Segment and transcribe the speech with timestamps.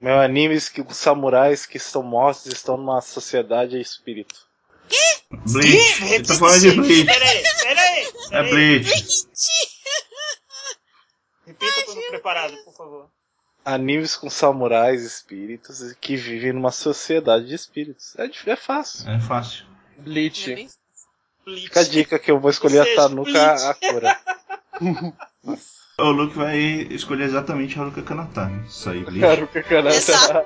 [0.00, 4.48] Meu animes que os samurais que estão mortos estão numa sociedade de espírito.
[5.30, 6.00] Bleach.
[6.00, 7.04] Você tá falando de Bleach.
[7.04, 8.12] Peraí, peraí.
[8.30, 9.28] É Bleach.
[11.46, 13.10] Repita quando preparado, por favor.
[13.62, 18.16] Animes com samurais espíritos que vivem numa sociedade de espíritos.
[18.16, 19.10] É, é fácil.
[19.10, 19.66] É fácil.
[19.98, 20.70] Bleach.
[21.44, 21.64] Bleach.
[21.64, 23.64] Fica a dica que eu vou escolher Ou a seja, Tanuka Bleach.
[23.64, 24.20] Akura.
[26.02, 26.58] o Luke vai
[26.90, 28.46] escolher exatamente a Kanata.
[28.46, 28.64] Né?
[28.68, 29.24] Isso aí, Bleach.
[29.24, 30.44] Haruka Kanata.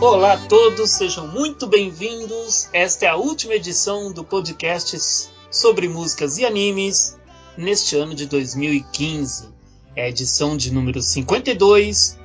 [0.00, 2.68] Olá a todos, sejam muito bem-vindos.
[2.72, 7.16] Esta é a última edição do podcast sobre músicas e animes
[7.56, 9.54] neste ano de 2015.
[9.94, 12.18] É edição de número 52,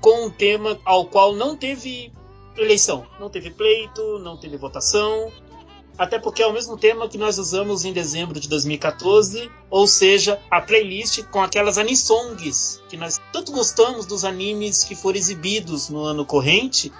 [0.00, 2.12] com um tema ao qual não teve
[2.56, 5.30] eleição, não teve pleito, não teve votação.
[5.96, 10.40] Até porque é o mesmo tema que nós usamos em dezembro de 2014, ou seja,
[10.50, 16.02] a playlist com aquelas anisongs que nós tanto gostamos dos animes que foram exibidos no
[16.02, 16.90] ano corrente,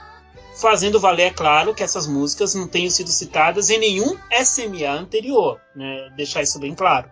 [0.54, 5.58] fazendo valer, é claro, que essas músicas não tenham sido citadas em nenhum SMA anterior,
[5.74, 6.12] né?
[6.14, 7.10] Deixar isso bem claro.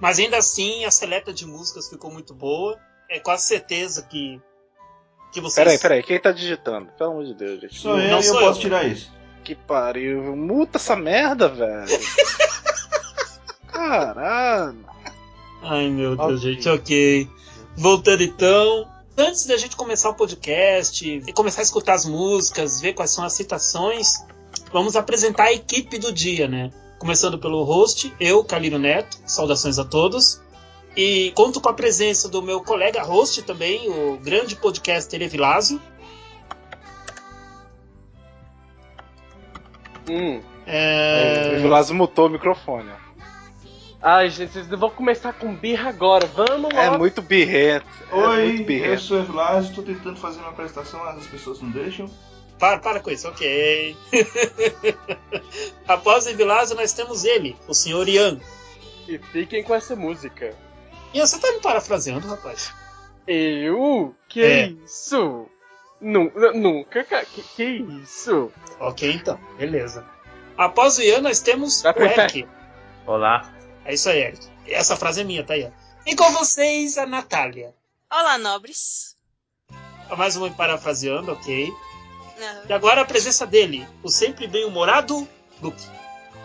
[0.00, 2.78] Mas ainda assim, a seleta de músicas ficou muito boa.
[3.08, 4.40] É quase certeza que
[5.32, 6.88] que vocês Peraí, peraí, quem tá digitando?
[6.96, 7.78] Pelo amor de Deus, gente.
[7.78, 8.62] Sou eu Não e eu sou posso eu.
[8.62, 9.12] tirar isso.
[9.44, 10.34] Que pariu.
[10.36, 11.86] Muta essa merda, velho.
[13.68, 14.84] Caralho.
[15.62, 17.28] Ai meu Deus, gente, ok.
[17.76, 18.88] Voltando então.
[19.18, 23.24] Antes da gente começar o podcast e começar a escutar as músicas, ver quais são
[23.24, 24.24] as citações,
[24.70, 26.70] vamos apresentar a equipe do dia, né?
[26.98, 30.40] Começando pelo host, eu, Calino Neto, saudações a todos.
[30.96, 35.80] E conto com a presença do meu colega host também, o grande podcaster Evilásio.
[40.08, 40.40] Hum.
[40.66, 41.56] É...
[41.58, 42.90] O Vilas mutou o microfone.
[44.00, 46.26] Ai, gente, vocês vão começar com birra agora.
[46.26, 46.98] Vamos É logo.
[47.00, 47.86] muito birrento.
[48.10, 51.60] É Oi, muito eu sou o Evlásio, tô tentando fazer uma apresentação, mas as pessoas
[51.60, 52.08] não deixam.
[52.58, 53.96] Para, para com isso, ok.
[55.86, 58.40] Após Evilásio, nós temos ele, o senhor Ian.
[59.08, 60.54] E fiquem com essa música.
[61.14, 62.72] Ian, você tá me parafraseando, rapaz?
[63.26, 64.14] Eu?
[64.28, 64.66] Que É.
[64.68, 65.46] isso?
[66.00, 67.64] Nu- Nunca, ca- que, que
[68.02, 68.52] isso?
[68.80, 70.04] Ok, então, beleza.
[70.56, 72.48] Após o Ian, nós temos Vai o Eric.
[73.06, 73.52] Olá.
[73.84, 74.46] É isso aí, Eric.
[74.66, 75.64] Essa frase é minha, tá aí.
[75.64, 75.70] ó.
[76.06, 77.74] E com vocês, a Natália.
[78.10, 79.16] Olá, nobres.
[80.16, 81.72] Mais uma parafraseando, ok.
[82.68, 85.26] E agora a presença dele, o sempre bem-humorado
[85.62, 85.82] Luke.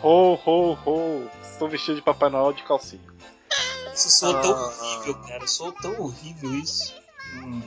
[0.04, 1.30] Ho, ho, ho.
[1.44, 3.02] Estou vestido de Papai Noel de calcinha.
[3.94, 4.68] Isso soa tão Ah.
[4.68, 5.48] horrível, cara.
[5.48, 6.96] Soa tão horrível isso.
[7.36, 7.62] Hum,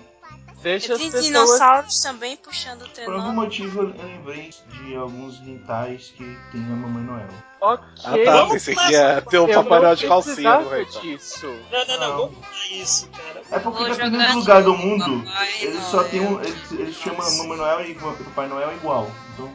[0.63, 1.27] Deixa E as tem pessoas...
[1.27, 3.33] dinossauros também puxando o por algum trenó.
[3.35, 7.29] motivo eu lembrei de alguns rentais que tem a Mamãe Noel.
[7.65, 7.85] Ok.
[8.05, 11.01] Ah tá, pensei que ia ter um Papai não Noel de calcinha no Reitan.
[11.01, 11.47] disso.
[11.73, 12.17] Não, não, não, Não.
[12.19, 13.43] vamos mudar isso, cara.
[13.51, 16.41] É porque Vou dependendo jogar do lugar do mundo, Papai eles só tem um.
[16.41, 19.11] Eles, eles chamam Mamãe Noel e Papai Noel igual.
[19.33, 19.51] Então,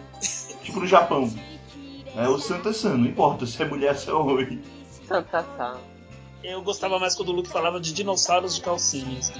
[0.63, 1.31] tipo no Japão.
[2.15, 4.61] É o Santa San, não importa se é mulher se é homem.
[5.07, 5.77] Santa tá.
[6.43, 9.31] Eu gostava mais quando o Luke falava de dinossauros de calcinhas.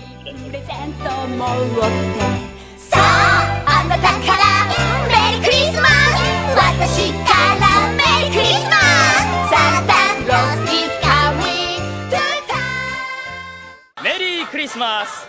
[6.50, 15.27] プレークリスマス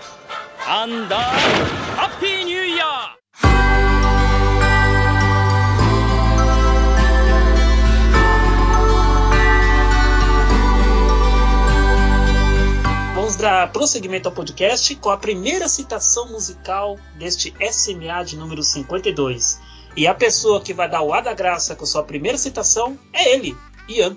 [0.67, 1.21] アンダー
[1.95, 3.15] ハッピーニューイヤー
[13.15, 19.59] Vamos dar prosseguimento ao podcast com a primeira citação musical deste SMA de número 52.
[19.97, 23.33] E a pessoa que vai dar o A da graça com sua primeira citação é
[23.33, 23.57] ele,
[23.89, 24.15] Ian.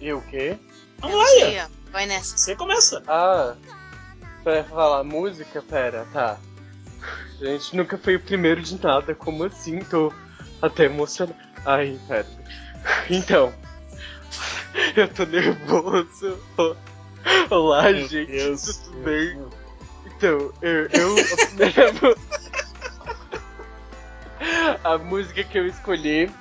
[0.00, 0.58] E o quê?
[0.98, 1.46] Vamos lá, Ian.
[1.46, 2.36] Aí, ó, Vai nessa.
[2.36, 3.04] Você começa.
[3.06, 3.54] Ah,
[4.43, 6.37] pra falar música, pera, tá.
[7.39, 9.79] Gente, nunca foi o primeiro de nada, como assim?
[9.79, 10.11] Tô
[10.61, 11.37] até emocionado.
[11.65, 12.27] Ai, pera.
[13.09, 13.53] Então,
[14.95, 16.37] eu tô nervoso.
[17.49, 18.77] Olá, Meu gente, Deus.
[18.77, 19.41] tudo bem?
[20.05, 22.39] Então, eu, eu a primeira música.
[24.83, 26.31] A música que eu escolhi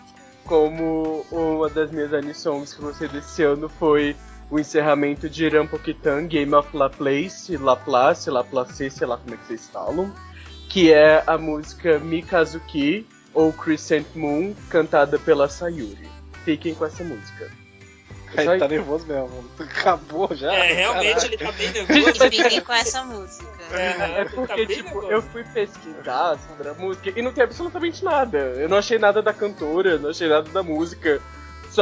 [0.45, 4.17] como uma das minhas anisongs que você desse ano foi
[4.51, 9.35] o encerramento de Rampokitan, Game of La Place, La Place, La Place, sei lá como
[9.35, 10.13] é que vocês falam,
[10.69, 16.09] que é a música Mikazuki, ou Crescent Moon, cantada pela Sayuri.
[16.45, 17.51] Fiquem com essa música.
[18.37, 19.45] Aí Só- tá nervoso mesmo.
[19.59, 20.53] Acabou já.
[20.53, 21.27] É, realmente Caralho.
[21.35, 22.13] ele tá bem nervoso.
[22.31, 23.47] que fiquem com essa música.
[23.73, 25.11] É Tá porque, bem tipo, nervoso.
[25.13, 28.39] eu fui pesquisar sobre a música e não tem absolutamente nada.
[28.39, 31.21] Eu não achei nada da cantora, não achei nada da música.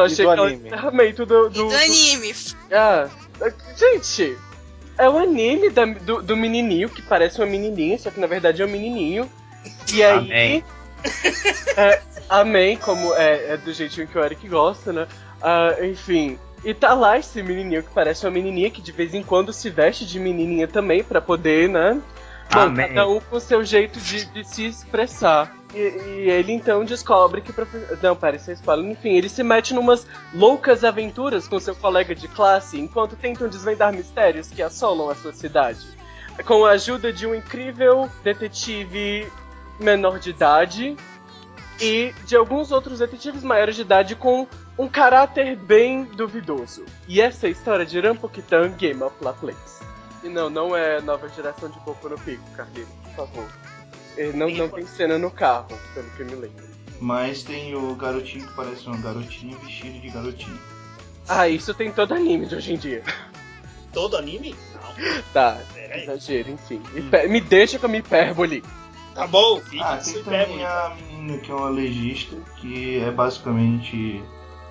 [0.00, 0.66] Só achei do anime?
[0.68, 2.34] encerramento do, do, do do- anime.
[2.72, 3.08] Ah,
[3.76, 4.36] gente,
[4.98, 8.62] é o anime da- do, do menininho que parece uma menininha, só que na verdade
[8.62, 9.30] é um menininho.
[9.92, 10.18] E aí.
[10.18, 10.64] Amém.
[11.76, 15.06] É, amém, como é, é do jeitinho que o Eric gosta, né?
[15.42, 16.38] Ah, enfim.
[16.64, 19.70] E tá lá esse menininho que parece uma menininha que de vez em quando se
[19.70, 22.00] veste de menininha também pra poder, né?
[22.52, 22.88] Bom, Amém.
[22.88, 25.54] cada um com o seu jeito de, de se expressar.
[25.74, 27.52] E, e ele então descobre que.
[27.52, 27.78] Profe...
[28.02, 28.90] Não, pera, isso é spoiler.
[28.90, 33.92] Enfim, ele se mete numas loucas aventuras com seu colega de classe enquanto tentam desvendar
[33.92, 35.86] mistérios que assolam a sua cidade.
[36.44, 39.30] Com a ajuda de um incrível detetive
[39.80, 40.96] menor de idade
[41.80, 44.46] e de alguns outros detetives maiores de idade com
[44.78, 46.84] um caráter bem duvidoso.
[47.08, 49.84] E essa é a história de Rampokitan Game of La Place.
[50.22, 53.75] E não, não é nova geração de Boku no Pico, Carlinhos, por favor.
[54.34, 56.64] Não, não tem cena no carro, pelo que eu me lembro.
[57.00, 60.58] Mas tem o garotinho que parece uma garotinha vestido de garotinho.
[61.28, 63.02] Ah, isso tem todo anime de hoje em dia.
[63.92, 64.54] Todo anime?
[64.74, 64.86] Não.
[65.32, 66.02] Tá, Peraí.
[66.04, 66.80] exagero, enfim.
[66.94, 68.64] Hiper- Me deixa com a minha hipérbole.
[69.14, 70.64] Tá bom, fica Ah, tem também hipérbole.
[70.64, 74.22] a menina que é uma legista, que é basicamente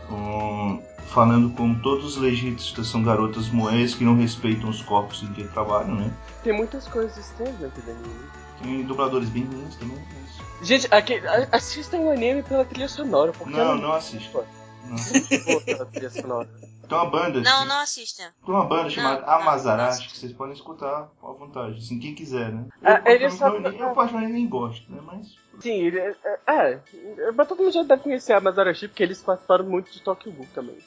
[0.10, 5.28] um, falando como todos os legistas são garotas moés que não respeitam os corpos em
[5.34, 6.12] que trabalham, né?
[6.44, 8.26] Tem muitas coisas estranhas naquele anime.
[8.66, 9.98] Tem dubladores bem ruins também.
[9.98, 10.68] Mas...
[10.68, 11.22] Gente, aqui,
[11.52, 13.82] assistam o anime pela trilha sonora, porque Não, ela não.
[13.90, 13.96] Não.
[13.96, 16.50] é trilha sonora.
[16.88, 17.42] Tem uma banda.
[17.42, 18.34] Não, não assista.
[18.46, 20.08] Tem uma banda chamada Não, Amazarash não.
[20.08, 22.66] que vocês podem escutar à vontade, assim, quem quiser, né?
[22.84, 25.02] Ah, eu, ele só- não- eu particularmente nem gosto, né?
[25.04, 25.36] Mas.
[25.60, 26.16] Sim, ele é,
[26.48, 26.80] é,
[27.18, 30.32] é, mas todo mundo já deve conhecer a Mazarashi, porque eles participaram muito de Tokyo
[30.32, 30.78] Ghoul também.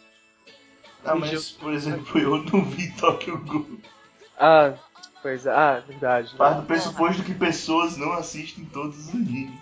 [1.04, 3.78] Ah, mas, por exemplo, eu não vi Tokyo Ghoul.
[4.38, 4.74] Ah,
[5.22, 6.34] pois é, ah, verdade.
[6.36, 9.58] Parte do pressuposto que pessoas não assistem todos os animes.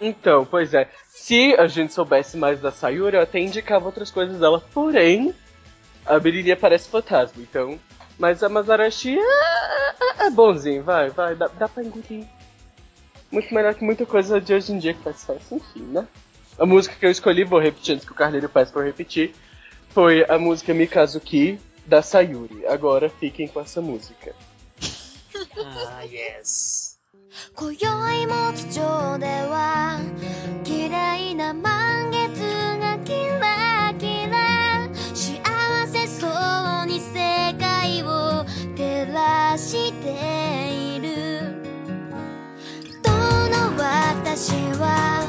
[0.00, 4.38] Então, pois é, se a gente soubesse mais da Sayuri, eu até indicava outras coisas
[4.38, 5.34] dela, porém,
[6.06, 7.78] a Biriria parece fantasma, então...
[8.18, 12.26] Mas a Mazarashi é, é, é bonzinho, vai, vai, dá, dá pra engolir.
[13.30, 16.04] Muito melhor que muita coisa de hoje em dia que faz sucesso, enfim, né?
[16.58, 19.36] A música que eu escolhi, vou repetir antes que o Carneiro peça pra eu repetir,
[19.90, 22.66] foi a música Mikazuki, da Sayuri.
[22.66, 24.34] Agora fiquem com essa música.
[25.58, 26.98] Yes.
[27.56, 29.98] 今宵も地上では
[30.62, 32.38] 綺麗な満月
[32.80, 38.44] がキラキラ幸せそうに世界を
[38.76, 41.60] 照らしている
[43.02, 45.26] どの私は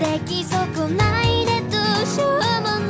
[0.00, 2.89] 出来損ないでどうしようもない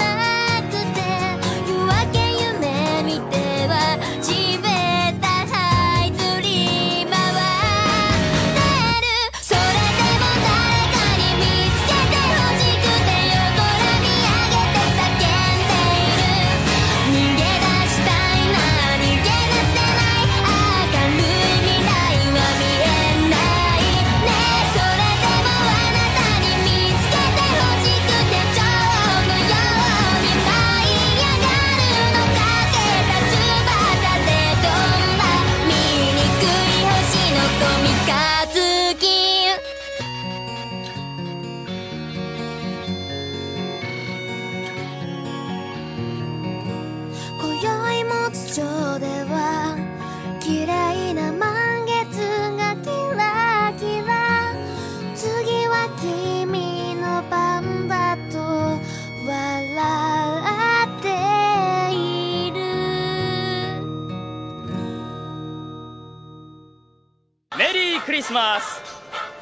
[68.20, 68.82] リークリスマス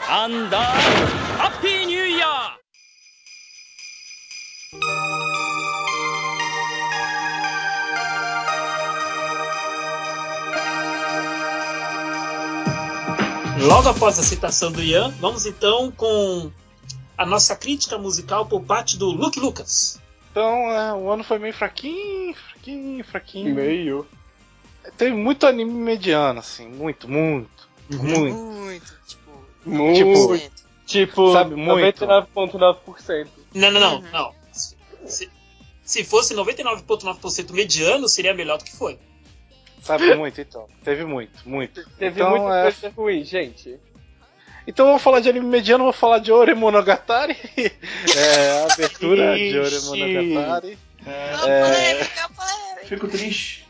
[0.08, 0.64] アンダー
[1.40, 2.54] ハッピーニューイヤー
[13.68, 16.52] Logo após a citação do Ian, vamos então com
[17.18, 20.00] a nossa crítica musical por parte do Luke Lucas.
[20.30, 23.56] Então, é, o ano foi meio fraquinho, fraquinho, fraquinho.
[23.56, 24.06] Meio.
[24.98, 27.50] Teve muito anime mediano, assim, muito, muito,
[27.97, 28.35] muito.
[28.37, 29.31] Muito, tipo.
[29.65, 29.97] Muito.
[29.97, 32.07] Tipo, Tipo, Sabe, muito.
[32.07, 33.29] 99,9%.
[33.55, 34.11] Não, não, não, Uhum.
[34.11, 34.35] não.
[35.07, 35.29] Se,
[35.85, 38.99] se fosse 99,9% mediano, seria melhor do que foi.
[39.83, 40.67] Sabe muito, então.
[40.83, 41.87] Teve muito, muito.
[41.99, 43.79] Teve então, muita é, coisa ruim, gente.
[44.67, 47.37] então eu vou falar de anime mediano, vou falar de Ore Monogatari.
[48.17, 49.87] é, a abertura de Ore Ixi.
[49.87, 50.79] Monogatari.
[51.07, 52.87] É, Polêmica, polêmica.
[52.87, 53.68] fico triste,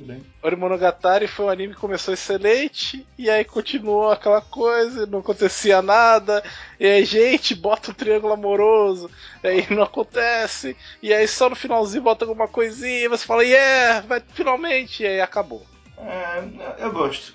[0.00, 0.24] tudo bem.
[0.42, 6.42] Orimonogatari foi um anime que começou excelente, e aí continuou aquela coisa, não acontecia nada,
[6.78, 9.10] e aí, gente, bota um triângulo amoroso,
[9.44, 13.44] e aí não acontece, e aí só no finalzinho bota alguma coisinha, e você fala,
[13.44, 15.64] yeah, vai finalmente, e aí acabou.
[15.98, 16.42] É,
[16.78, 17.34] eu gosto.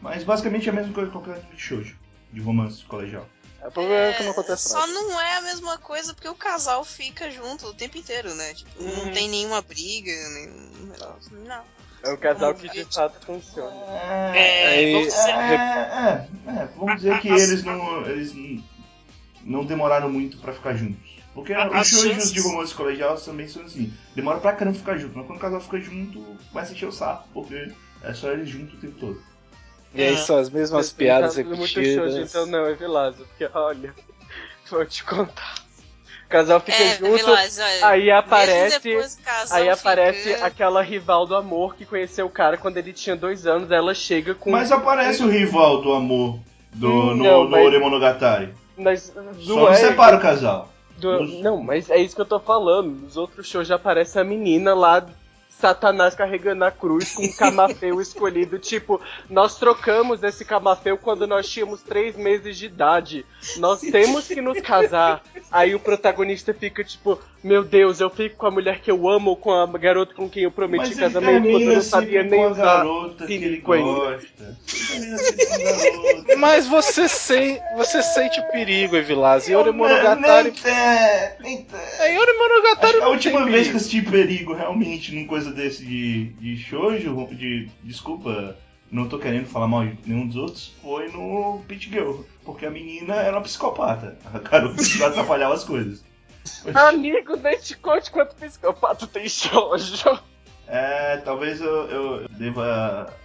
[0.00, 1.96] Mas basicamente é a mesma coisa que qualquer anime de shoujo,
[2.32, 3.28] de romance colegial.
[3.66, 4.92] O problema é que não acontece Só nada.
[4.92, 8.52] não é a mesma coisa porque o casal fica junto o tempo inteiro, né?
[8.54, 9.12] Tipo, não Uhum.
[9.12, 11.32] tem nenhuma briga, nenhum negócio.
[11.46, 11.64] Não.
[12.02, 13.74] É um casal que de fato funciona.
[14.36, 18.32] É, Aí- vamos dizer, É, é, é, vamos dizer que eles não, eles
[19.42, 21.14] não demoraram muito pra ficar juntos.
[21.32, 23.92] Porque A- os chances- de romance colegial também são assim.
[24.14, 26.20] Demora pra caramba ficar junto, mas quando o casal fica junto,
[26.52, 29.22] começa a encher o saco, porque é só eles juntos o tempo todo.
[29.94, 31.94] E aí são as mesmas piadas Tá muito repetidas.
[32.12, 33.24] shoujo, então não, é Vilazo.
[33.26, 33.94] Porque, olha,
[34.70, 35.54] vou te contar.
[36.26, 38.80] O casal fica É, junto, Vilas, olha, aí aparece...
[39.52, 43.46] Aí aparece fica- aquela rival do amor que conheceu o cara quando ele tinha dois
[43.46, 43.70] anos.
[43.70, 44.50] Ela chega com.
[44.50, 46.40] Mas aparece o rival do amor
[46.72, 48.52] do, Hum, no, não, no mas- Oremonogatari.
[48.76, 50.72] Mas, Só é- separa o casal.
[50.96, 52.90] do- Os- Não, mas é isso que eu tô falando.
[52.90, 55.06] Nos outros shows já aparece a menina lá,
[55.58, 58.58] Satanás carregando a cruz com um camafeu escolhido.
[58.58, 63.26] Tipo, nós trocamos esse camafeu quando nós tínhamos três meses de idade.
[63.56, 65.22] Nós temos que nos casar.
[65.50, 69.36] Aí o protagonista fica tipo, meu Deus, eu fico com a mulher que eu amo,
[69.36, 72.40] com a garota com quem eu prometi Mas casamento, quando eu não sabia sempre nem
[72.40, 72.64] com a usar.
[72.64, 74.18] garota que ele cínico ainda.
[76.38, 79.46] Mas você, sem, você sente o perigo, Evilás.
[79.46, 79.52] E
[80.52, 81.66] tem.
[82.08, 85.84] Em Orimonogatari Acho que a última vez que eu assisti perigo realmente num coisa desse
[85.84, 87.68] de, de shoujo, de.
[87.82, 88.56] Desculpa,
[88.90, 92.20] não tô querendo falar mal de nenhum dos outros, foi no Pit Girl.
[92.42, 94.16] Porque a menina era uma psicopata.
[94.32, 96.02] A garota atrapalhava as coisas.
[96.74, 100.20] Amigo, nem te conte quanto psicopata tem shoujo.
[100.66, 103.23] É, talvez eu, eu deva que assistir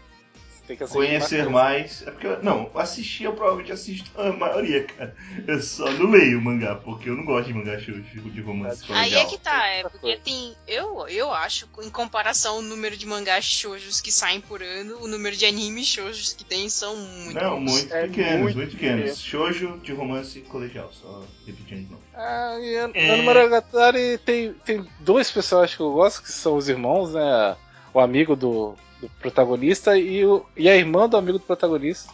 [0.78, 2.08] conhecer mais mais.
[2.08, 5.16] É porque, eu- não, assistir eu provavelmente assisto a maioria, cara.
[5.48, 8.84] Eu só não leio o mangá, porque eu não gosto de mangá shoujo, de romance
[8.90, 10.56] Aí é que tá, é porque tem.
[10.68, 15.08] Eu, eu acho, em comparação o número de mangás shoujos que saem por ano, o
[15.08, 17.34] número de animes shoujos que tem são muito.
[17.42, 17.72] Não, poucos.
[17.74, 19.18] muito É pequenos, muito muito, pequenos.
[19.20, 22.04] Shoujo de romance colegial, só repetindo de novo.
[22.14, 23.16] Ah, e a- É.
[23.18, 27.56] no Monogatari tem, tem dois personagens que eu gosto, que são os irmãos, né?
[27.94, 32.12] O amigo do, do protagonista e, o, e a irmã do amigo do protagonista.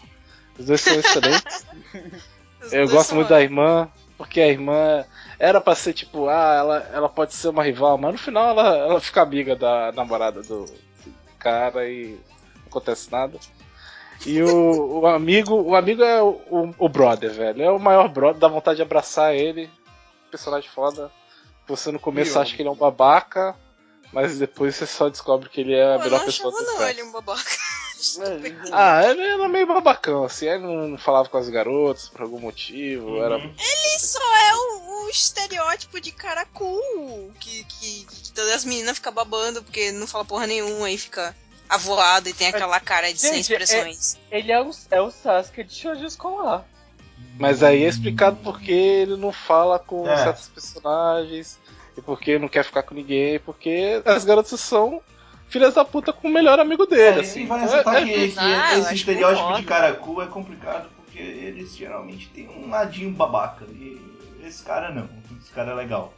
[0.57, 1.65] Os dois são excelentes.
[2.71, 3.87] Eu gosto muito da irmã,
[4.17, 5.05] porque a irmã
[5.37, 8.75] era pra ser tipo, ah, ela, ela pode ser uma rival, mas no final ela,
[8.77, 10.65] ela fica amiga da namorada do,
[11.45, 12.17] cara e
[12.55, 13.37] não acontece nada.
[14.25, 17.61] E o, o amigo, o amigo é o, o, o brother, velho.
[17.61, 19.69] É o maior brother, dá vontade de abraçar ele.
[20.31, 21.11] Personagem foda.
[21.67, 23.55] Você no começo acha que ele é um babaca,
[24.13, 26.67] mas depois você só descobre que ele é a Pô, melhor não pessoa achava do
[26.67, 26.99] não universo.
[26.99, 27.43] ele um babaca.
[28.71, 33.21] Ah, ele era meio babacão, assim, ele não falava com as garotas por algum motivo,
[33.23, 33.37] era.
[33.37, 33.53] Uhum.
[33.57, 38.97] Ele só é o, o estereótipo de cara cool, que, que, que todas as meninas
[38.97, 41.35] ficam babando porque não fala porra nenhuma e fica
[41.67, 44.17] avoado e tem aquela cara de sem Gente, é- expressões.
[44.29, 46.63] Ele é o, é o Sasuke de shoujo escolar.
[47.39, 50.17] Mas aí é explicado porque ele não fala com É.
[50.23, 51.57] certos personagens,
[51.97, 55.01] e porque não quer ficar com ninguém, porque as garotas são
[55.47, 57.43] filhas da puta com o melhor amigo dele, É, assim.
[57.43, 60.89] e vai Então, acertar é- que, que Ah, esse estereótipo de cara cool é complicado
[60.97, 63.65] porque eles geralmente têm um ladinho babaca.
[63.71, 63.99] E
[64.43, 65.07] esse cara não.
[65.39, 66.13] Esse cara é legal.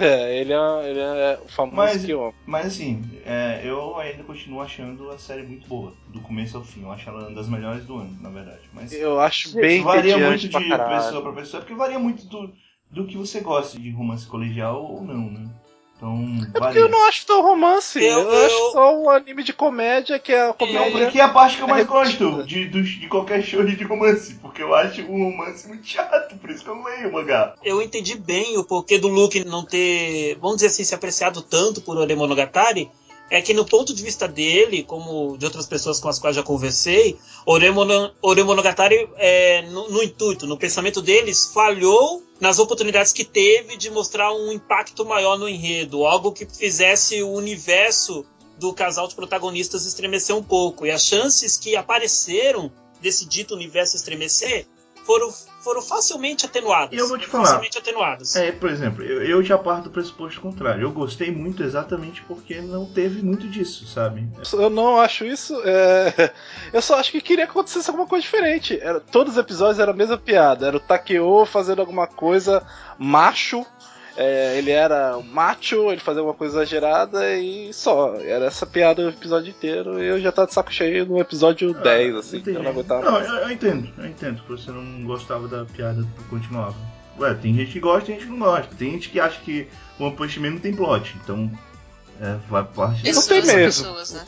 [0.00, 4.24] É, ele é, ele é o famoso Mas- que eu Mas assim, é, eu ainda
[4.24, 6.82] continuo achando a série muito boa, do começo ao fim.
[6.82, 8.62] Eu acho ela uma das melhores do ano, na verdade.
[8.72, 10.96] Mas Eu acho bem varia muito pra de caralho.
[11.04, 12.52] pessoa pra pessoa, porque varia muito do,
[12.94, 15.48] do que você gosta de romance colegial ou não, né?
[15.96, 16.80] Então, É porque varia.
[16.80, 17.98] eu não acho tão romance.
[18.02, 20.90] Eu, Eu- eu- acho só um anime de comédia que é a Não, comédia.
[21.04, 23.82] porque é a parte que eu mais é gosto de, dos- de qualquer show de
[23.84, 27.12] romance, porque eu acho o romance muito chato, por isso que eu não leio o
[27.12, 27.54] mangá.
[27.64, 31.80] Eu entendi bem o porquê do Luke não ter, vamos dizer assim, se apreciado tanto
[31.80, 32.90] por Oremonogatari.
[33.30, 36.42] É que no ponto de vista dele, como de outras pessoas com as quais já
[36.42, 43.76] conversei, Oremono, Oremonogatari, é, no, no intuito, no pensamento deles, falhou nas oportunidades que teve
[43.76, 48.26] de mostrar um impacto maior no enredo, algo que fizesse o universo
[48.58, 50.86] do casal de protagonistas estremecer um pouco.
[50.86, 54.66] E as chances que apareceram desse dito universo estremecer
[55.04, 55.32] foram,
[55.64, 56.92] foram facilmente atenuadas.
[56.92, 57.46] E eu vou te falar.
[57.46, 58.36] Facilmente atenuadas.
[58.36, 60.82] É, por exemplo, eu, eu já parto do pressuposto contrário.
[60.82, 64.28] Eu gostei muito exatamente porque não teve muito disso, sabe?
[64.52, 65.58] Eu não acho isso.
[65.64, 66.32] é,
[66.72, 68.78] Eu só acho que queria que acontecesse alguma coisa diferente.
[68.80, 69.00] Era...
[69.00, 70.66] Todos os episódios eram a mesma piada.
[70.66, 72.62] Era o Takeo fazendo alguma coisa
[72.98, 73.64] macho
[74.16, 78.14] é, ele era macho, ele fazia uma coisa exagerada e só.
[78.16, 81.74] Era essa piada o episódio inteiro e eu já tava de saco cheio no episódio
[81.74, 82.56] 10, assim, Entendi.
[82.56, 83.26] eu não aguentava Não, mais.
[83.28, 86.76] eu, eu entendo, eu entendo que você não gostava da piada e continuava.
[87.18, 88.74] Ué, tem gente que gosta e tem gente que não gosta.
[88.76, 89.68] Tem gente que acha que
[90.00, 91.50] One Punch Man não tem plot, então.
[92.20, 93.08] É, vai parte.
[93.08, 93.84] Essas tem mesmo.
[93.84, 94.24] pessoas, né?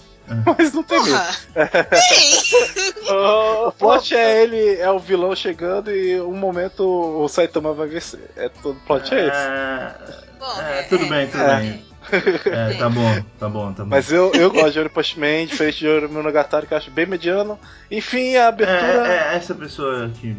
[0.58, 1.18] Mas não tem mesmo.
[1.18, 1.36] Porra!
[1.54, 2.96] Tem!
[3.08, 8.30] O plot é ele, é o vilão chegando e um momento o Saitama vai vencer.
[8.36, 9.36] É todo plot é esse.
[9.36, 9.94] É,
[10.38, 11.60] Bom, é, é, tudo é, bem, tudo é.
[11.60, 11.84] bem.
[12.10, 13.90] É, tá bom, tá bom, tá bom.
[13.90, 16.90] Mas eu, eu gosto de One Punch Man, diferente de Ori Monogatari, que eu acho
[16.90, 17.58] bem mediano.
[17.90, 19.08] Enfim, a abertura.
[19.08, 20.36] É, é, essa pessoa que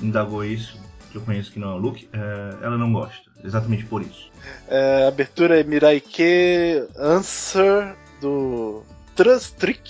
[0.00, 0.78] indagou isso,
[1.10, 3.20] que eu conheço que não é o Luke, é, ela não gosta.
[3.42, 4.30] Exatamente por isso.
[4.68, 8.84] É, a abertura é Miraike Answer do
[9.20, 9.82] Trans Trick,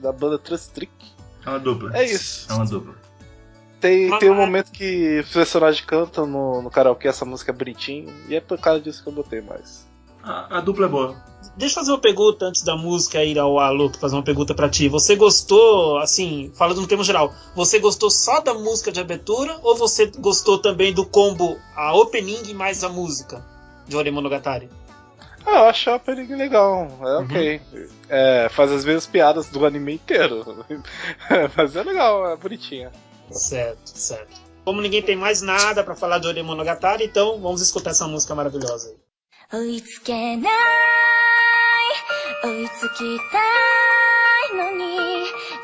[0.00, 0.92] da banda Trans Trick.
[1.46, 1.96] É uma dupla.
[1.96, 2.50] É isso.
[2.50, 2.96] É uma dupla.
[3.80, 8.12] Tem, Mas- tem um momento que os personagens cantam no, no karaokê essa música bonitinho,
[8.28, 9.86] e é por causa disso que eu botei mais.
[10.20, 11.16] A, a dupla é boa.
[11.56, 14.68] Deixa eu fazer uma pergunta antes da música ir ao Luke, fazer uma pergunta pra
[14.68, 14.88] ti.
[14.88, 19.76] Você gostou, assim, falando no termo geral, você gostou só da música de abertura ou
[19.76, 23.44] você gostou também do combo, a opening mais a música
[23.86, 24.68] de Ore Monogatari?
[25.45, 27.61] Ah, eu acho a opening legal, é ok.
[28.09, 30.65] É, faz as mesmas piadas do anime inteiro.
[31.55, 32.91] Mas é legal, é bonitinha.
[33.31, 34.39] Certo, certo.
[34.65, 38.35] Como ninguém tem mais nada pra falar de Ore Monogatari, então vamos escutar essa música
[38.35, 39.07] maravilhosa aí.
[39.49, 40.53] 追いつけない
[42.43, 43.39] 追いつきた
[44.53, 44.97] いのに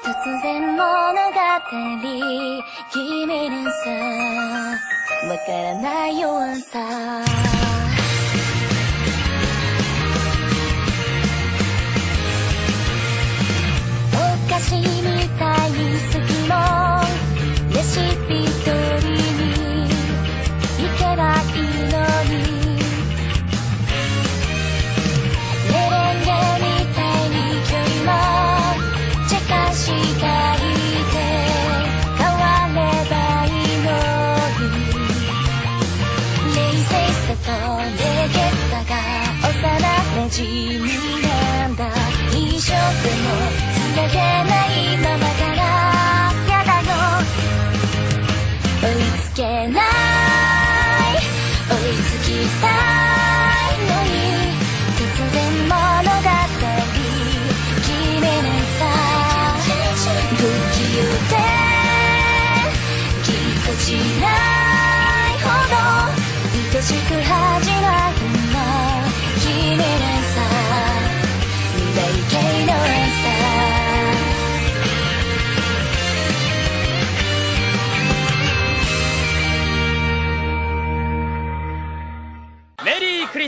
[0.01, 1.41] 突然物語
[2.93, 3.89] 決めるさ
[5.27, 7.24] わからない弱さ
[14.59, 14.75] レシ
[18.27, 18.75] ピ通
[19.07, 19.47] りに
[20.79, 22.35] 行けばいいのに
[25.71, 26.27] メレンゲ
[26.59, 28.11] みたいに距離も
[29.29, 29.81] チェカし
[30.21, 31.17] たいて
[32.19, 32.43] 変わ
[32.75, 32.77] れ
[33.09, 33.15] ば
[33.47, 33.88] いいの
[34.59, 34.71] に
[36.57, 37.94] 冷静さと冷
[38.29, 38.37] 血
[38.71, 38.92] さが
[39.49, 39.62] 幼
[40.27, 40.67] 馴染
[44.38, 44.66] つなげない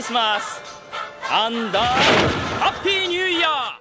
[0.00, 0.58] リスマス
[1.30, 1.84] アンダー
[2.60, 3.76] ハッピーニューイヤー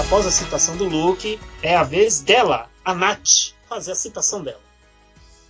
[0.00, 4.60] Após a citação do Luke, é a vez dela, a Nath, fazer a citação dela.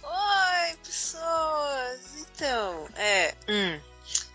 [0.03, 2.27] Oi, pessoas!
[2.35, 3.35] Então, é.
[3.49, 3.70] hum,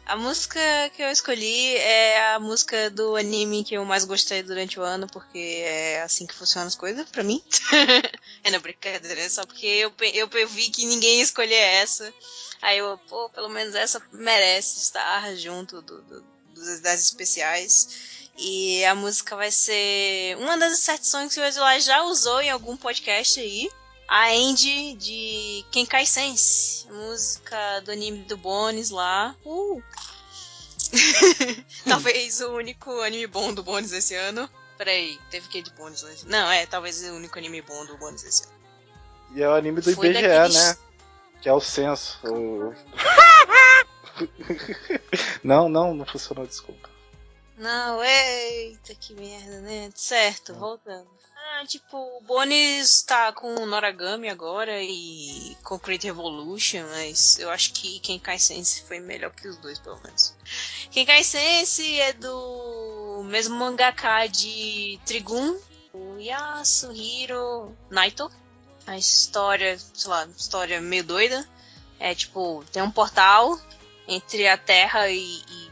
[0.07, 0.61] a música
[0.95, 5.07] que eu escolhi é a música do anime que eu mais gostei durante o ano,
[5.09, 7.43] porque é assim que funcionam as coisas pra mim.
[8.45, 12.13] é na brincadeira, é só porque eu, eu, eu vi que ninguém ia escolher essa.
[12.63, 16.25] Aí eu, pô, pelo menos essa merece estar junto do, do-
[16.83, 18.29] das especiais.
[18.39, 22.77] E a música vai ser uma das inserções que o Exilai já usou em algum
[22.77, 23.69] podcast aí
[24.09, 29.35] a Andy de Kenkai Sense, música do anime do Bones lá.
[29.45, 29.83] Uh.
[31.89, 34.49] talvez o único anime bom do Bones esse ano.
[34.79, 36.27] Peraí, teve que de Bones hoje?
[36.27, 38.53] Não, é, talvez o único anime bom do Bones esse ano.
[39.35, 40.77] E é o anime do Foi IBGE, daqueles- né?
[41.43, 42.19] Que é o censo.
[42.25, 42.75] O-
[45.43, 46.89] não, não, não funcionou, desculpa.
[47.59, 49.91] Não, eita, que merda, né?
[49.95, 51.09] Certo, voltando.
[51.59, 57.73] Ah, tipo, o Bones tá com o Noragami agora e Concrete Revolution, mas eu acho
[57.73, 60.35] que Kenkai Sense foi melhor que os dois, pelo menos.
[60.91, 65.59] Kenkai Sense é do mesmo mangaka de Trigun,
[65.95, 68.31] o Yasuhiro Naito.
[68.87, 71.49] A história, sei lá, história meio doida.
[71.99, 73.59] É tipo, tem um portal
[74.07, 75.71] entre a Terra e- e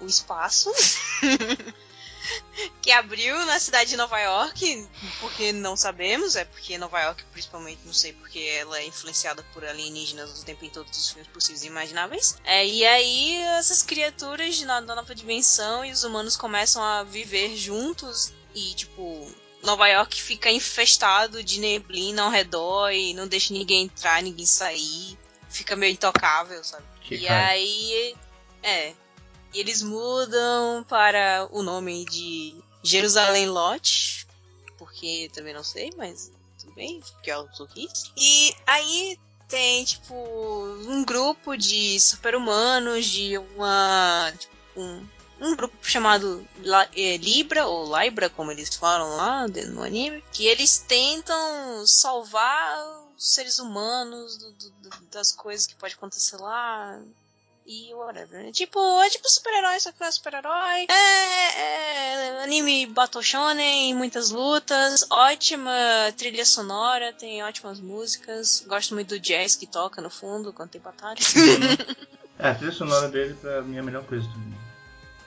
[0.00, 0.68] o espaço.
[2.80, 4.88] que abriu na cidade de Nova York,
[5.20, 9.64] porque não sabemos, é porque Nova York, principalmente, não sei porque ela é influenciada por
[9.64, 12.36] alienígenas o tempo em todos os filmes possíveis e imagináveis.
[12.44, 18.32] É, e aí essas criaturas da nova dimensão e os humanos começam a viver juntos
[18.54, 19.30] e, tipo,
[19.62, 25.18] Nova York fica infestado de neblina ao redor e não deixa ninguém entrar, ninguém sair.
[25.48, 26.84] Fica meio intocável, sabe?
[27.02, 27.48] Que e cara.
[27.48, 28.14] aí.
[28.62, 28.94] É.
[29.52, 34.26] E eles mudam para o nome de Jerusalém Lot.
[34.78, 38.10] Porque também não sei, mas tudo bem, porque eu sou quis.
[38.16, 44.32] E aí tem, tipo, um grupo de super-humanos, de uma.
[44.38, 45.06] Tipo, um,
[45.40, 46.46] um grupo chamado
[46.96, 52.78] eh, Libra, ou Libra, como eles falam lá no anime, que eles tentam salvar
[53.16, 57.00] os seres humanos do- do- das coisas que pode acontecer lá.
[57.64, 58.50] E whatever.
[58.50, 60.86] Tipo, é tipo super-herói, só que não é super-herói.
[60.88, 65.72] É, é anime Battle Shonen, muitas lutas, ótima
[66.16, 68.64] trilha sonora, tem ótimas músicas.
[68.66, 71.34] Gosto muito do jazz que toca no fundo quando tem batalhas.
[72.38, 74.56] É, a trilha sonora dele pra mim é a melhor coisa do mundo.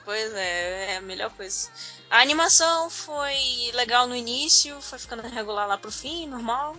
[0.04, 1.70] Pois é, é a melhor coisa.
[2.10, 6.76] A animação foi legal no início, foi ficando regular lá pro fim, normal.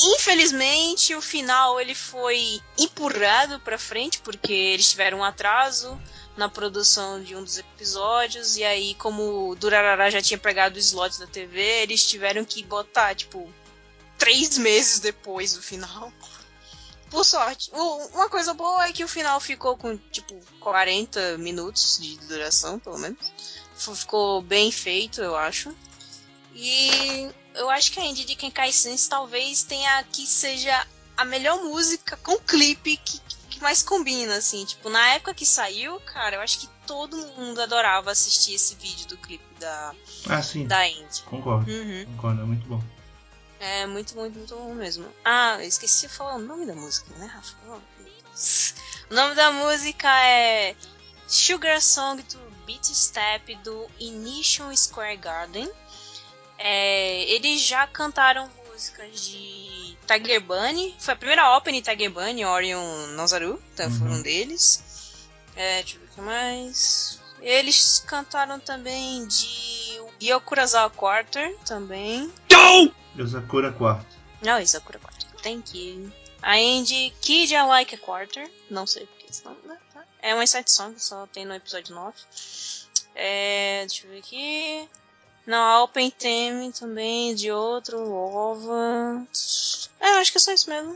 [0.00, 6.00] Infelizmente, o final ele foi empurrado pra frente porque eles tiveram um atraso
[6.36, 10.78] na produção de um dos episódios e aí como o Durarara já tinha pegado o
[10.78, 13.52] slot da TV, eles tiveram que botar tipo
[14.16, 16.12] três meses depois do final.
[17.10, 17.70] Por sorte.
[17.72, 22.98] Uma coisa boa é que o final ficou com, tipo, 40 minutos de duração, pelo
[22.98, 23.32] menos.
[23.74, 25.74] Ficou bem feito, eu acho.
[26.60, 30.84] E eu acho que a Indie de Kenkai Sense talvez tenha que seja
[31.16, 34.64] a melhor música com clipe que, que mais combina, assim.
[34.64, 39.06] Tipo, na época que saiu, cara, eu acho que todo mundo adorava assistir esse vídeo
[39.06, 39.94] do clipe da,
[40.28, 40.66] Ah, sim.
[40.66, 41.22] da Indie.
[41.26, 41.70] Concordo.
[41.70, 42.04] Uhum.
[42.16, 42.82] Concordo, é muito bom.
[43.60, 45.06] É muito, muito, muito bom mesmo.
[45.24, 47.56] Ah, eu esqueci de falar o nome da música, né, Rafa?
[47.68, 47.78] Oh.
[49.10, 50.74] O nome da música é
[51.28, 55.70] Sugar Song to Beat Step do Initial Square Garden.
[56.58, 60.94] É, eles já cantaram músicas de Tiger Bunny.
[60.98, 63.62] Foi a primeira opening Tiger Bunny, Orion Nozaru.
[63.74, 63.98] Então Uhum.
[63.98, 64.82] foi um deles.
[65.56, 67.20] É, deixa eu ver o que mais.
[67.40, 72.32] Eles cantaram também de Yokurazawa Quarter também.
[73.16, 74.16] Yosakura quarto.
[74.42, 75.28] Não, isso é Sakura Quarter.
[75.42, 76.12] Thank you.
[76.42, 78.50] A Andy Kid I Like a Quarter.
[78.70, 80.04] Não sei porque senão, né, tá.
[80.20, 82.16] É uma side song, só tem no episódio 9.
[83.14, 84.88] É, deixa eu ver aqui.
[85.48, 89.26] Não, a Open Theme também de outro, Ova.
[89.98, 90.94] É, acho que é só isso mesmo.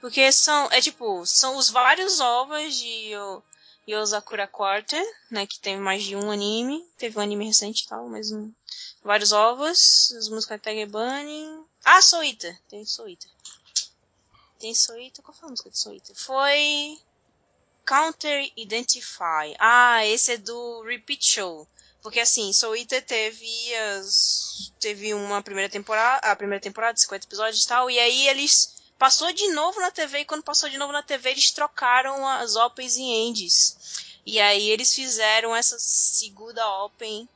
[0.00, 3.42] Porque são, é tipo, são os vários ovas de Yo-
[3.88, 6.88] Yosakura Quarter, né, que tem mais de um anime.
[6.96, 8.52] Teve um anime recente e tal, mas um,
[9.02, 11.64] vários ovos, as músicas Tiger Bunny.
[11.84, 13.26] Ah, Soita, tem Soita.
[14.60, 16.12] Tem Soita, qual foi a música de Soita?
[16.14, 17.00] Foi
[17.84, 19.56] Counter Identify.
[19.58, 21.66] Ah, esse é do Repeat Show.
[22.02, 24.72] Porque assim, Soul Eater teve as.
[24.80, 26.26] Teve uma primeira temporada.
[26.26, 27.90] A primeira temporada, 50 episódios e tal.
[27.90, 28.82] E aí eles.
[28.98, 30.20] Passou de novo na TV.
[30.20, 33.76] E quando passou de novo na TV, eles trocaram as Opens e Ends.
[34.24, 37.28] E aí eles fizeram essa segunda Open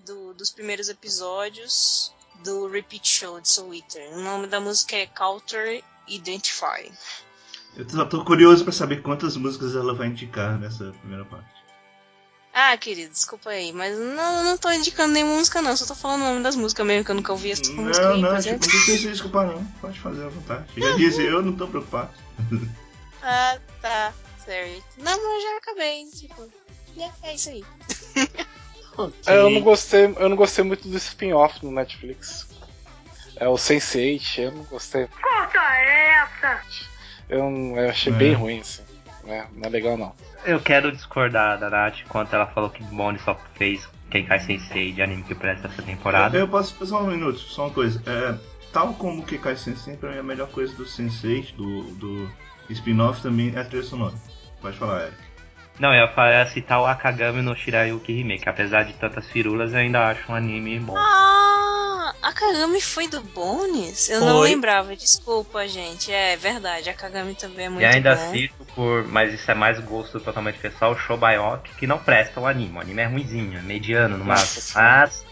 [0.00, 4.12] do, dos primeiros episódios do Repeat Show de Soul Eater.
[4.12, 6.92] O nome da música é Counter Identify.
[7.76, 11.53] Eu tô curioso pra saber quantas músicas ela vai indicar nessa primeira parte.
[12.56, 15.76] Ah, querido, desculpa aí, mas não, não tô indicando nenhuma música, não.
[15.76, 18.14] Só tô falando o nome das músicas mesmo, que eu nunca ouvi essa música Não,
[18.14, 18.60] aí, não, tipo, exemplo.
[18.60, 19.64] não precisa se desculpar não.
[19.80, 20.64] Pode fazer à vontade.
[20.76, 22.10] Já disse, eu não tô preocupado.
[23.26, 24.12] Ah, tá,
[24.44, 24.84] certo.
[24.98, 26.52] Não, mas eu já acabei, tipo.
[26.98, 27.64] É, é isso aí.
[29.26, 32.46] É, eu não gostei, eu não gostei muito do spin-off no Netflix.
[33.34, 35.08] É o Sense8, eu não gostei.
[35.20, 36.62] Corta essa!
[37.28, 38.16] Eu, eu achei É.
[38.16, 38.83] bem ruim, assim.
[39.26, 39.46] Né?
[39.54, 40.12] Não é legal não.
[40.44, 45.02] Eu quero discordar da Nath quando ela falou que Bonnie só fez Kenkai Sensei de
[45.02, 46.36] anime que presta essa temporada.
[46.36, 48.02] Eu posso só um minuto, só uma coisa.
[48.06, 48.34] É,
[48.72, 52.30] tal como o Kekai Sensei, pra mim a melhor coisa do Sense8, do, do
[52.70, 54.14] spin-off também é a trilha sonora.
[54.60, 55.16] Pode falar, Eric.
[55.78, 58.48] Não, eu ia citar o Akagami no Shirayuki Remake.
[58.48, 60.94] Apesar de tantas firulas, eu ainda acho um anime bom.
[60.96, 61.53] Ah,
[62.34, 64.08] Kagami foi do Bones?
[64.10, 64.50] Eu não Foi.
[64.50, 66.12] lembrava, desculpa, gente.
[66.12, 68.32] É verdade, a Kagami também é muito e ainda bom.
[68.32, 69.06] cito por.
[69.08, 72.76] Mas isso é mais gosto totalmente pessoal, o Shobayok, que não presta o anime.
[72.76, 74.74] O anime é ruimzinho, é mediano no máximo.
[74.74, 75.24] Mas.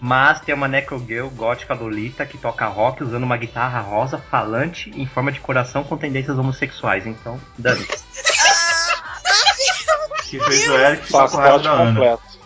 [0.00, 5.06] Mas tem uma Necrogirl gótica lolita que toca rock usando uma guitarra rosa falante em
[5.06, 7.04] forma de coração com tendências homossexuais.
[7.04, 7.84] Então, dane
[10.28, 12.37] Que fez o Eric ficar com completo.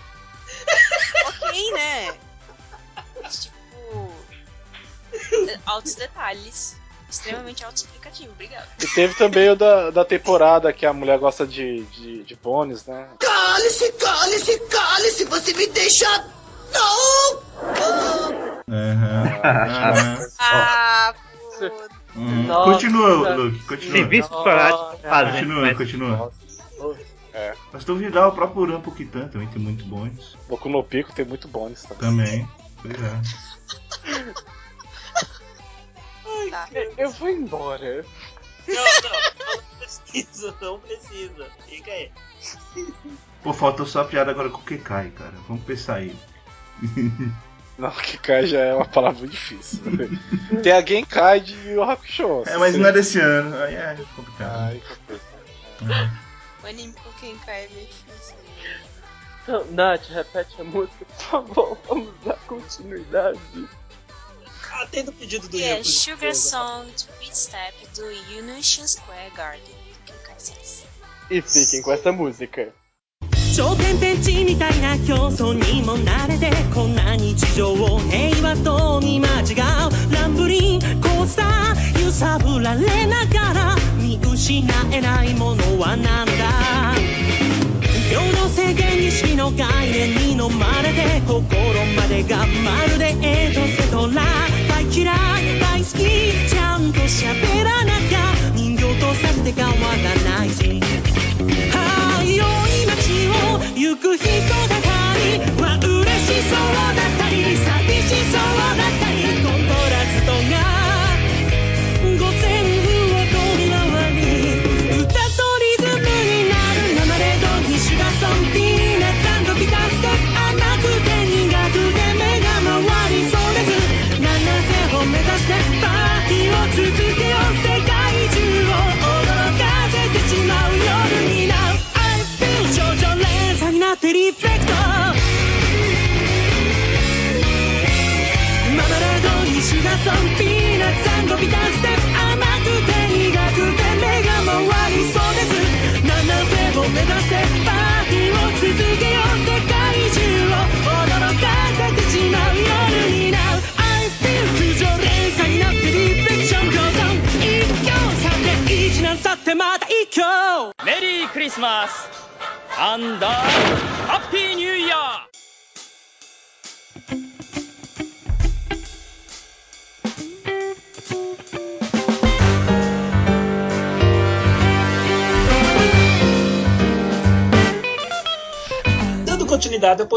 [5.66, 6.76] altos detalhes.
[7.10, 8.66] Extremamente autoexplicativo, obrigado.
[8.82, 12.86] E teve também o da, da temporada que a mulher gosta de, de, de bones,
[12.86, 13.06] né?
[13.18, 16.06] Cale-se, cale-se, cale-se, você me deixa.
[16.72, 17.42] Não!
[18.68, 20.26] Aham, aham.
[20.38, 21.14] Ah,
[21.58, 21.70] pô.
[22.16, 22.46] Hum.
[22.64, 24.14] Continua, Luke, continua.
[24.14, 25.32] Esporádicos fazem.
[25.32, 26.32] Continua, mas- continua.
[27.34, 27.54] É.
[27.72, 30.36] Mas duvidar, o próprio Rampo Kitan também tem muito bons.
[30.48, 31.98] Boku no Pico tem muito bones também.
[31.98, 32.48] Também.
[32.80, 34.32] Pois é.
[36.50, 36.68] Tá.
[36.96, 38.04] Eu vou embora.
[38.68, 41.46] Não, não, não precisa, não precisa.
[41.66, 42.10] Fica aí.
[43.42, 45.34] Pô, faltou só a piada agora com o Kekai, cara.
[45.48, 46.16] Vamos pensar aí.
[47.78, 49.80] Não, que cai já é uma palavra difícil.
[50.62, 52.42] tem a Genkai de Yu Yu Hakusho.
[52.46, 53.56] É, mas não é desse ano.
[53.56, 54.50] Aí é complicado.
[54.52, 56.12] Ai, complicado.
[56.62, 58.36] O anime com quem cai é meio difícil.
[59.42, 61.78] Então, Nath, repete a música, por favor.
[61.88, 63.40] Vamos dar continuidade.
[64.80, 65.68] atendo o pedido do Yuno.
[65.68, 66.34] É, Sugar Yuko.
[66.34, 67.72] Song, Sweet Step,
[74.00, 86.94] 天地みたいな競争にも慣れてこんな日常を平和と見間違うランブリンコースター揺さぶられながら見失えないものは何だ
[88.08, 91.46] 平等制限意識の概念に飲まれて心
[91.96, 94.22] までがまるでエドセトラ
[94.90, 96.48] 嫌い大好き。
[96.48, 98.34] ちゃんと喋らなきゃ。
[98.54, 100.50] 人形とさって変わらない。
[100.50, 100.80] し
[101.72, 103.60] はい良い街を。
[103.76, 104.26] 行く人
[104.68, 104.91] だから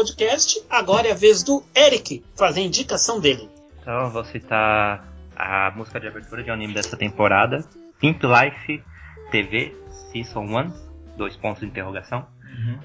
[0.00, 3.48] podcast, agora é a vez do Eric fazer a indicação dele.
[3.80, 7.64] Então eu vou citar a música de abertura de um anime dessa temporada,
[7.98, 8.82] Pimp Life
[9.30, 9.74] TV
[10.12, 10.72] Season 1,
[11.16, 12.26] dois pontos de interrogação.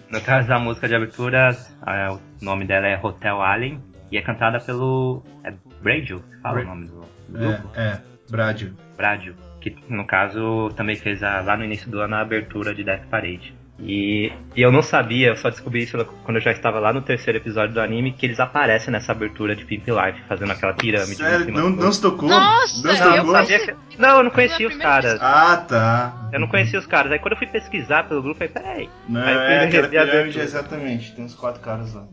[0.10, 1.50] No caso da música de abertura,
[1.82, 6.64] ah, o nome dela é Hotel Alien e é cantada pelo é Bradio, fala Bra-
[6.64, 8.02] o nome do, do grupo, É, é.
[8.30, 8.74] Bradio.
[8.96, 12.84] Bradio, que no caso também fez a- lá no início do ano a abertura de
[12.86, 13.54] Death Parade.
[13.84, 17.02] E, e eu não sabia, eu só descobri isso quando eu já estava lá no
[17.02, 21.16] terceiro episódio do anime, que eles aparecem nessa abertura de Pimp Life, fazendo aquela pirâmide.
[21.16, 22.30] Sério, não, não se tocou?
[22.30, 25.18] Nossa, não se eu sabia que- não, eu não conhecia os caras.
[25.20, 26.30] Ah, tá.
[26.32, 27.12] Eu não conhecia os caras.
[27.12, 28.90] Aí quando eu fui pesquisar pelo grupo, eu falei, peraí.
[29.10, 30.44] Não, Aí eu é aquela pirâmide, abertura.
[30.44, 31.16] exatamente.
[31.16, 32.06] Tem uns quatro caras lá.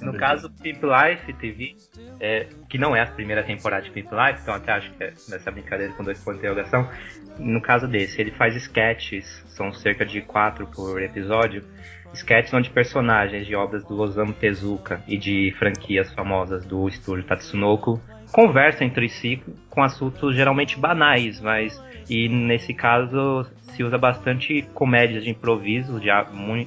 [0.00, 1.74] No caso, Pimp Life TV,
[2.20, 5.12] é, que não é a primeira temporada de Pimp Life, então até acho que é
[5.28, 6.88] nessa brincadeira com dois pontos de interrogação.
[7.38, 11.64] No caso desse, ele faz sketches, são cerca de quatro por episódio,
[12.14, 18.00] sketches onde personagens de obras do Osamu Tezuka e de franquias famosas do estúdio Tatsunoko
[18.30, 25.24] conversam entre si com assuntos geralmente banais, mas e nesse caso se usa bastante comédias
[25.24, 26.00] de improviso,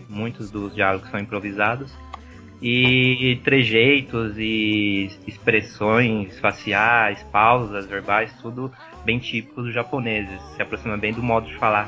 [0.10, 1.96] muitos dos diálogos são improvisados
[2.68, 8.72] e trejeitos e expressões faciais, pausas verbais, tudo
[9.06, 11.88] bem típicos dos japoneses, se aproxima bem do modo de falar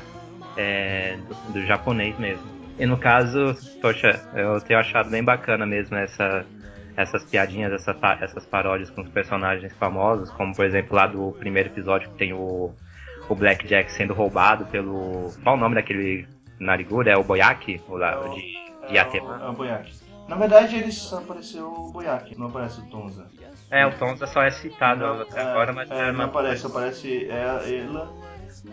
[0.55, 2.45] é, do, do japonês mesmo.
[2.77, 6.45] E no caso, poxa, eu tenho achado bem bacana mesmo essa,
[6.95, 11.69] essas piadinhas, essa, essas paródias com os personagens famosos, como por exemplo lá do primeiro
[11.69, 12.71] episódio que tem o,
[13.27, 15.33] o Blackjack sendo roubado pelo.
[15.41, 16.27] Qual o nome daquele
[16.59, 17.13] narigura?
[17.13, 17.81] É o Boyaki?
[17.87, 19.41] O o de, de Yateman?
[19.41, 20.06] É o Boyaki.
[20.27, 23.27] Na verdade, ele só apareceu o Boyaki, não aparece o Tonza.
[23.71, 27.27] É, o Tonza só é citado Não, até é, agora, mas é, não aparece, aparece
[27.29, 28.13] é, ela,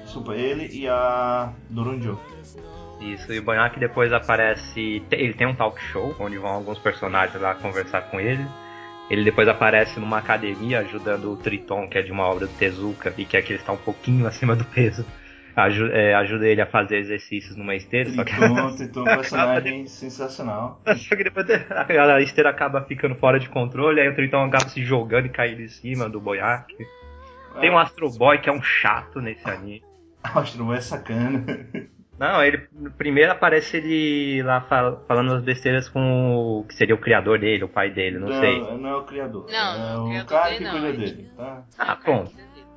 [0.04, 2.18] desculpa, ele e a Doronjo.
[3.00, 5.04] Isso, e o Boyaki depois aparece.
[5.10, 8.46] Ele tem um talk show onde vão alguns personagens lá conversar com ele.
[9.10, 13.12] Ele depois aparece numa academia ajudando o Triton, que é de uma obra do Tezuka,
[13.18, 15.04] e que é que ele está um pouquinho acima do peso.
[15.56, 20.80] Aju é, ajuda ele a fazer exercícios numa esteira, só que, é um personagem sensacional.
[20.96, 24.84] só que depois a esteira acaba ficando fora de controle, aí o Triton acaba se
[24.84, 26.74] jogando e caindo em cima do Boyac.
[27.60, 29.82] Tem um Astro Boy que é um chato nesse anime.
[30.22, 31.44] Astro Boy é sacana.
[32.18, 32.58] Não, ele
[32.96, 37.64] primeiro aparece ele lá fal- falando as besteiras com o que seria o criador dele,
[37.64, 38.60] o pai dele, não, sei.
[38.60, 39.46] não é o criador.
[39.50, 41.62] Não, é o o cara dele que não, cuida é dele, tá?
[41.78, 42.32] Ah, pronto.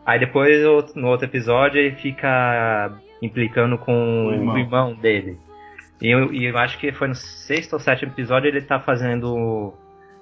[0.08, 0.64] Aí depois
[0.96, 4.56] no outro episódio ele fica implicando com O irmão.
[4.56, 5.38] o irmão dele.
[6.02, 9.74] E eu, e eu acho que foi no sexto ou sétimo episódio ele tá fazendo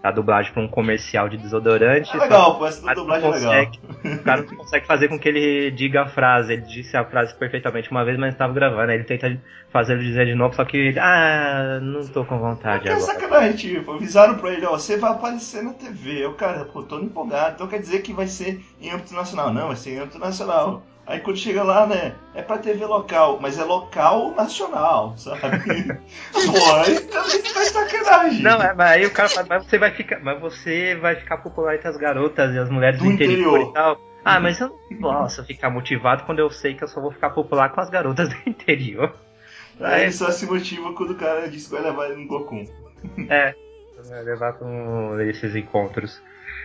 [0.06, 2.16] a dublagem pra um comercial de desodorante.
[2.16, 3.54] É legal, pô, essa dublagem é legal.
[3.66, 3.80] consegue-
[4.20, 6.54] O cara não consegue fazer com que ele diga a frase.
[6.54, 8.92] Ele disse a frase perfeitamente uma vez, mas estava gravando.
[8.92, 9.36] Aí ele tenta
[9.72, 12.94] fazer ele dizer de novo, só que ele, ah, não tô com vontade Que é
[12.94, 13.06] agora.
[13.14, 16.24] sacanagem, tipo, avisaram pra ele, ó, você vai aparecer na TV.
[16.24, 17.56] Eu, cara, pô, tô empolgado.
[17.56, 19.52] Então quer dizer que vai ser em âmbito nacional.
[19.54, 20.84] Não, vai ser em âmbito nacional.
[21.08, 25.40] Aí quando chega lá, né, é pra TV local, mas é local nacional, sabe?
[26.34, 28.42] pô, aí também faz sacanagem.
[28.42, 31.38] Não, é, mas aí o cara fala, mas você vai ficar, mas você vai ficar
[31.38, 33.38] popular entre as garotas e as mulheres do, Do interior.
[33.60, 33.70] interior.
[33.70, 33.98] e tal.
[34.24, 37.30] Ah, mas eu não posso ficar motivado quando eu sei que eu só vou ficar
[37.30, 39.14] popular com as garotas do interior.
[39.80, 42.66] Aí ele só se motiva quando o cara diz que vai levar ele no Gokun.
[43.30, 43.54] É,
[44.10, 46.20] vai levar com esses encontros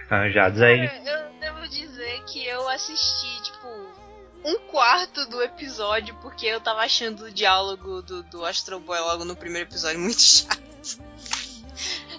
[0.09, 0.89] arranjados aí.
[0.89, 3.50] Cara, eu devo dizer que eu assisti, tipo,
[4.45, 9.25] um quarto do episódio porque eu tava achando o diálogo do, do Astro Boy logo
[9.25, 10.61] no primeiro episódio muito chato.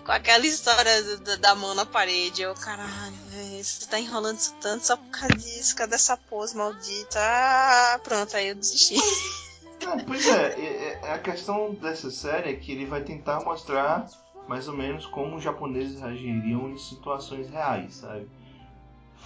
[0.06, 2.42] Com aquela história da, da mão na parede.
[2.42, 6.58] Eu, caralho, véi, você tá enrolando isso tanto só por causa disso, cadê essa pose
[6.58, 7.20] maldita?
[7.20, 8.96] Ah, pronto, aí eu desisti.
[9.86, 14.08] Não, pois é- a questão dessa série é que ele vai tentar mostrar
[14.48, 18.28] mais ou menos como os japoneses reagiriam em situações reais, sabe?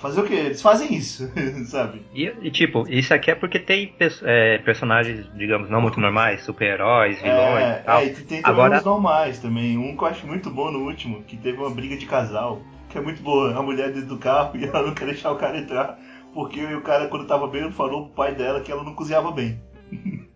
[0.01, 0.33] Fazer o quê?
[0.33, 1.31] Eles fazem isso,
[1.67, 2.01] sabe?
[2.13, 7.21] E, e, tipo, isso aqui é porque tem é, personagens, digamos, não muito normais, super-heróis,
[7.21, 7.99] vilões É, e tal.
[8.01, 9.77] é, e tem também Agora- uns normais também.
[9.77, 12.97] Um que eu acho muito bom no último, que teve uma briga de casal, que
[12.97, 13.57] é muito boa.
[13.57, 15.97] A mulher dentro do carro e ela não quer deixar o cara entrar,
[16.33, 19.59] porque o cara, quando tava bem, falou pro pai dela que ela não cozinhava bem.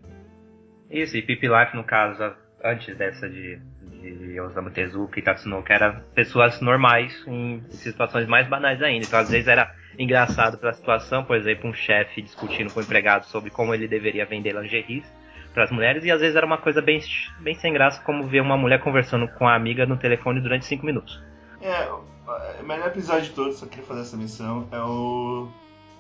[0.90, 6.02] Isso, e Pip Life, no caso, antes dessa de, de Osamu Tezuka e Tatsunoko, eram
[6.14, 9.06] pessoas normais em situações mais banais ainda.
[9.06, 13.26] Então, às vezes, era engraçado pra situação, por exemplo, um chefe discutindo com o empregado
[13.26, 15.06] sobre como ele deveria vender lingeries
[15.54, 17.02] para as mulheres, e às vezes era uma coisa bem,
[17.40, 20.86] bem sem graça, como ver uma mulher conversando com a amiga no telefone durante cinco
[20.86, 21.22] minutos.
[21.62, 21.90] É,
[22.62, 25.50] o melhor episódio de todos, só queria fazer essa menção, é o.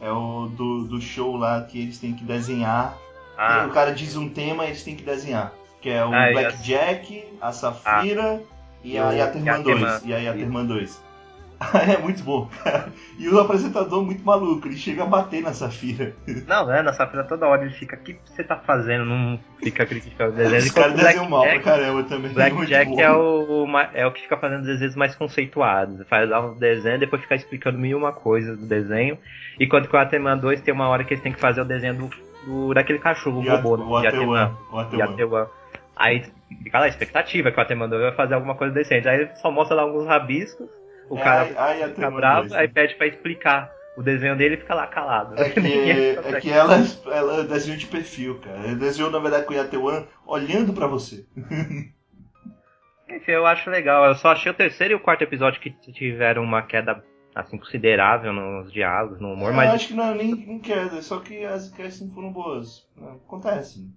[0.01, 2.97] É o do, do show lá que eles têm que desenhar.
[3.37, 5.51] Ah, O cara diz um tema e eles têm que desenhar.
[5.81, 8.41] Que é o Ah, e Blackjack, a Safira
[8.83, 9.83] e a E o Yaterman Yaterman.
[9.83, 10.05] 2.
[10.05, 11.09] E a Yaterman 2.
[11.93, 12.87] é muito bom, cara.
[13.17, 16.13] E o apresentador muito maluco, ele chega a bater na Safira.
[16.47, 19.03] não, é, na safra toda hora ele fica, o que você tá fazendo?
[19.03, 20.61] Não fica criticando o desenho.
[20.63, 22.31] Os caras o desenham mal pra Blackjack- caramba também.
[22.31, 23.01] Black muito Jack bom.
[23.01, 26.07] é o, é o que fica fazendo desenhos mais conceituados.
[26.07, 29.17] Faz lá um desenho e depois fica explicando mil e uma coisa do desenho.
[29.59, 31.93] Enquanto que o Ateman 2 tem uma hora que eles têm que fazer o desenho
[31.95, 32.09] do,
[32.45, 34.55] do- daquele cachorro, o E a- robô, o de Ateman.
[34.71, 35.17] O Ateman.
[35.99, 36.23] Aí
[36.63, 39.07] fica lá a expectativa que o Ateman 2 vai fazer alguma coisa decente.
[39.07, 40.69] Aí só mostra lá alguns rabiscos,
[41.09, 41.45] o É, cara
[41.89, 45.35] fica bravo, 2, aí pede pra explicar o desenho dele fica lá calado.
[45.38, 48.57] É que, é que ela, ela desenhou de perfil, cara.
[48.59, 51.25] Ela desenhou, na verdade, com o Yatewan olhando pra você.
[53.09, 54.05] Enfim, eu acho legal.
[54.05, 57.03] Eu só achei o terceiro e o quarto episódio que tiveram uma queda
[57.35, 61.01] assim considerável nos diálogos, no humor, eu mas acho que não é nem em queda,
[61.01, 62.88] só que as não foram boas.
[63.25, 63.88] Acontece.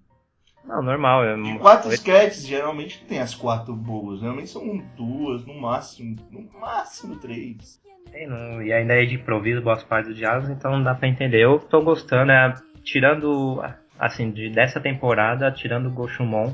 [0.65, 1.25] Não, normal.
[1.25, 4.21] É, De quatro sketches, geralmente tem as quatro boas.
[4.21, 6.17] Geralmente são duas, no máximo.
[6.31, 7.81] No máximo três.
[8.11, 11.09] Tem, não- e ainda é de improviso boas partes dos diálogos, então não dá pra
[11.09, 11.41] entender.
[11.43, 13.63] Eu tô gostando, é, tirando
[13.99, 16.53] assim, de, dessa temporada, tirando o Goshumon,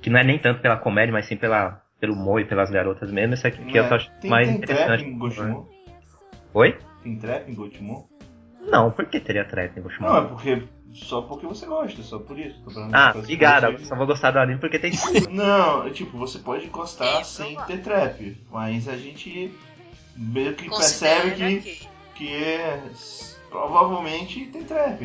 [0.00, 3.10] que não é nem tanto pela comédia, mas sim pela, pelo humor e pelas garotas
[3.10, 5.04] mesmo, esse aqui que eu É, tô achando tem, mais tem trap interessante.
[5.04, 5.64] em Goshimon?
[6.54, 6.78] Oi?
[7.02, 8.02] Tem trap em Goshimon?
[8.72, 9.82] Não, por que teria trap em?
[10.00, 10.62] Não, é porque.
[10.94, 12.60] Só porque você gosta, só por isso.
[12.92, 14.92] Ah, que você obrigado, só vou gostar do anime porque tem
[15.30, 19.54] Não, tipo, você pode gostar É, sem ter trap, mas a gente
[20.14, 22.82] meio que Considera percebe que, que- que é,
[23.52, 24.98] provavelmente tem trap.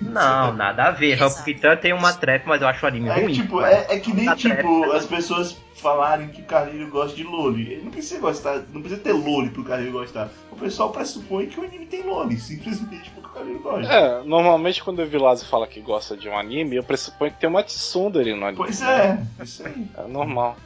[0.00, 1.12] Não, nada a ver.
[1.12, 1.36] Exato.
[1.36, 3.32] Help Titan tem uma trap, mas eu acho o anime É, ruim.
[3.32, 4.96] tipo, é, é que nem tipo trap.
[4.96, 7.72] as pessoas falarem que o Carlinho gosta de Loli.
[7.72, 10.30] Ele não precisa gostar, não precisa ter Loli pro Carlinho gostar.
[10.50, 13.92] O pessoal pressupõe que o anime tem Loli, simplesmente porque o Carlinho gosta.
[13.92, 17.48] É, normalmente quando o Vilazo fala que gosta de um anime, eu pressuponho que tem
[17.50, 18.56] uma Tsundere no anime.
[18.56, 19.86] Pois é, isso aí.
[19.98, 20.56] É normal.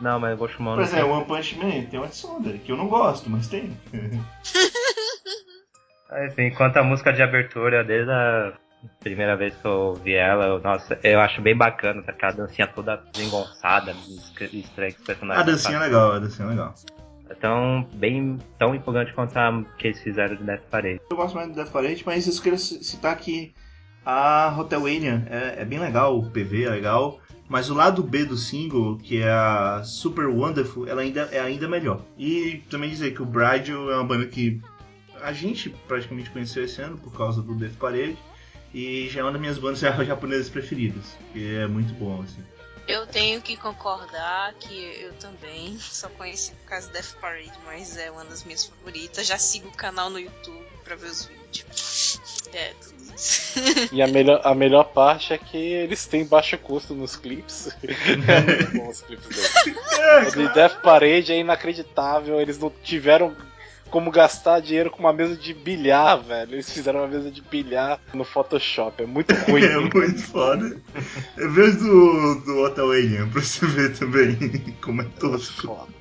[0.00, 1.10] Não, mas Goshumon Pois não é, tem.
[1.12, 3.76] One Punch Man tem uma Tsundere, que eu não gosto, mas tem.
[6.26, 8.52] Enfim, quanto à música de abertura, desde a
[9.00, 12.12] primeira vez que eu ouvi ela, eu- nossa, eu acho bem bacana, tá?
[12.12, 13.94] aquela dancinha toda desengonçada,
[14.52, 16.74] estranha que os personagens A dancinha é legal, a dancinha é legal.
[17.30, 21.00] Então, bem tão empolgante quanto a que eles fizeram de Death Parade.
[21.10, 23.54] Eu gosto mais do Death Parade, mas eu queria citar que
[24.04, 28.24] a Hotel Alien é, é bem legal, o PV é legal, mas o lado B
[28.24, 32.00] do single, que é a Super Wonderful, ela ainda é ainda melhor.
[32.18, 34.60] E também dizer que o Bridal é uma banda que
[35.22, 38.18] a gente praticamente conheceu esse ano por causa do Death Parade,
[38.74, 42.42] e já é uma das minhas bandas japonesas preferidas, que é muito bom, assim.
[42.88, 47.96] Eu tenho que concordar que eu também só conheci por causa do Death Parade, mas
[47.96, 49.26] é uma das minhas favoritas.
[49.26, 52.20] Já sigo o canal no YouTube pra ver os vídeos.
[52.52, 53.54] É, tudo isso.
[53.92, 57.68] E a melhor, a melhor parte é que eles têm baixo custo nos clipes.
[57.82, 59.52] é muito bom os clipes deles.
[60.28, 63.34] O de Death Parade é inacreditável, eles não tiveram
[63.92, 66.54] como gastar dinheiro com uma mesa de bilhar, velho.
[66.54, 69.62] Eles fizeram uma mesa de bilhar no Photoshop, é muito ruim.
[69.62, 70.80] É muito foda.
[71.36, 74.34] É vez do, do Hotel Alien, pra você ver também
[74.82, 75.66] como é tosco.
[75.66, 75.92] Foda.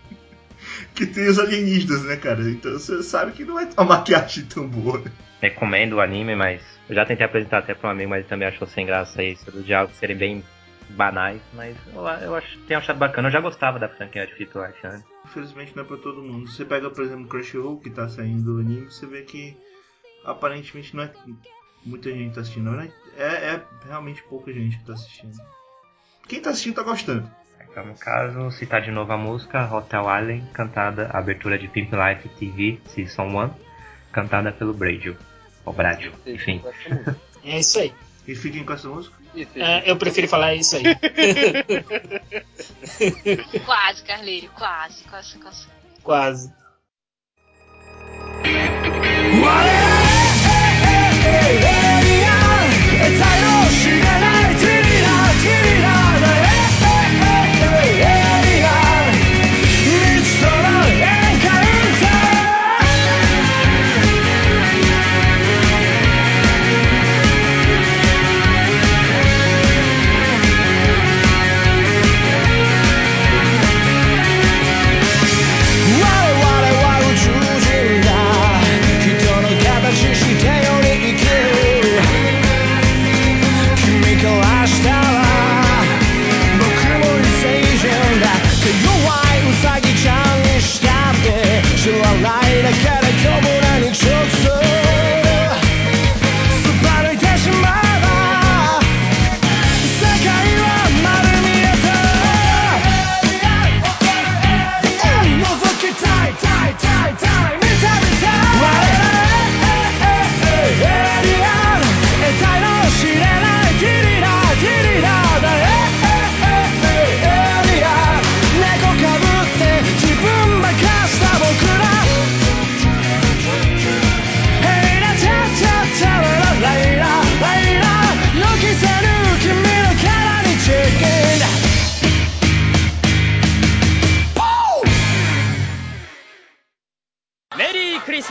[0.96, 2.42] Que tem os alienígenas, né, cara?
[2.50, 5.04] Então você sabe que não é uma maquiagem tão boa.
[5.42, 8.48] Recomendo o anime, mas eu já tentei apresentar até pra um amigo, mas ele também
[8.48, 10.44] achou sem graça isso, dos diálogos serem bem
[10.92, 13.28] banais, mas eu, eu acho, tenho achado bacana.
[13.28, 15.06] Eu já gostava da franquia de Fito Light antes.
[15.26, 16.50] Infelizmente não é pra todo mundo.
[16.50, 19.58] Você pega, por exemplo, Crunchyroll, que tá saindo do anime, você vê que
[20.26, 21.12] aparentemente não é
[21.86, 22.70] muita gente tá assistindo.
[22.70, 25.38] Verdade, é, é realmente pouca gente que tá assistindo.
[26.28, 27.30] Quem tá assistindo tá gostando.
[27.70, 32.28] Então, no caso, citar de novo a música Hotel Allen, cantada, abertura de Pimp Life
[32.30, 33.50] TV Season 1,
[34.12, 35.18] cantada pelo Bradio.
[35.66, 36.62] Ou Bradio, enfim.
[37.44, 37.94] É isso aí.
[38.28, 39.21] E fiquem com essa música.
[39.56, 40.84] É, eu prefiro falar isso aí.
[43.66, 45.68] Quase, Carleiro, quase, quase, quase.
[46.04, 46.52] Quase.
[49.42, 49.91] 我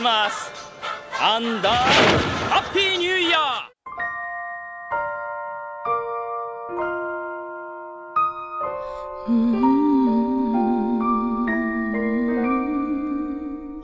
[0.00, 0.50] スマス
[1.20, 1.74] アンダー
[2.48, 3.66] ハッピーニューイヤー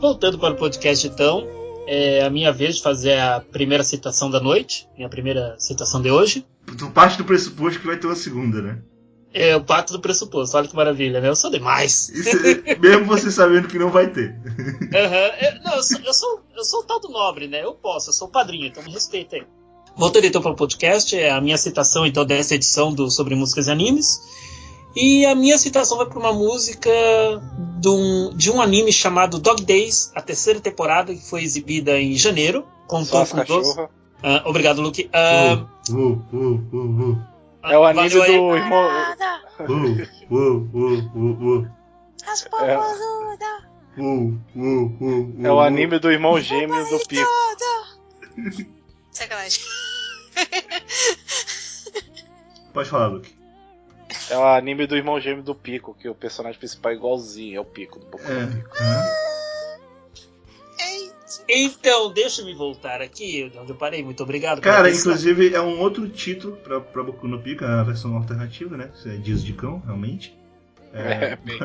[0.01, 1.47] Voltando para o podcast, então,
[1.87, 6.11] é a minha vez de fazer a primeira citação da noite, minha primeira citação de
[6.11, 6.47] hoje.
[6.79, 8.79] Tu parte do pressuposto que vai ter uma segunda, né?
[9.34, 11.28] É o pato do pressuposto, olha que maravilha, né?
[11.30, 12.10] Eu sou demais.
[12.10, 12.30] Isso
[12.66, 14.36] é- mesmo você sabendo que não vai ter.
[14.94, 17.64] Aham, eu- Não, eu sou, eu, sou, eu sou o tal do nobre, né?
[17.64, 19.44] Eu posso, eu sou o padrinho, então me respeita aí.
[19.96, 23.68] Voltando então para o podcast, é a minha citação então dessa edição do Sobre Músicas
[23.68, 24.20] e Animes.
[24.96, 26.90] E a minha citação vai para uma música
[27.80, 32.16] de um, de um anime chamado Dog Days, a terceira temporada, que foi exibida em
[32.16, 32.66] janeiro.
[32.88, 33.48] Contou com 12.
[33.48, 33.90] cachorras.
[34.24, 35.08] Ah, obrigado, Luke.
[35.14, 37.18] Ah, Uh, uh, uh, uh, uh.
[37.70, 38.38] É o anime aí.
[38.38, 38.90] do irmão.
[39.60, 41.68] Uh, uh, uh, uh, uh.
[42.28, 47.28] as popozudas, Uh, uh, uh, uh, É o anime do irmão gêmeo do Pico.
[49.12, 49.60] Sacanagem.
[52.74, 53.36] Pode falar, Luke.
[54.30, 57.60] É o anime do irmão gêmeo do Pico, que o personagem principal é igualzinho, é
[57.60, 58.46] o Pico do Boku É.
[58.46, 58.78] Pico.
[61.50, 64.04] Então, deixa-me voltar aqui, de onde eu parei.
[64.04, 64.60] Muito obrigado.
[64.62, 68.92] Cara, inclusive é um outro título pra, pra Boku no Pico, a versão alternativa, né?
[68.94, 70.38] Isso é Dias de Cão, realmente.
[70.94, 71.60] É, bem,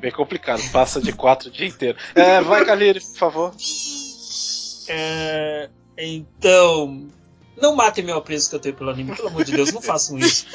[0.00, 0.62] bem complicado.
[0.72, 1.98] Passa de quatro o dia inteiro.
[2.14, 3.54] É, vai, Kaliri, por favor.
[4.88, 7.08] É, então.
[7.60, 10.16] Não matem meu apreço que eu tenho pelo anime, pelo amor de Deus, não façam
[10.16, 10.46] isso.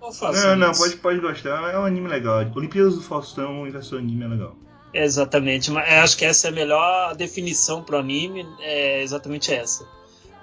[0.00, 0.80] Não façam Não, não, isso.
[0.82, 1.72] pode, pode gostar.
[1.72, 2.44] É um anime legal.
[2.54, 4.56] Olimpíadas do Faustão em versão anime é legal.
[4.94, 9.86] Exatamente, mas eu acho que essa é a melhor definição pro anime, é exatamente essa.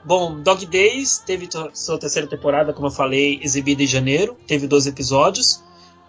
[0.04, 4.90] Bom, Dog Days teve sua terceira temporada, como eu falei, exibida em janeiro, teve 12
[4.90, 5.64] episódios.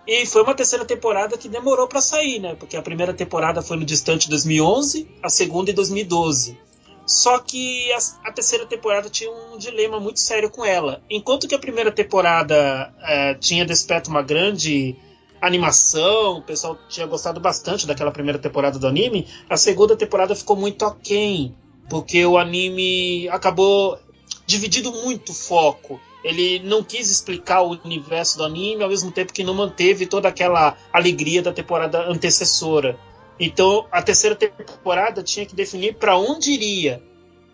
[0.07, 2.55] E foi uma terceira temporada que demorou pra sair, né?
[2.55, 6.59] Porque a primeira temporada foi no distante 2011, a segunda em 2012.
[7.07, 11.03] Só que a, a terceira temporada tinha um dilema muito sério com ela.
[11.11, 14.97] Enquanto que a primeira temporada eh, tinha desperto uma grande
[15.41, 20.57] animação, o pessoal tinha gostado bastante daquela primeira temporada do anime, a segunda temporada ficou
[20.57, 21.55] muito aquém,
[21.89, 23.99] porque o anime acabou
[24.47, 26.01] dividindo muito o foco.
[26.23, 30.29] Ele não quis explicar o universo do anime, ao mesmo tempo que não manteve toda
[30.29, 32.99] aquela alegria da temporada antecessora.
[33.39, 37.03] Então, a terceira temporada tinha que definir para onde iria.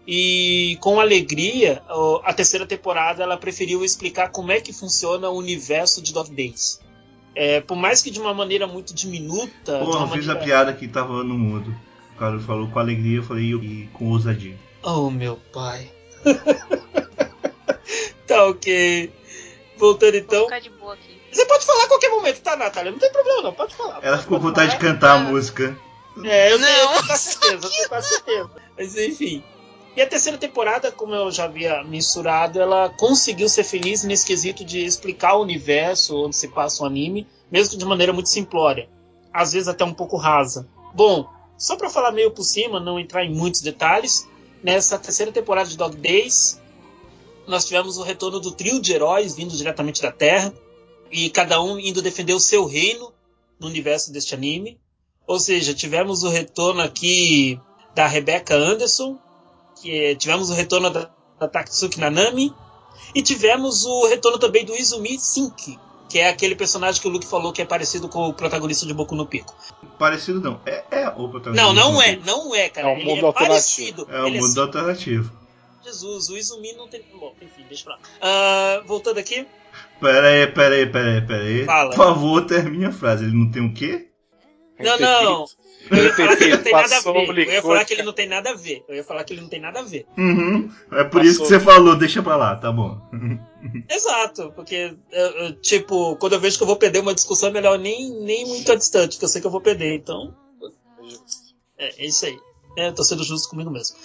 [0.04, 1.82] E com alegria,
[2.24, 6.80] a terceira temporada ela preferiu explicar como é que funciona o universo de Dog Days.
[7.38, 9.78] É, por mais que de uma maneira muito diminuta.
[9.78, 11.74] de Pô, eu fiz a maneira- piada que tava no mundo.
[12.14, 14.56] O cara falou com alegria, eu falei e com ousadia.
[14.82, 15.92] Oh, meu pai.
[18.26, 19.12] tá ok.
[19.76, 20.44] Voltando Vou então.
[20.44, 21.20] ficar de boa aqui.
[21.30, 22.90] Você pode falar a qualquer momento, tá, Natália?
[22.90, 23.52] Não tem problema, não.
[23.52, 23.98] Pode falar.
[24.02, 24.92] Ela Pode- ficou com vontade de falar.
[24.94, 25.76] cantar a música.
[26.24, 26.66] É, eu Não.
[26.66, 28.50] tenho quase certeza, eu tenho quase certeza.
[28.78, 29.44] Mas enfim.
[29.96, 34.62] E a terceira temporada, como eu já havia mensurado, ela conseguiu ser feliz nesse quesito
[34.62, 38.90] de explicar o universo onde se passa o anime, mesmo de maneira muito simplória.
[39.32, 40.68] Às vezes até um pouco rasa.
[40.94, 41.26] Bom,
[41.56, 44.28] só pra falar meio por cima, não entrar em muitos detalhes,
[44.62, 46.60] nessa terceira temporada de Dog Days,
[47.46, 50.52] nós tivemos o retorno do trio de heróis vindo diretamente da Terra,
[51.10, 53.14] e cada um indo defender o seu reino
[53.58, 54.78] no universo deste anime.
[55.26, 57.58] Ou seja, tivemos o retorno aqui
[57.94, 59.18] da Rebecca Anderson,
[59.80, 62.52] que é- tivemos o retorno da, da Takatsuki Nanami,
[63.14, 67.26] e tivemos o retorno também do Izumi Sink, que é aquele personagem que o Luke
[67.26, 69.54] falou que é parecido com o protagonista de Boku no Pico.
[69.98, 70.60] Parecido não.
[70.66, 71.62] É, é o protagonista.
[71.66, 72.88] Não, não é, não é, cara.
[72.88, 73.48] É um Ele mundo é alternativo.
[73.48, 74.06] parecido.
[74.10, 75.32] É o Ele mundo assim- alternativo.
[75.84, 77.00] Jesus, o Izumi não tem.
[77.18, 78.00] Bom, enfim, deixa pra lá.
[78.20, 79.46] Ah, voltando aqui.
[80.00, 81.64] Pera aí, pera aí, pera aí, pera aí.
[81.64, 81.90] Fala.
[81.90, 83.24] Por favor, termine a frase.
[83.24, 84.08] Ele não tem o quê?
[84.80, 85.44] Não, não.
[85.90, 87.46] Eu Ele ia falar que ele não tem nada a passou ver.
[87.46, 88.84] Eu ia falar que ele não tem nada a ver.
[88.88, 90.06] Eu ia falar que ele não tem nada a ver.
[90.18, 90.70] Uhum.
[90.92, 91.58] É por isso que Passou.
[91.58, 92.98] você falou, deixa pra lá, tá bom.
[93.90, 97.52] Exato, porque, eu- eu, tipo, quando eu vejo que eu vou perder uma discussão, é
[97.52, 99.94] melhor nem, nem muito distante, porque eu sei que eu vou perder.
[99.94, 100.34] Então,
[101.78, 102.38] é, é isso aí.
[102.76, 103.96] É, tô sendo justo comigo mesmo.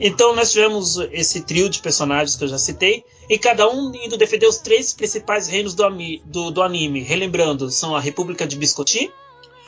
[0.00, 4.16] Então, nós tivemos esse trio de personagens que eu já citei, e cada um indo
[4.16, 7.00] defender os três principais reinos do, ami- do, do anime.
[7.02, 9.10] Relembrando, são a República de Biscotti,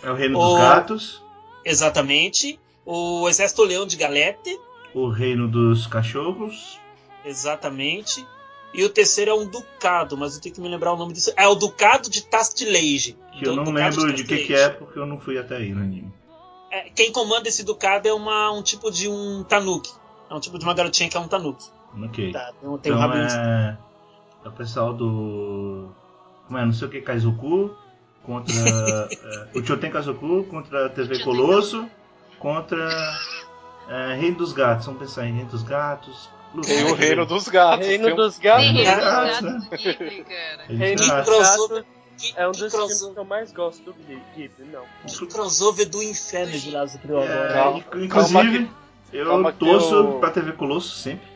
[0.03, 1.23] É o reino O- dos gatos,
[1.65, 4.59] exatamente, o Exército Leão de Galete,
[4.95, 6.79] o reino dos cachorros,
[7.25, 8.25] exatamente,
[8.75, 11.33] e o terceiro é um ducado, mas eu tenho que me lembrar o nome disso.
[11.37, 13.17] É o Ducado de Tastileige.
[13.39, 15.81] que eu não lembro de que, que é porque eu não fui até aí no
[15.81, 16.13] anime.
[16.73, 19.93] É, quem comanda esse ducado é uma, um tipo de um tanuki.
[20.29, 21.65] É um tipo de uma garotinha que é um tanuki.
[22.03, 22.33] Ok.
[22.33, 23.29] Tá, tem um, tem um então rabinho.
[23.29, 23.79] é...
[24.45, 25.91] é o pessoal do.
[26.49, 26.65] Como é?
[26.65, 27.71] Não sei o que, Kaizoku.
[28.25, 28.55] Contra.
[29.55, 31.89] é, o Choten Kaizoku contra a TV Colosso.
[32.39, 32.89] Contra.
[33.89, 34.87] É, Reino dos Gatos.
[34.87, 36.29] Vamos pensar em Reino dos Gatos.
[36.65, 37.85] Tem o reino dos gatos.
[37.85, 40.25] Reino tem um- dos Gatos Reino dos Gatos, né?
[40.29, 40.65] cara.
[40.69, 41.85] Reino dos Gatos.
[42.37, 43.93] é um dos filmes que eu mais gosto do
[44.37, 44.85] Ghibli, não.
[45.05, 47.53] que crossover do inferno de Lázaro criou É, agora.
[47.53, 48.71] Calma inclusive,
[49.13, 51.27] eu calma que torço eu- pra TV Colosso sempre.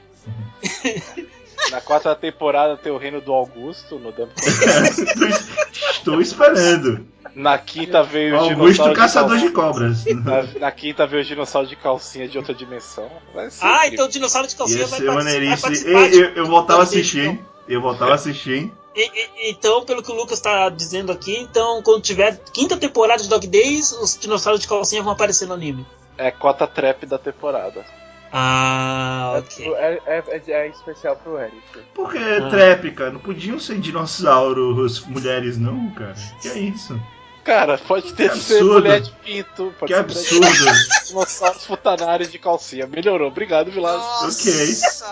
[1.70, 4.30] Na quarta temporada tem o reino do Augusto, no Dump
[5.90, 7.06] Estou esperando.
[7.34, 10.04] Na quinta veio o Augusto dinossauro Caçador de de Cobras.
[10.06, 13.08] Na, na quinta veio o dinossauro de calcinha de outra dimensão.
[13.34, 13.92] Vai ser Ah, incrível.
[13.94, 16.00] então o dinossauro de calcinha Ia vai, ser vai participar.
[16.00, 17.44] Ei, de- Eu, eu voltava a assistir, hein?
[17.68, 18.72] Eu voltava a assistir, hein?
[18.96, 19.02] E-
[19.46, 23.28] e- então, pelo que o Lucas tá dizendo aqui, então quando tiver quinta temporada de
[23.28, 25.86] Dog Days, os dinossauros de calcinha vão aparecer no anime.
[26.16, 27.84] É cota trap da temporada.
[28.32, 29.74] Ah, É, ok.
[29.74, 31.56] é, é, é- é especial pro Eric.
[31.94, 32.20] Porque Ah.
[32.20, 33.10] é trap, cara.
[33.12, 36.14] Não podiam ser dinossauros mulheres, não, cara.
[36.42, 37.00] Que é isso?
[37.44, 38.74] Cara, pode ter Que ser absurdo.
[38.74, 39.72] mulher de pinto.
[39.78, 41.06] Pode Que ser de absurdo.
[41.06, 42.86] dinossauros futanários de calcinha.
[42.86, 43.28] Melhorou.
[43.28, 43.96] Obrigado, Vilas.
[43.96, 44.52] Nossa, Ok.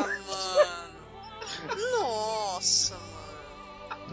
[0.06, 0.85] mano.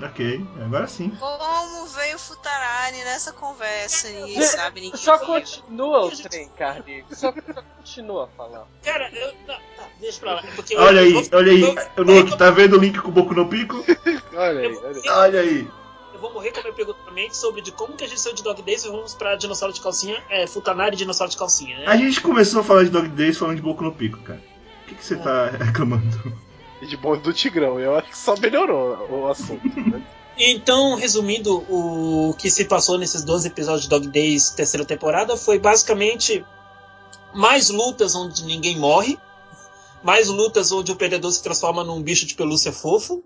[0.06, 1.10] Ok, agora sim.
[1.20, 4.82] Como veio o Futarani nessa conversa aí, sabe?
[4.82, 5.28] Ninguém Só viu.
[5.28, 7.06] continua o trem, Carly.
[7.12, 8.66] Só, só continua a falar.
[8.84, 9.32] Cara, eu.
[9.48, 10.44] Tá, tá, deixa pra lá.
[10.56, 11.62] Porque eu- Olha eu aí, vou- olha aí.
[11.98, 13.84] eu- Luke, tá vendo o link com o Boku no Pico?
[14.36, 15.10] Olha aí, olha aí.
[15.10, 15.68] Olha aí.
[16.14, 18.34] Eu vou morrer com a minha pergunta também sobre de como que a gente saiu
[18.36, 21.78] de Dog Days e vamos pra Dinossauro de Calcinha, é, Futanari e Dinossauro de Calcinha,
[21.80, 21.86] né?
[21.88, 24.42] A gente começou a falar de Dog Days falando de Boku no Pico, cara.
[24.84, 26.34] O que, que você tá reclamando?
[26.84, 27.80] E de bonde do Tigrão.
[27.80, 29.64] Eu acho que só melhorou o assunto.
[29.80, 30.06] né?
[30.38, 35.58] Então, resumindo, o que se passou nesses 12 episódios de Dog Days terceira temporada foi
[35.60, 36.44] basicamente
[37.34, 39.18] mais lutas onde ninguém morre,
[40.04, 43.24] mais lutas onde o perdedor se transforma num bicho de pelúcia fofo,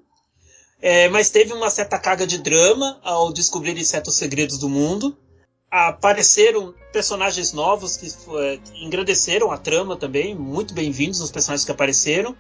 [0.80, 5.18] é, mas teve uma certa carga de drama ao descobrir certos segredos do mundo.
[5.72, 11.72] Apareceram personagens novos que, é, que engrandeceram a trama também, muito bem-vindos os personagens que
[11.72, 12.36] apareceram.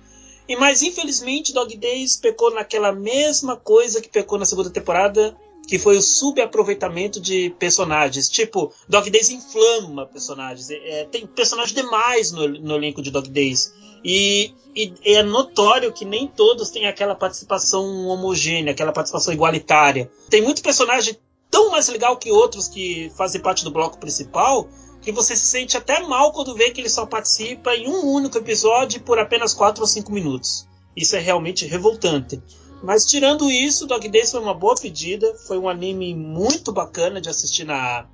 [0.48, 5.36] E mas infelizmente Dog Days pecou naquela mesma coisa que pecou na segunda temporada,
[5.68, 8.30] que foi o subaproveitamento de personagens.
[8.30, 10.70] Tipo, Dog Days inflama personagens.
[10.70, 13.74] É, é, tem personagem demais no, no elenco de Dog Days.
[14.04, 20.10] E, e é notório que nem todos têm aquela participação homogênea, aquela participação igualitária.
[20.30, 21.18] Tem muito personagem
[21.52, 24.70] tão mais legal que outros que fazem parte do bloco principal
[25.08, 28.38] que você se sente até mal quando vê que ele só participa em um único
[28.38, 30.68] episódio por apenas 4 ou 5 minutos.
[30.94, 32.42] Isso é realmente revoltante.
[32.84, 37.30] Mas tirando isso, Dog Days foi uma boa pedida, foi um anime muito bacana de
[37.30, 38.06] assistir na,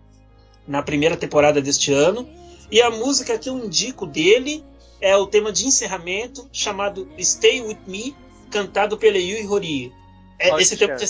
[0.68, 2.30] na primeira temporada deste ano.
[2.70, 4.64] E a música que eu indico dele
[5.02, 8.16] é o tema de encerramento chamado Stay With Me,
[8.52, 9.92] cantado pela Yui Horie.
[10.38, 11.08] É, esse tema de...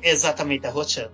[0.00, 1.10] Exatamente, a Rochan.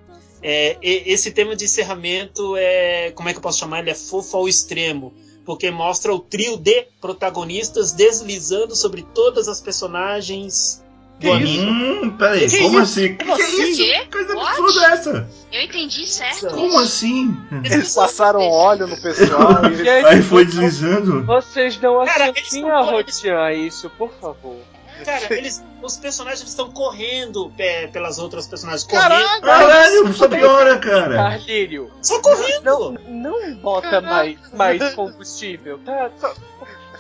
[0.47, 3.11] É, e- esse tema de encerramento é.
[3.15, 3.81] Como é que eu posso chamar?
[3.81, 5.13] Ele é fofo ao extremo.
[5.47, 10.83] Porque mostra o trio de protagonistas deslizando sobre todas as personagens
[11.21, 11.61] Que do isso?
[11.63, 11.93] anime.
[12.07, 13.01] Hum, peraí, Que como isso?
[13.01, 13.15] assim?
[13.17, 13.63] Como que assim?
[13.71, 13.83] isso?
[13.85, 14.49] Que coisa What?
[14.61, 15.31] absurda é essa?
[15.53, 16.47] Eu entendi certo.
[16.49, 17.37] Como assim?
[17.65, 21.25] Eles passaram óleo no pessoal e Aí foi vocês- deslizando?
[21.25, 22.05] Vocês não
[22.45, 24.57] são a a isso, por favor.
[25.05, 28.85] Cara, eles, os personagens estão correndo pe- pelas outras personagens.
[28.85, 29.25] Caralho!
[29.25, 31.15] Correndo, Caralho, só piora, cara.
[31.17, 32.63] Carlírio, só correndo.
[32.63, 36.11] não, não bota mais, mais combustível, tá?
[36.19, 36.35] Só-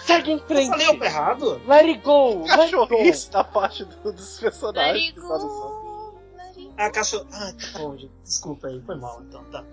[0.06, 0.68] Segue em Eu frente.
[0.70, 1.60] falei algo errado?
[1.66, 2.86] Let it go, let it go.
[2.86, 4.94] cachorrice da parte do- dos personagens.
[4.96, 6.14] Let it go, tradução.
[6.36, 7.26] let it A cachorro.
[7.32, 8.12] Ah, tá bom, gente.
[8.22, 9.64] Desculpa aí, foi mal então, tá.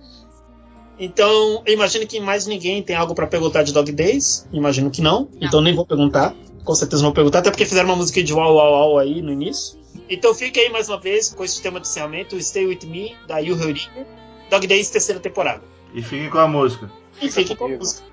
[1.00, 4.48] Então, eu imagino que mais ninguém tem algo pra perguntar de Dog Days.
[4.52, 5.28] Imagino que não.
[5.42, 6.34] Então nem vou perguntar.
[6.64, 9.32] Com certeza vou perguntar, até porque fizeram uma música de uau uau uau aí no
[9.32, 9.80] início.
[10.10, 13.40] Então fica aí mais uma vez com esse tema de encerramento, Stay With Me, da
[13.40, 13.90] Yu Hori.
[14.50, 15.64] Dog Days, terceira temporada.
[15.94, 16.92] E fiquem com a música.
[17.22, 18.04] E fique com a música.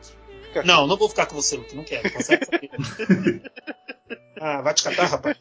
[0.42, 2.10] Fica Não, não vou ficar com você, Luke, não quero.
[2.10, 2.46] Consegue.
[4.40, 5.36] Ah, vai te catar, rapaz.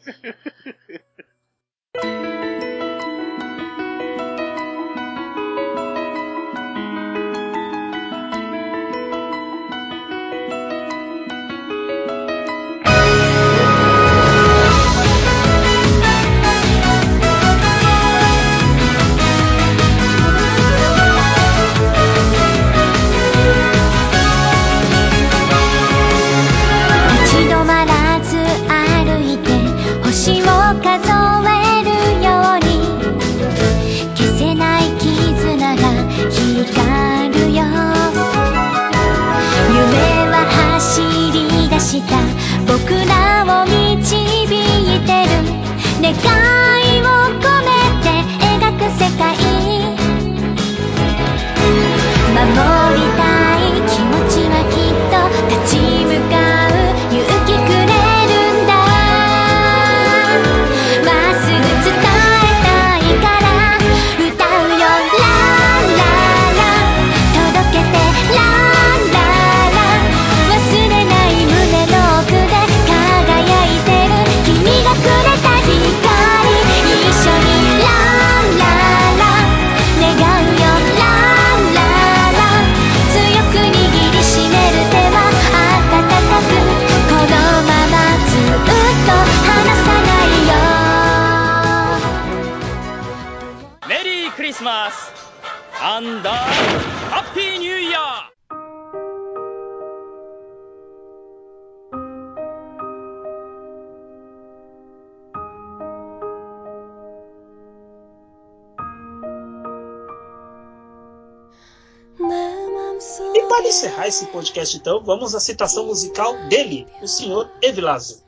[114.58, 118.18] Podcast, então, vamos à citação musical dele, o senhor Evilásio.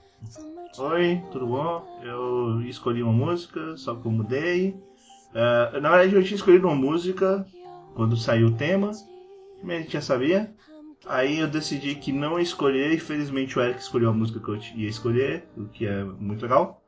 [0.78, 1.85] Oi, tudo bom?
[2.05, 4.76] Eu escolhi uma música, só que eu mudei.
[5.35, 7.45] Eh, na verdade, eu tinha escolhido uma música
[7.95, 8.93] quando saiu o tema,
[9.62, 10.55] mas a gente já sabia.
[11.07, 14.57] Aí eu decidi que não escolher, e felizmente o Eric escolheu a música que eu
[14.76, 16.81] ia escolher, o que é muito legal.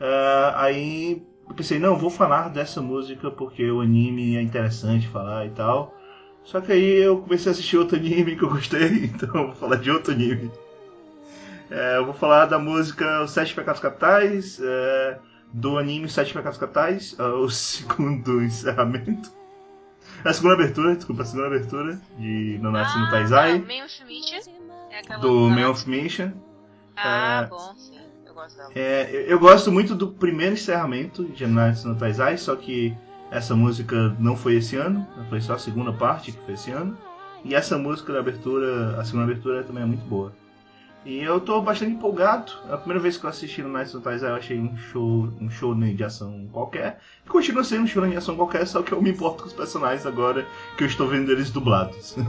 [0.00, 5.46] Eh, aí eu pensei, não, vou falar dessa música porque o anime é interessante falar
[5.46, 5.94] e tal.
[6.46, 9.54] Só que aí eu comecei a assistir outro anime que eu gostei, então eu vou
[9.56, 10.50] falar de outro anime.
[11.70, 15.18] É, eu vou falar da música Os Sete Pecados Capitais, é,
[15.52, 19.30] do anime Sete Pecados Capitais, é, o segundo encerramento.
[20.24, 24.52] A segunda abertura, desculpa, a segunda abertura de Nanatsu no Taizai, Man of Mission?
[24.90, 26.30] É do Man of Mission.
[26.96, 27.98] Ah, é, bom, sim.
[28.24, 28.70] Eu gosto dela.
[28.74, 32.96] É, eu- eu gosto muito do primeiro encerramento de Nanatsu no Taizai, só que
[33.30, 36.96] essa música não foi esse ano, foi só a segunda parte que foi esse ano.
[37.44, 40.32] E essa música da abertura, a segunda abertura também é muito boa.
[41.04, 42.52] E eu tô bastante empolgado.
[42.68, 45.72] A primeira vez que eu assisti no no Taizai eu achei um show, um show
[45.72, 46.98] de ação qualquer.
[47.24, 49.54] E continua sendo um show de ação qualquer, só que eu me importo com os
[49.54, 50.44] personagens agora
[50.76, 52.16] que eu estou vendo eles dublados.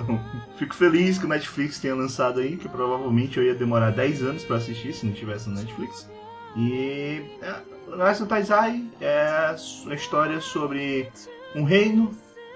[0.00, 0.20] Então,
[0.56, 4.44] fico feliz que o Netflix tenha lançado aí, que provavelmente eu ia demorar 10 anos
[4.44, 6.08] pra assistir se não tivesse no Netflix.
[6.56, 7.54] E é,
[7.88, 11.10] Nanatsu no Taizai é uma história sobre
[11.54, 12.10] um reino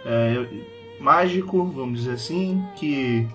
[0.05, 0.47] é,
[1.01, 3.28] mágico, vamos dizer assim, que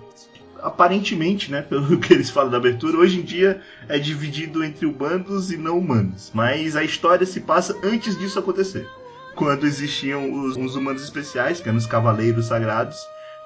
[0.62, 5.50] aparentemente, né, pelo que eles falam da abertura, hoje em dia é dividido entre humanos
[5.50, 6.30] e não humanos.
[6.34, 8.88] Mas a história se passa antes disso acontecer.
[9.34, 12.98] Quando existiam os, os humanos especiais, que eram os cavaleiros sagrados,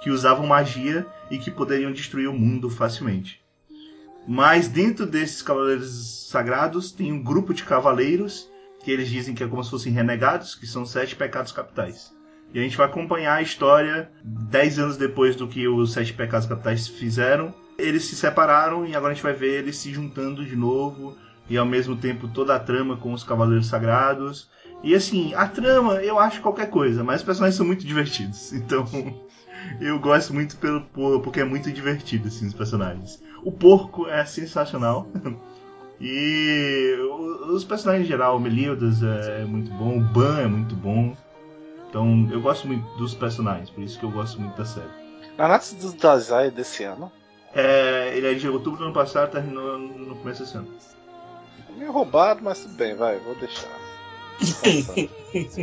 [0.03, 3.42] que usavam magia e que poderiam destruir o mundo facilmente.
[4.27, 8.51] Mas dentro desses cavaleiros sagrados tem um grupo de cavaleiros
[8.83, 12.13] que eles dizem que é como se fossem renegados, que são sete pecados capitais.
[12.53, 16.47] E a gente vai acompanhar a história dez anos depois do que os sete pecados
[16.47, 17.55] capitais fizeram.
[17.79, 21.17] Eles se separaram e agora a gente vai ver eles se juntando de novo
[21.49, 24.51] e ao mesmo tempo toda a trama com os cavaleiros sagrados.
[24.83, 28.53] E assim, a trama eu acho qualquer coisa, mas os personagens são muito divertidos.
[28.63, 28.87] Então,
[29.81, 33.23] eu gosto muito pelo por- porque é muito divertido assim os personagens.
[33.45, 35.07] O porco é sensacional.
[36.05, 36.97] E
[37.49, 41.17] os personagens em geral, o Meliodas é muito bom, o Ban é muito bom.
[41.89, 44.89] Então eu gosto muito dos personagens, por isso que eu gosto muito da série.
[45.39, 47.13] Nanatsu do Taizai desse ano.
[47.55, 50.67] É, ele é de outubro do ano passado, terminou no começo desse ano.
[51.77, 53.71] Meio roubado, mas tudo bem, vai, vou deixar.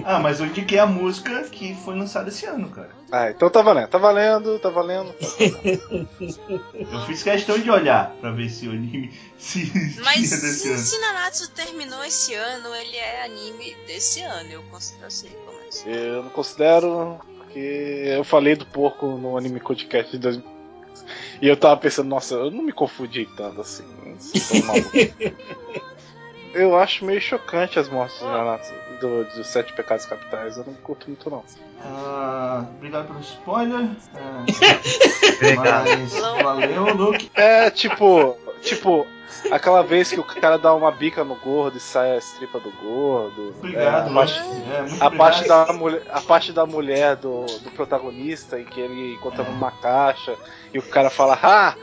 [0.03, 2.89] Ah, mas eu indiquei a música que foi lançada esse ano, cara.
[3.11, 5.13] Ah, então tá valendo, tá valendo, tá valendo.
[5.39, 9.71] Eu fiz questão de olhar pra ver se o anime se
[10.03, 10.77] Mas se, ano.
[10.77, 14.51] se Nanatsu terminou esse ano, ele é anime desse ano.
[14.51, 15.89] Eu considero assim, como assim.
[15.89, 20.59] Eu não considero, porque eu falei do porco no anime podcast de 2000.
[21.41, 23.83] E eu tava pensando, nossa, eu não me confundi tanto assim.
[24.65, 24.91] malucos.
[26.53, 30.57] Eu acho meio chocante as mortes Nanatsu, do, dos Sete Pecados Capitais.
[30.57, 31.43] Eu não curto muito, não.
[31.81, 33.89] Ah, obrigado pelo spoiler.
[35.35, 35.87] Obrigado.
[35.87, 37.31] mas valeu, Luke.
[37.35, 39.07] É tipo, tipo,
[39.51, 42.71] aquela vez que o cara dá uma bica no gordo e sai a estripa do
[42.71, 43.53] gordo.
[43.57, 44.71] Obrigado, é, a parte, Luke.
[44.71, 48.79] É, muito a parte da mulher, a parte da mulher do, do protagonista em que
[48.79, 50.35] ele encontra numa caixa
[50.73, 51.75] e o cara fala, ah,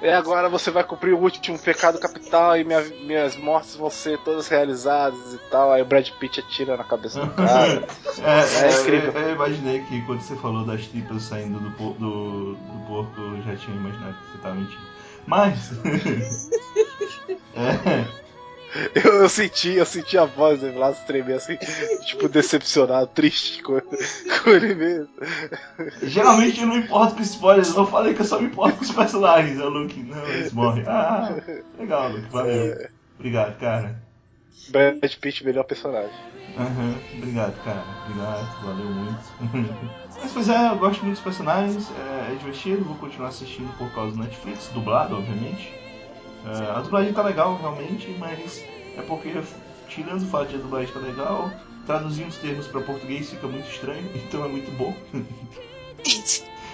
[0.00, 4.18] e agora você vai cumprir o último pecado capital e minha- minhas mortes vão ser
[4.20, 5.72] todas realizadas e tal.
[5.72, 7.86] Aí o Brad Pitt atira na cabeça do cara.
[8.18, 9.12] É, É é, incrível.
[9.12, 13.42] Eu, eu imaginei que quando você falou das tripas saindo do, do, do porco, eu
[13.42, 14.82] já tinha imaginado que você tava mentindo.
[15.26, 15.70] Mas.
[17.54, 18.27] é,
[18.94, 21.56] Eu, eu senti, eu senti a voz do Vlad tremer assim,
[22.06, 23.80] tipo, decepcionado, triste com,
[24.44, 25.08] com ele mesmo.
[26.02, 28.90] geralmente eu não importo com spoilers, eu falei que eu só me importo com os
[28.90, 29.58] personagens.
[29.58, 30.84] É o Luke, não, eles morrem.
[30.86, 31.36] Ah,
[31.78, 32.74] legal, Luke, valeu.
[33.18, 33.96] Obrigado, cara.
[34.70, 36.16] Brad Pitt, melhor personagem.
[36.56, 37.84] Aham, obrigado, cara.
[38.04, 39.18] Obrigado, valeu muito.
[40.20, 43.92] Mas pois é, eu gosto muito dos personagens, é, é divertido, vou continuar assistindo por
[43.94, 45.87] causa do Netflix, dublado, obviamente.
[46.48, 48.64] É, a dublagem tá legal, realmente, mas
[48.96, 49.32] é porque,
[49.88, 51.50] tirando o fato de a dublagem tá legal,
[51.86, 54.94] traduzindo os termos para português fica muito estranho, então é muito bom.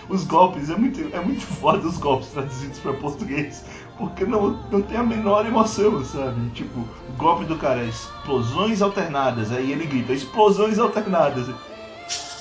[0.06, 3.64] Os golpes, é muito, é muito foda os golpes traduzidos para português,
[3.96, 6.50] porque não, não tem a menor emoção, sabe?
[6.50, 11.48] Tipo, o golpe do cara é explosões alternadas, aí ele grita, explosões alternadas.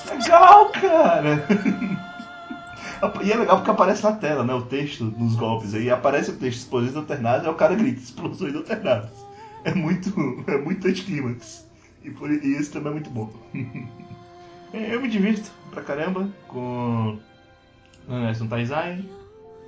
[0.06, 1.46] Legal, cara!
[3.24, 4.54] E é legal porque aparece na tela, né?
[4.54, 5.74] O texto dos golpes.
[5.74, 9.10] Aí aparece o texto explosões alternadas, aí o cara grita explosões alternadas.
[9.64, 10.10] É muito.
[10.46, 11.66] É muito anticlímax.
[12.02, 13.30] E, por, e isso também é muito bom.
[14.72, 17.16] É, Eu me divirto pra caramba com
[18.08, 19.04] no Taizai.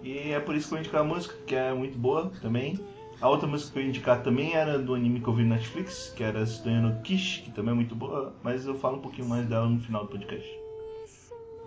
[0.03, 2.77] E é por isso que eu indicar a música, que é muito boa também.
[3.21, 5.51] A outra música que eu ia indicar também era do anime que eu vi no
[5.51, 9.29] Netflix, que era Sudono Kish, que também é muito boa, mas eu falo um pouquinho
[9.29, 10.47] mais dela no final do podcast.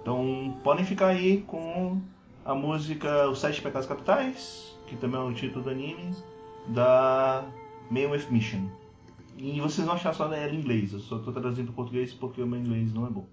[0.02, 2.02] Então podem ficar aí com
[2.46, 6.16] a música Os Sete Pecados Capitais, que também é o título do anime,
[6.68, 7.46] da
[7.92, 8.68] with Mission.
[9.38, 10.92] E vocês vão achar só ela em inglês.
[10.94, 13.26] Eu só tô traduzindo para português porque o meu inglês não é bom.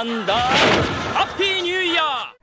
[0.00, 2.36] アンダーハッピーニューイヤー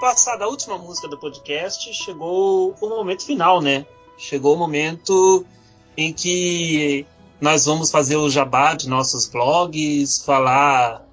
[0.00, 3.84] Passada a última música do podcast, chegou o momento final, né?
[4.16, 5.44] Chegou o momento
[5.96, 7.06] em que
[7.41, 11.03] nós vamos fazer o jabá de nossos blogs, falar,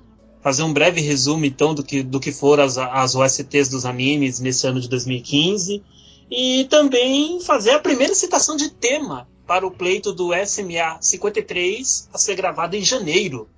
[0.43, 4.39] fazer um breve resumo então do que, do que foram as, as OSTs dos animes
[4.39, 5.83] nesse ano de 2015
[6.31, 12.18] e também fazer a primeira citação de tema para o pleito do SMA 53 a
[12.18, 13.49] ser gravado em janeiro.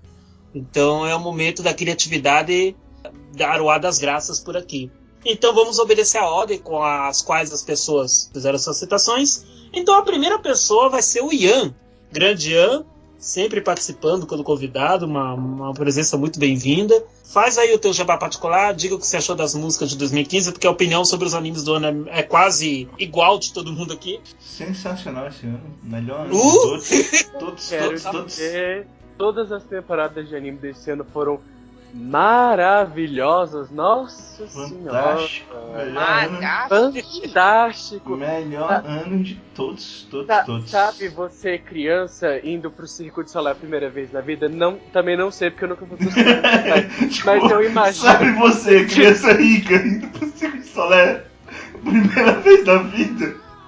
[0.54, 2.76] Então é o momento da criatividade
[3.34, 4.90] dar o ar das graças por aqui.
[5.24, 9.44] Então vamos obedecer a ordem com as quais as pessoas fizeram suas citações.
[9.72, 11.74] Então a primeira pessoa vai ser o Ian,
[12.12, 12.84] grande Ian,
[13.18, 16.94] sempre participando quando convidado, uma, uma presença muito bem-vinda.
[17.24, 20.52] Faz aí o teu jabá particular, diga o que você achou das músicas de 2015,
[20.52, 23.92] porque a opinião sobre os animes do ano é, é quase igual de todo mundo
[23.92, 24.20] aqui.
[24.38, 25.60] Sensacional esse ano.
[25.82, 26.40] Melhor ano Uh!
[26.40, 26.88] de todos.
[27.38, 28.38] Todos, todos, todos.
[29.16, 31.40] todas as temporadas de anime desse ano foram
[31.94, 33.70] maravilhosas.
[33.70, 35.54] Nossa Fantástico.
[35.54, 35.84] senhora.
[35.84, 38.16] Melhor ano, Fantástico.
[38.16, 40.70] melhor ano de todos, todos, Sa- todos.
[40.70, 44.48] Sabe, você criança indo pro Circo de Solé a primeira vez na vida?
[44.48, 46.30] Não, também não sei porque eu nunca fui pro Circo.
[46.42, 48.04] mas, Tipo, mas eu imagino.
[48.12, 51.24] Sabe você, criança rica, indo pro Circo de Solé,
[51.82, 53.26] primeira vez na vida?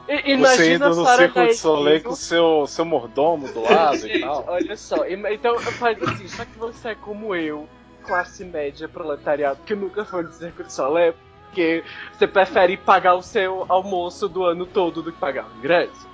[0.08, 4.20] I- Você Imagina indo no Circo de Soleil com seu, seu mordomo do lado e
[4.20, 4.44] tal.
[4.48, 7.66] olha só, então faz assim, só que você é como eu,
[8.02, 11.14] classe média, proletariado, que nunca foi no Circo de Solé,
[11.46, 16.10] porque você prefere pagar o seu almoço do ano todo do que pagar o ingresso.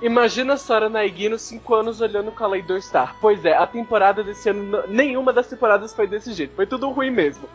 [0.00, 3.16] Imagina a Sora Naiguino 5 anos olhando Kaleido Star.
[3.20, 7.10] Pois é, a temporada desse ano, nenhuma das temporadas foi desse jeito, foi tudo ruim
[7.10, 7.48] mesmo.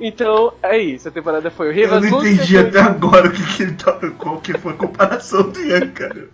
[0.00, 1.96] Então, é isso, a temporada foi horrível.
[1.96, 4.10] Eu não entendi até agora o que, que ele tava.
[4.12, 6.28] Qual que foi a comparação do Ian, cara.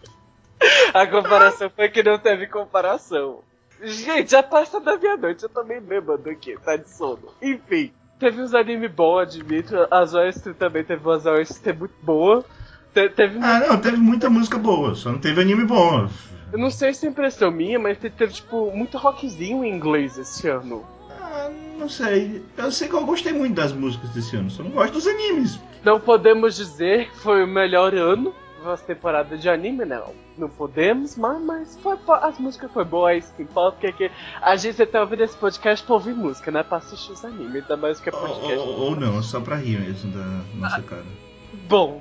[0.92, 3.40] A comparação foi que não teve comparação.
[3.82, 7.28] Gente, já passa da meia-noite, eu meio bêbado aqui, tá de sono.
[7.40, 9.74] Enfim, teve uns anime bom, admito.
[9.90, 12.44] As OST também teve umas OST muito boa.
[12.92, 16.08] Te- teve Ah, não, teve muita música boa, só não teve anime bom.
[16.52, 20.18] Eu não sei se é impressão minha, mas te- teve, tipo, muito rockzinho em inglês
[20.18, 20.84] esse ano.
[21.20, 22.42] Ah, não sei.
[22.58, 25.58] Eu sei que eu gostei muito das músicas desse ano, só não gosto dos animes.
[25.84, 28.34] Não podemos dizer que foi o melhor ano
[28.64, 30.12] das temporadas de anime, não.
[30.38, 34.10] Não podemos, mas, mas foi, foi- as músicas foi boa, é que importa, porque que
[34.40, 37.62] a gente tá ouvindo esse podcast pra ouvir música, não é pra assistir os animes,
[37.62, 38.56] ainda mais que é Ou, podcast.
[38.58, 41.04] ou- ou não, só pra rir mesmo da nossa cara.
[41.52, 42.00] Bom,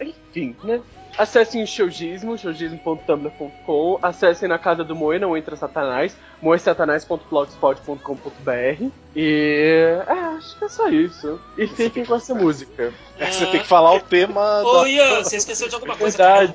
[0.00, 0.80] enfim, né?
[1.18, 3.98] Acessem o Showgismo, showgismo.tumblr.com.
[4.00, 8.90] Acessem na casa do Moe, não entra Satanás, moesatanás.blogspot.com.br.
[9.14, 10.02] E.
[10.06, 11.38] É, acho que é só isso.
[11.58, 12.92] E fiquem com essa música.
[13.18, 14.88] É, você tem que falar o tema Ô, da.
[14.88, 16.16] Ian, você esqueceu de alguma coisa.
[16.16, 16.54] Verdade.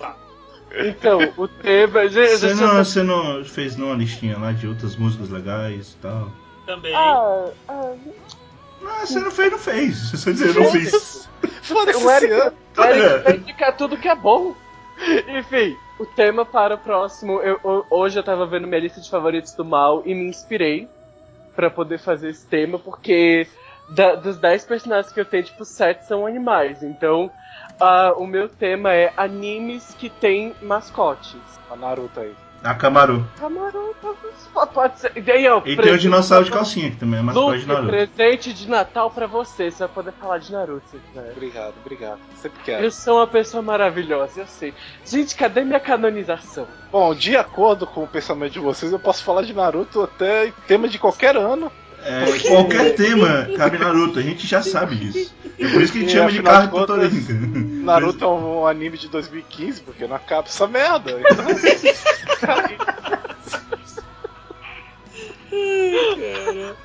[0.77, 2.07] Então, o tema.
[2.07, 6.31] Você não, você não fez não uma listinha lá de outras músicas legais e tal?
[6.65, 6.95] Também.
[6.95, 7.93] Ah, ah,
[8.87, 10.11] Ah, você não fez, não fez.
[10.11, 11.29] Você dizer, não fiz.
[11.61, 12.55] Foda-se o esse Eric, ano.
[12.77, 14.53] o Eric vai indicar tudo que é bom.
[15.27, 17.41] Enfim, o tema para o próximo.
[17.41, 20.87] Eu, ho- hoje eu tava vendo minha lista de favoritos do mal e me inspirei
[21.55, 23.47] pra poder fazer esse tema, porque
[23.89, 26.81] da- dos 10 personagens que eu tenho, tipo, 7 são animais.
[26.83, 27.29] Então,
[27.79, 31.35] ah, o meu tema é animes que têm mascotes.
[31.69, 32.33] A Naruto aí.
[32.65, 33.25] Akamaru.
[33.39, 33.93] Camarão,
[34.73, 35.11] pode ser.
[35.15, 37.67] E daí, ó, E tem o dinossauro de calcinha, que também é mascote Luke, de
[37.67, 37.87] Naruto.
[37.89, 39.69] presente de Natal pra você.
[39.69, 41.31] Você vai poder falar de Naruto se quiser.
[41.31, 42.19] Obrigado, obrigado.
[42.37, 42.83] Sempre quero.
[42.83, 44.73] Eu sou uma pessoa maravilhosa, eu sei.
[45.05, 46.67] Gente, cadê minha canonização?
[46.91, 50.53] Bom, de acordo com o pensamento de vocês, eu posso falar de Naruto até em
[50.67, 51.71] tema de qualquer ano.
[52.05, 55.33] É, qualquer tema cabe Naruto, a gente já sabe disso.
[55.57, 57.11] É por isso que a gente E, chama de carro de contas.
[57.83, 61.19] Naruto é um anime de 2015, porque não acaba essa merda.
[61.19, 61.45] Então,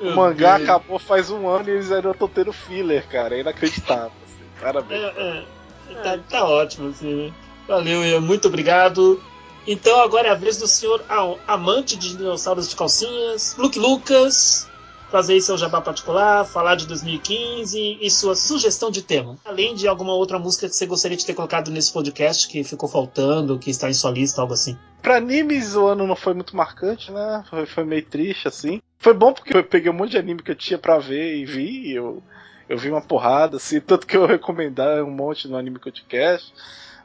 [0.00, 3.36] o mangá acabou faz um ano e eles ainda estão tendo filler, cara.
[3.36, 4.10] É inacreditável.
[4.26, 4.44] assim.
[4.60, 5.00] Parabéns.
[5.00, 5.44] É,
[5.90, 7.32] é, tá, tá ótimo, assim, né?
[7.68, 9.22] Valeu, Ian, muito obrigado.
[9.66, 11.04] Então agora é a vez do senhor
[11.46, 14.68] amante de dinossauros de calcinhas, Luke Lucas,
[15.12, 19.36] fazer seu jabá particular, falar de 2015 e sua sugestão de tema.
[19.44, 22.88] Além de alguma outra música que você gostaria de ter colocado nesse podcast que ficou
[22.88, 24.76] faltando, que está em sua lista, algo assim.
[25.02, 27.44] Pra animes, o ano não foi muito marcante, né?
[27.50, 28.80] Foi, foi meio triste, assim.
[28.98, 31.44] Foi bom porque eu peguei um monte de anime que eu tinha pra ver e
[31.44, 31.88] vi.
[31.88, 32.22] e Eu,
[32.66, 33.78] eu vi uma porrada, assim.
[33.84, 36.54] Tanto que eu recomendar um monte no Anime Podcast.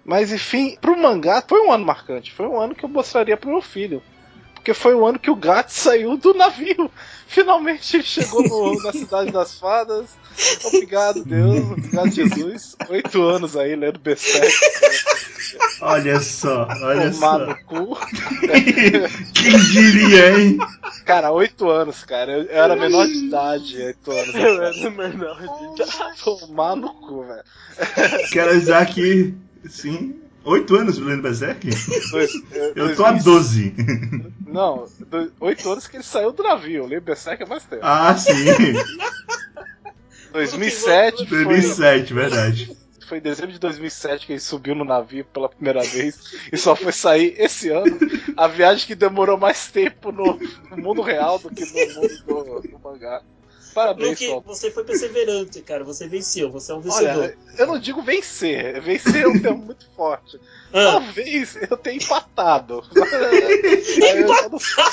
[0.08, 2.32] Mas enfim, pro mangá foi um ano marcante.
[2.32, 4.02] Foi um ano que eu mostraria pro meu filho.
[4.56, 6.90] Porque foi o ano que o gato saiu do navio.
[7.28, 10.08] Finalmente ele chegou no- na Cidade das Fadas.
[10.64, 11.60] Obrigado, Deus.
[11.72, 12.76] Obrigado, Jesus.
[12.90, 14.54] Oito anos aí lendo Berserk.
[15.82, 17.46] Olha só, olha Tomar só.
[17.46, 17.98] no cu.
[19.34, 20.58] Quem diria, hein?
[21.06, 22.32] Cara, oito anos, cara.
[22.32, 24.36] Eu, eu era menor de idade, oito anos.
[24.36, 25.38] Eu era menor
[25.76, 26.24] de idade.
[26.24, 27.44] Tomar no cu, velho.
[28.32, 29.34] Quero avisar que,
[29.70, 31.68] sim, oito anos lendo Berserk?
[32.12, 33.74] Dois- eh, Eu tô 2000 12.
[34.48, 34.88] Não,
[35.40, 36.84] oito anos que ele saiu do navio.
[36.84, 37.82] Eu lembro Berserk há mais tempo.
[37.84, 38.34] Ah, sim.
[40.32, 42.78] 2007 foi, 2007, verdade.
[43.08, 46.20] foi em dezembro de 2007 que ele subiu no navio pela primeira vez
[46.52, 47.98] e só foi sair esse ano.
[48.36, 50.38] A viagem que demorou mais tempo no,
[50.70, 53.22] no mundo real do que no mundo do, do mangá.
[53.78, 54.42] Parabéns, Luke, Sol.
[54.42, 55.84] você foi perseverante, cara.
[55.84, 57.26] Você venceu, você é um vencedor.
[57.26, 58.82] Olha, eu não digo vencer.
[58.82, 60.40] Vencer é um termo muito forte.
[60.74, 60.94] Ah.
[60.94, 62.84] Talvez eu tenha empatado.
[62.96, 64.84] Já não sei.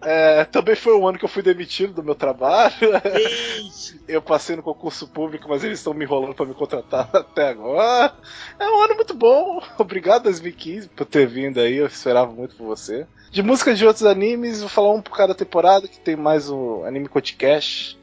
[0.00, 2.74] É, também foi o ano que eu fui demitido do meu trabalho.
[4.08, 8.14] Eu passei no concurso público, mas eles estão me enrolando pra me contratar até agora.
[8.58, 9.62] É um ano muito bom.
[9.76, 11.76] Obrigado 2015 por ter vindo aí.
[11.76, 13.06] Eu esperava muito por você.
[13.32, 16.84] De músicas de outros animes, vou falar um por cada temporada, que tem mais o
[16.84, 17.98] Anime Podcast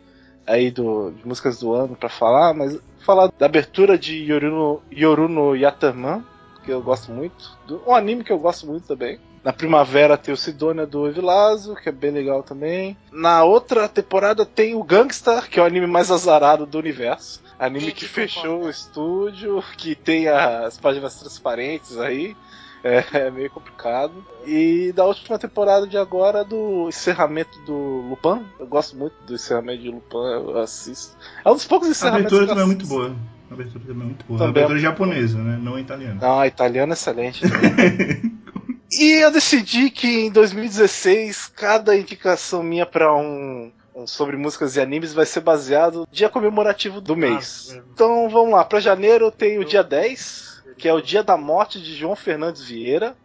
[0.48, 4.82] aí do, de músicas do ano pra falar, mas vou falar da abertura de Yoruno,
[4.92, 6.26] Yoruno Yatarman,
[6.66, 7.56] que eu gosto muito.
[7.68, 9.20] Do, um anime que eu gosto muito também.
[9.44, 12.98] Na primavera tem o Sidonia do Evilazo, que é bem legal também.
[13.12, 17.40] Na outra temporada tem o Gangstar, que é o anime mais azarado do universo.
[17.60, 22.36] Anime que fechou o estúdio, que tem as páginas transparentes aí.
[22.84, 24.14] É, é meio complicado.
[24.46, 27.74] E da última temporada de agora, do encerramento do
[28.10, 28.46] Lupin.
[28.60, 31.16] Eu gosto muito do encerramento de Lupin, eu assisto.
[31.44, 33.16] É um dos poucos A encerramentos abertura que eu também é muito boa.
[33.50, 34.40] A abertura também é muito boa.
[34.40, 35.60] Também a abertura é japonesa, né?
[35.62, 36.20] Não a italiana.
[36.22, 37.44] Não, a italiana é excelente.
[38.92, 43.72] e eu decidi que em 2016 cada indicação minha pra um,
[44.06, 47.72] sobre músicas e animes vai ser baseado no dia comemorativo do mês.
[47.76, 47.82] é.
[47.94, 50.49] Então vamos lá, pra janeiro tenho o dia 10,
[50.80, 53.16] que é o dia da morte de João Fernandes Vieira,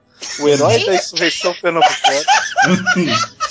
[0.40, 2.24] o herói da insurreição pernambucana.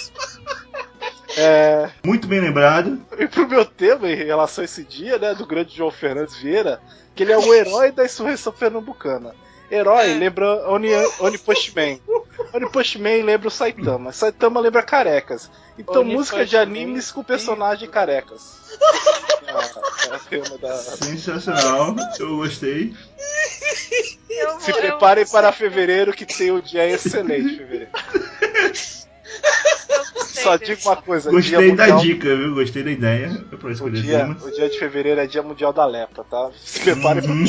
[1.35, 3.03] É, Muito bem lembrado.
[3.17, 6.79] e pro meu tema em relação a esse dia, né, do grande João Fernandes Vieira,
[7.15, 9.33] que ele é o herói da insurreição pernambucana.
[9.71, 10.89] Herói lembra Oni,
[11.19, 11.99] Oni Postman.
[12.53, 14.11] Oni Postman lembra o Saitama.
[14.11, 15.49] Saitama lembra carecas.
[15.77, 18.61] Então, Oni música de animes com personagem carecas.
[20.31, 20.75] É, é da...
[20.77, 21.95] Sensacional.
[22.19, 22.91] Eu gostei.
[24.29, 27.91] Eu Se eu- preparem para fevereiro, que tem um dia excelente fevereiro.
[30.15, 31.31] Só digo uma coisa.
[31.31, 32.53] Gostei dia da mundial- dica, viu?
[32.55, 33.45] Gostei da ideia.
[33.49, 34.37] Pra O dia, tema.
[34.43, 36.49] o dia de fevereiro é dia mundial da lepra, tá?
[36.61, 37.45] Se prepare Uhum.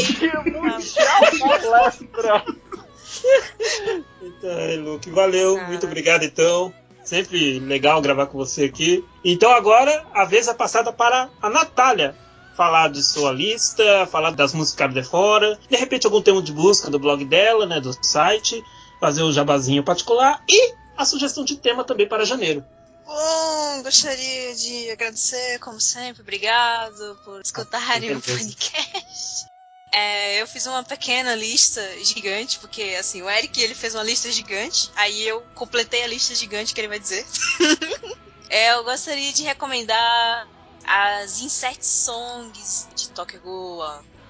[4.22, 6.72] Então, é, Luke, valeu, muito obrigado então.
[7.04, 9.04] Sempre legal gravar com você aqui.
[9.24, 12.14] Então agora a vez é passada para a Natália.
[12.56, 16.88] Falar de sua lista, falar das músicas de fora, de repente algum tema de busca
[16.88, 18.62] do blog dela, né, do site,
[19.00, 22.64] fazer o jabazinho particular e a sugestão de tema também para janeiro.
[23.04, 29.46] Bom, gostaria de agradecer, como sempre, obrigado por escutarem o podcast.
[29.92, 34.30] É, eu fiz uma pequena lista gigante, porque assim, o Eric ele fez uma lista
[34.32, 37.24] gigante, aí eu completei a lista gigante que ele vai dizer.
[38.50, 40.46] É, eu gostaria de recomendar
[40.86, 43.82] as Insect Songs de Tokyo Ghoul,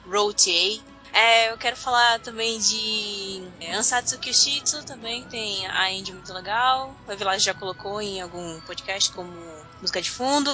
[0.07, 0.83] Road
[1.15, 6.97] É, eu quero falar também de é, Ansatsu Kyushitsu, também tem a indie muito legal.
[7.07, 9.33] O Village já colocou em algum podcast como
[9.81, 10.53] música de fundo.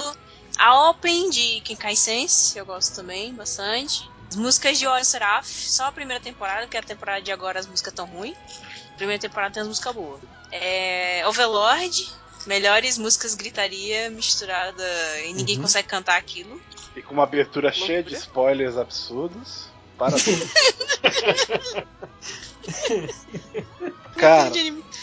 [0.59, 4.03] A Open de Kenkai Sense, eu gosto também bastante.
[4.29, 7.65] As músicas de Ori Seraph, só a primeira temporada, porque a temporada de agora as
[7.65, 8.37] músicas tão ruins.
[8.95, 10.21] Primeira temporada tem as músicas boas.
[10.51, 12.07] É, Overlord,
[12.45, 14.83] melhores músicas gritaria misturada
[15.25, 15.63] e ninguém Uhum.
[15.63, 16.61] consegue cantar aquilo.
[16.95, 19.70] E com uma abertura cheia de spoilers absurdos.
[20.01, 20.25] Parabéns.
[24.17, 24.51] Cara,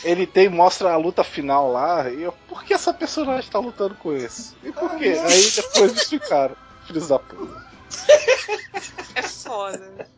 [0.03, 3.95] ele tem, mostra a luta final lá, e eu, por que essa personagem tá lutando
[3.95, 4.57] com esse?
[4.65, 5.17] E por quê?
[5.25, 7.65] Aí depois eles ficaram, filhos da puta.
[9.15, 10.09] É foda.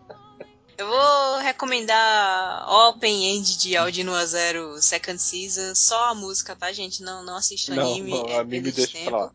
[0.78, 5.74] Eu vou recomendar Open End de Audino a Zero Second Season.
[5.74, 7.02] Só a música, tá, gente?
[7.02, 8.12] Não, não assista Não, anime.
[8.12, 9.10] não, é anime deixa tempo.
[9.10, 9.30] pra lá.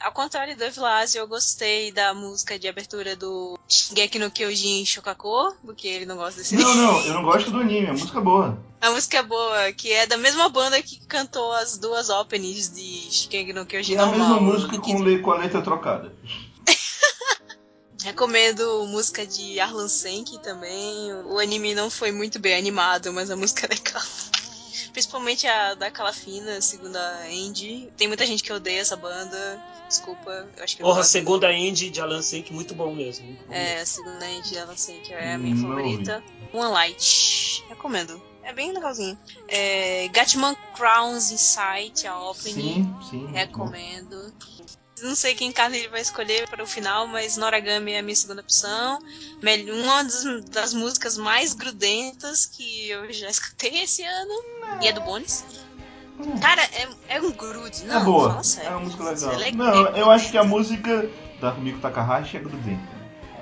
[0.00, 5.56] Ao contrário do Evilásio, eu gostei da música de abertura do Shingeki no Kyojin Shokako,
[5.64, 8.22] porque ele não gosta desse Não, não, eu não gosto do anime, a música é
[8.22, 8.58] boa.
[8.80, 13.10] A música é boa, que é da mesma banda que cantou as duas openings de
[13.10, 16.12] Shingeki no Kyojin é a mesma música com, le- com a letra trocada.
[18.02, 21.12] Recomendo música de Arlan Senki também.
[21.26, 24.02] O anime não foi muito bem animado, mas a música é legal.
[24.92, 27.92] Principalmente a da Calafina, segunda Andy.
[27.96, 29.62] Tem muita gente que odeia essa banda.
[29.88, 33.24] Desculpa, eu acho que Porra, segunda indie de Alan Sink, muito bom mesmo.
[33.26, 33.82] muito bom É, mesmo.
[33.82, 36.22] a segunda Andy de Arlan Senki é a minha Não favorita.
[36.52, 37.64] One Light.
[37.68, 38.22] Recomendo.
[38.42, 39.18] É bem legalzinho.
[39.46, 42.84] É, Gatman Crowns Insight, a opening.
[43.00, 43.26] Sim, sim.
[43.32, 44.32] Recomendo.
[45.02, 48.16] Não sei quem carne ele vai escolher para o final, mas Noragami é a minha
[48.16, 48.98] segunda opção.
[49.82, 54.42] Uma das, das músicas mais grudentas que eu já escutei esse ano.
[54.82, 55.44] E é do Bones.
[56.40, 57.82] Cara, é, é um grude.
[57.82, 57.86] bom.
[57.86, 59.40] Não, é boa, é uma música legal.
[59.40, 61.08] É Não, é- eu acho que a música
[61.40, 62.98] da Rumiko Takahashi é grudenta.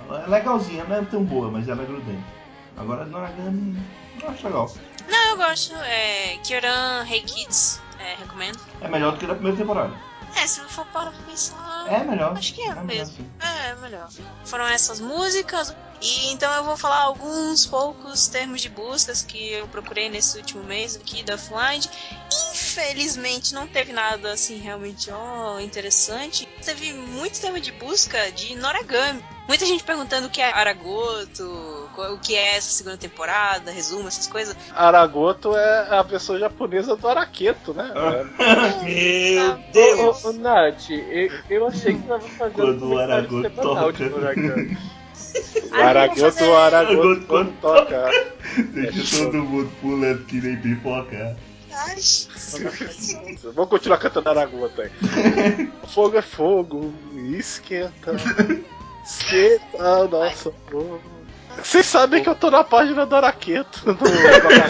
[0.09, 2.22] Ela é legalzinha, não é tão boa, mas ela é grudenta.
[2.76, 3.76] Agora Noragami,
[4.22, 4.70] eu acho legal.
[5.09, 5.74] Não, eu gosto.
[5.76, 7.80] É, Kyoran Hey Kids.
[7.98, 8.59] É, recomendo.
[8.82, 9.94] É melhor do que da primeira temporada.
[10.34, 11.84] É, se for para pensar.
[11.88, 12.36] É melhor.
[12.36, 13.16] Acho que é, É melhor, mesmo.
[13.16, 13.30] sim.
[13.40, 14.08] É, é melhor.
[14.44, 15.74] Foram essas músicas.
[16.00, 20.62] E então eu vou falar alguns poucos termos de buscas que eu procurei nesse último
[20.64, 21.82] mês aqui da Offline.
[22.52, 26.46] Infelizmente não teve nada assim realmente ó, interessante.
[26.62, 29.24] Teve muito tema de busca de Noragami.
[29.49, 34.26] Muita gente perguntando o que é Aragoto, o que é essa segunda temporada, resumo, essas
[34.26, 34.57] coisas.
[34.74, 37.92] Aragoto é a versão japonesa do Araqueto, né?
[39.72, 44.05] Meu Ô, ô, ô, Nath, eu, eu achei que tava fazendo Quando o Aragoto toca.
[45.70, 48.11] O Aragoto, Aragoto quando toca.
[48.72, 51.36] Deixa todo mundo pulando que nem pipoca.
[51.70, 51.97] Ai,
[53.55, 54.90] Vamos continuar cantando Aragoto aí.
[55.92, 56.94] fogo é fogo,
[57.38, 58.16] esquenta.
[59.74, 61.00] O nosso fogo.
[61.62, 64.68] Vocês sabem que eu tô na página do Araqueto né?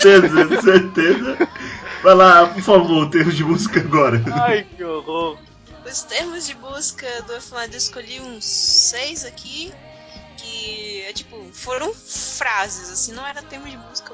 [0.00, 1.48] Certeza, certeza.
[2.02, 4.22] Vai lá, por favor, termos de música agora.
[4.32, 5.36] Ai, que horror.
[5.84, 9.72] Os termos de busca do Offline eu escolhi uns seis aqui.
[10.36, 14.12] Que é tipo, foram frases, assim, não era termo de busca,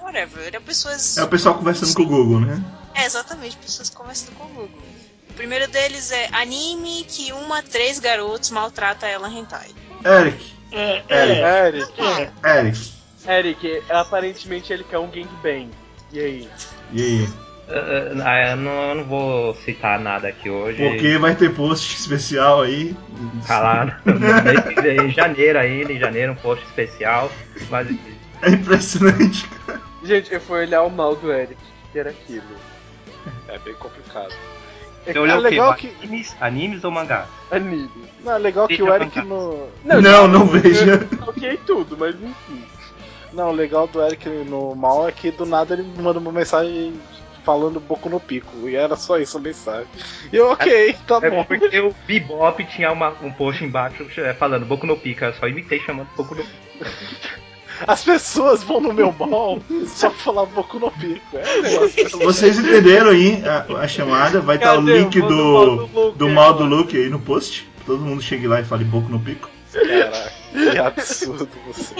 [0.00, 0.46] whatever.
[0.46, 1.18] Era pessoas.
[1.18, 2.62] É o pessoal conversando com o Google, né?
[2.94, 4.97] É, exatamente, pessoas conversando com o Google.
[5.38, 9.68] O primeiro deles é anime que uma a três garotos maltrata ela hentai.
[10.04, 10.52] Eric.
[10.72, 11.66] É, é.
[11.68, 11.92] Eric.
[12.44, 12.92] Eric.
[13.24, 15.70] Eric, aparentemente ele quer um gangbang.
[16.12, 16.50] E aí?
[16.92, 17.28] E aí?
[17.68, 20.82] Ah, ah, eu, não, eu não vou citar nada aqui hoje.
[20.82, 22.96] Porque vai ter post especial aí.
[23.46, 27.30] Tá lá no- em janeiro ainda, em janeiro, um post especial.
[27.70, 27.86] Mas
[28.42, 29.80] É impressionante, cara.
[30.02, 31.56] Gente, eu fui olhar o mal do Eric,
[31.92, 32.42] que era aquilo.
[33.46, 34.34] É bem complicado.
[35.12, 35.48] Você olhou é o quê?
[35.48, 35.92] legal que.
[36.02, 37.26] Animes, animes ou mangá?
[37.50, 37.90] Anime.
[38.24, 39.68] Não, é legal que Veja o Eric no.
[39.84, 41.06] Não, não veja.
[41.26, 42.62] Ok, tudo, mas enfim.
[43.32, 46.32] Não, o legal do Eric no mal é que do nada ele me manda uma
[46.32, 46.94] mensagem
[47.44, 48.68] falando Boku no Pico.
[48.68, 49.86] E era só isso a mensagem.
[50.32, 51.44] E eu, ok, tá É bom.
[51.44, 55.46] porque o Bebop tinha uma, um post embaixo é, falando Boku no Pico, eu só
[55.48, 56.58] imitei chamando Boku no Pico.
[57.86, 61.36] As pessoas vão no meu mall só pra falar Boku no Pico.
[61.36, 62.18] É negócio.
[62.24, 64.40] Vocês entenderam aí a, a chamada?
[64.40, 64.98] Vai estar o Cadê?
[64.98, 66.64] link Manda o mal do, do Luke do mal do.
[66.64, 67.68] Luke aí no post.
[67.86, 69.48] Todo mundo chegue lá e fale pouco no pico.
[69.72, 71.94] Caraca, que absurdo você.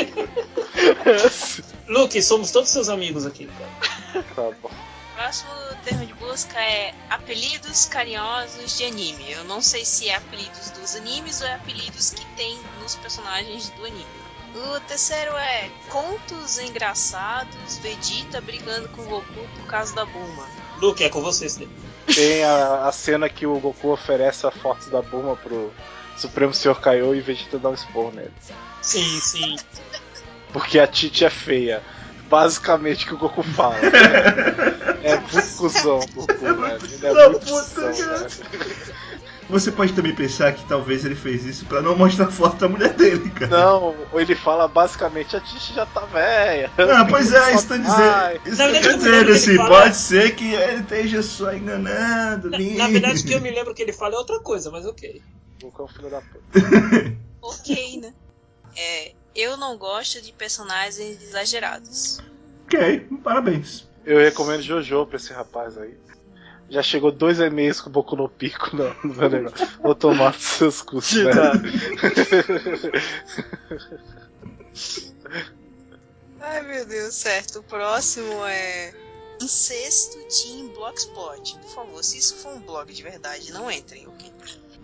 [1.89, 4.25] Luke, somos todos seus amigos aqui, cara.
[4.35, 4.71] Tá bom.
[5.15, 5.51] Próximo
[5.85, 9.33] termo de busca é apelidos carinhosos de anime.
[9.33, 13.71] Eu não sei se é apelidos dos animes ou é apelidos que tem nos personagens
[13.71, 14.28] do anime.
[14.55, 20.47] O terceiro é contos engraçados, Vegeta brigando com Goku por causa da Bulma.
[20.81, 21.69] Luke, é com você daí.
[22.15, 25.73] Tem a, a cena que o Goku oferece a foto da Bulma pro
[26.17, 28.33] Supremo Senhor Kaiô e Vegeta dá um expor nele.
[28.81, 29.57] Sim, sim.
[30.53, 31.83] Porque a Titi é feia.
[32.29, 33.77] Basicamente o que o Goku fala.
[35.03, 36.79] é muito cuzão o Goku, velho.
[36.85, 38.29] Ele é muito cuzão, cara.
[38.29, 38.95] velho.
[39.49, 42.69] Você pode também pensar que talvez ele fez isso pra não mostrar a foto da
[42.69, 43.51] mulher dele, cara.
[43.51, 46.71] Não, ele fala basicamente a Titi já tá velha.
[46.77, 48.47] Ah, pois é, isso tá dizendo.
[48.47, 52.51] Isso tá dizendo assim, ele fala- pode ser que ele esteja só enganando.
[52.51, 54.85] Na, na verdade, o que eu me lembro que ele fala é outra coisa, mas
[54.85, 55.23] ok.
[55.63, 57.17] O Goku é um filho da puta.
[57.41, 58.13] Ok, né?
[58.77, 62.21] É, eu não gosto de personagens exagerados.
[62.67, 63.89] ok, parabéns.
[64.05, 65.95] Eu recomendo Jojo pra esse rapaz aí.
[66.71, 69.67] Já chegou dois e-mails com o Boku no Pico no, no meu negócio.
[69.83, 71.41] Vou tomar dos seus custos, velho.
[76.41, 77.61] Ai meu Deus, certo.
[77.61, 78.93] O próximo é
[79.41, 81.59] Incesto Team Blogspot.
[81.59, 84.33] Por favor, se isso for um blog de verdade, não entrem, ok?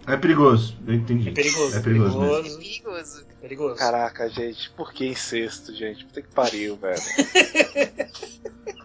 [0.07, 1.31] É perigoso, eu entendi.
[1.31, 1.77] É perigoso.
[1.77, 2.23] É perigoso.
[2.23, 2.59] É perigoso.
[2.59, 3.27] perigoso.
[3.41, 3.77] perigoso.
[3.77, 6.05] Caraca, gente, por que incesto, gente?
[6.05, 7.01] Puta que pariu, velho.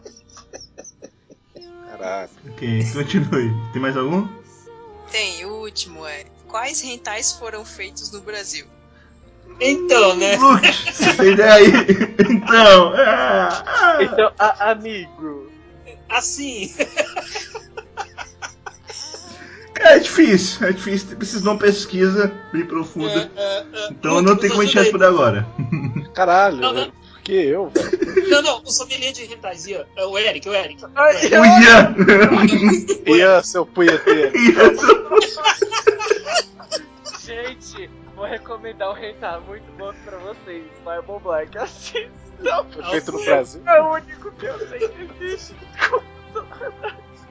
[2.00, 2.30] Caraca.
[2.48, 3.54] Ok, continue.
[3.74, 4.28] Tem mais algum?
[5.12, 8.66] Tem, o último é Quais rentais foram feitos no Brasil?
[9.62, 10.38] Então, né?
[11.18, 11.68] Tem ideia aí?
[12.30, 13.98] Então, ah, ah.
[14.04, 15.52] Então, a- amigo.
[16.10, 16.74] Assim.
[19.74, 21.16] Cara, é difícil, é difícil.
[21.18, 23.30] Precisa de uma pesquisa bem profunda.
[23.36, 23.88] É, é, é.
[23.92, 24.84] Então não tenho como nos te ajuda aí.
[24.84, 25.48] responder agora.
[26.14, 26.92] Caralho, Não, não.
[27.30, 28.10] Que eu, velho?
[28.30, 29.86] Não, não, o sommelier de rentais, Ian.
[29.96, 30.86] É o Eric, o Eric.
[30.96, 31.96] Ai, O Ian!
[33.08, 34.32] Ian, seu punheteiro.
[34.38, 34.76] Ian,
[37.26, 40.64] Gente, vou recomendar um rentar muito bom pra vocês.
[40.86, 41.58] Bible Black.
[41.58, 42.10] Assistam.
[42.72, 43.62] Foi feito no Brasil.
[43.66, 45.56] É o único que eu sei que existe.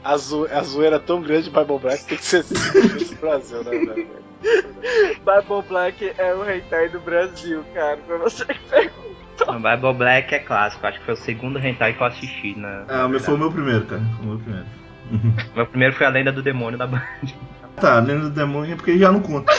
[0.02, 3.14] A, zo a zoeira é tão grande de Bible Black que tem que ser feito
[3.14, 4.08] no Brasil, né, velho?
[5.20, 7.98] Bible Black é o hentai do Brasil, cara.
[7.98, 9.07] Pra você que pergunta.
[9.46, 12.54] No Bible Black é clássico, acho que foi o segundo hentai que eu assisti.
[12.58, 14.02] Na, Ah, o meu foi o meu primeiro, cara.
[14.16, 14.66] Foi o meu primeiro.
[15.56, 17.00] Meu primeiro foi a Lenda do Demônio da Band.
[17.76, 19.50] Tá, Lenda do Demônio é porque já não conta.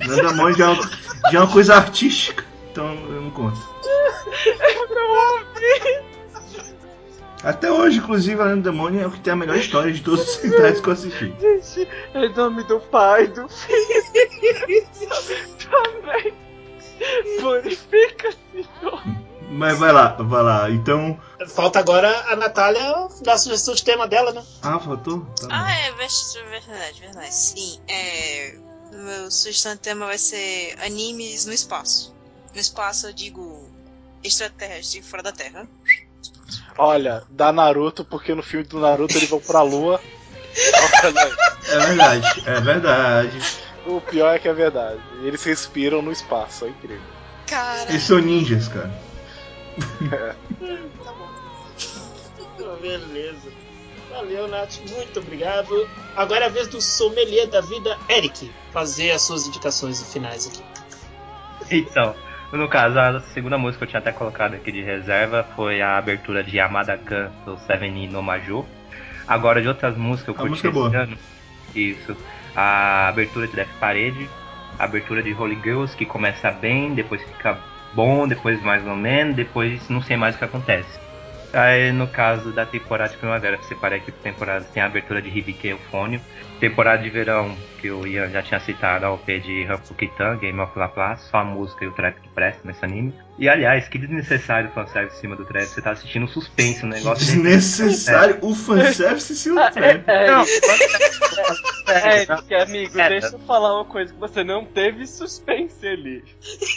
[0.00, 0.90] Lenda do Demônio já, é uma-
[1.32, 2.44] já é uma coisa artística.
[2.70, 3.58] Então eu não conto.
[7.42, 10.00] Até hoje, inclusive, a Lenda do Demônio é o que tem a melhor história de
[10.02, 11.34] todos os centais que eu assisti.
[11.40, 14.02] Gente, em nome do Pai, do Filho
[15.68, 16.32] também.
[17.40, 19.02] Purifica, Senhor.
[19.50, 20.70] Mas vai lá, vai lá.
[20.70, 21.20] Então.
[21.48, 24.42] Falta agora a Natália dar a sugestão de tema dela, né?
[24.62, 25.20] Ah, faltou?
[25.40, 25.52] Tá bom.
[25.52, 27.34] Ah, é ver- verdade, verdade.
[27.34, 28.54] Sim, é.
[28.92, 32.14] Meu sugestão de tema vai ser animes no espaço.
[32.54, 33.68] No espaço eu digo
[34.22, 35.66] extraterrestre fora da Terra.
[36.78, 40.00] Olha, da Naruto, porque no filme do Naruto eles vão pra lua.
[41.72, 43.38] É verdade, é verdade.
[43.86, 45.00] O pior é que é verdade.
[45.22, 47.02] Eles respiram no espaço, é incrível.
[47.46, 48.90] Cara, Eles são ninjas, cara.
[50.10, 51.32] tá bom.
[52.80, 53.50] Beleza.
[54.10, 54.78] Valeu, Nath.
[54.90, 55.88] Muito obrigado.
[56.16, 60.62] Agora é a vez do sommelier da vida, Eric, fazer as suas indicações finais aqui.
[61.70, 62.14] Então,
[62.52, 65.96] no caso, a segunda música que eu tinha até colocado aqui de reserva foi a
[65.96, 68.66] abertura de Amada Khan do Seven no Maju.
[69.26, 71.18] Agora, de outras músicas eu A curti é esse ano.
[71.74, 72.16] Isso.
[72.54, 74.28] A abertura de Death Parade,
[74.78, 77.58] a abertura de Holy Girls, que começa bem, depois fica
[77.94, 81.00] bom, depois mais ou menos, depois não sei mais o que acontece.
[81.52, 85.20] Aí, no caso da temporada de primavera, que separei aqui por temporada, tem a abertura
[85.20, 86.20] de Hibike Eufônio.
[86.62, 90.78] Temporada de verão, que o Ian já tinha citado, a OP de Rapukitan, Game of
[90.78, 93.12] Laplace, só a música e o trap que presta nesse anime.
[93.36, 96.84] E aliás, que desnecessário o fanservice em cima do trap, você tá assistindo um suspense,
[96.86, 97.82] um negócio desse.
[97.82, 100.04] Desnecessário o fanservice se o Ah, trap.
[100.08, 100.44] é, Não,
[101.88, 103.08] é, Eric, amigo, É.
[103.08, 106.22] deixa eu falar uma coisa que você não teve suspense ali.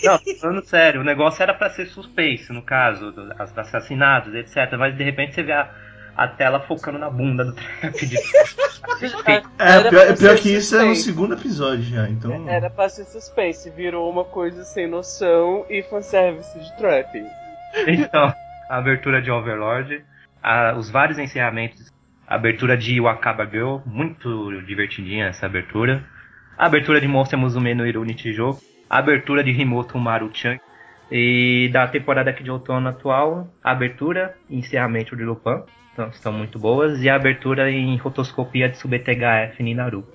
[0.03, 4.33] Não, tô falando sério, o negócio era pra ser suspense, no caso, do- dos assassinatos,
[4.33, 4.55] etc.
[4.79, 5.69] Mas de repente você vê a,
[6.15, 8.05] a tela focando na bunda do trap.
[8.05, 8.15] De...
[9.25, 12.47] É, Era pior, pior ser que isso é no segundo episódio já, então.
[12.47, 17.25] Era pra ser suspense, virou uma coisa sem noção e fanservice de trap.
[17.87, 18.33] Então,
[18.69, 20.05] a abertura de Overlord,
[20.41, 21.91] a- os vários encerramentos,
[22.27, 26.03] a abertura de Wakaba Girl, muito divertidinha essa abertura.
[26.57, 28.57] A abertura de Monster Musume no Iruni Chijo,
[28.89, 30.57] a abertura de Himoto Maru-chan.
[31.11, 35.63] E da temporada aqui de outono atual, a abertura e encerramento de Lupin,
[35.95, 37.01] então, estão muito boas.
[37.01, 40.05] E a abertura em rotoscopia de SubTHF Ninaru.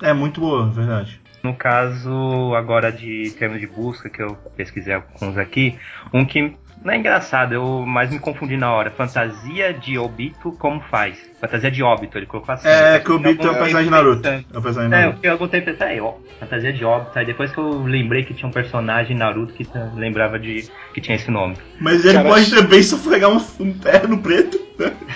[0.00, 1.20] É muito boa, verdade.
[1.42, 5.76] No caso, agora de termos de busca, que eu pesquisei alguns aqui,
[6.12, 8.90] um que não é engraçado, eu mais me confundi na hora.
[8.90, 11.18] Fantasia de Obito, como faz?
[11.40, 12.68] Fantasia de Óbito, ele colocou assim.
[12.68, 14.28] É, que o Obito é o Eu personagem de Naruto.
[14.28, 17.18] É o personagem de É, eu algum tempo pensando, aí, ó, fantasia de Óbito.
[17.18, 21.16] Aí depois que eu lembrei que tinha um personagem Naruto que lembrava de que tinha
[21.16, 21.56] esse nome.
[21.80, 24.64] Mas ele Cara, pode também só pegar um, um terno preto.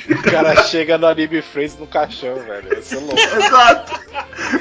[0.08, 2.78] O cara chega no anime Phrase no caixão, velho.
[2.78, 3.18] Isso é louco.
[3.18, 4.00] Exato.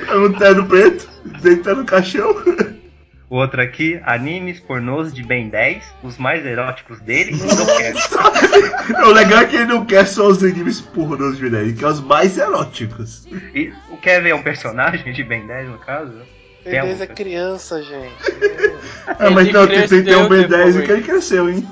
[0.09, 1.07] É um terno preto,
[1.41, 2.33] deita no caixão.
[3.29, 7.97] O outro aqui, animes pornôs de Ben 10, os mais eróticos dele, não quero.
[9.05, 11.99] o legal é que ele não quer só os animes pornôs de ele quer os
[11.99, 13.27] mais eróticos.
[13.53, 16.13] E o Kevin é um personagem de Ben 10, no caso?
[16.69, 18.13] Tem Beleza, é algum- criança, gente.
[19.07, 20.85] Ah, mas Ele não, tem, tem, tem um cresceu Ben 10 depois.
[20.85, 21.67] que ele cresceu, hein?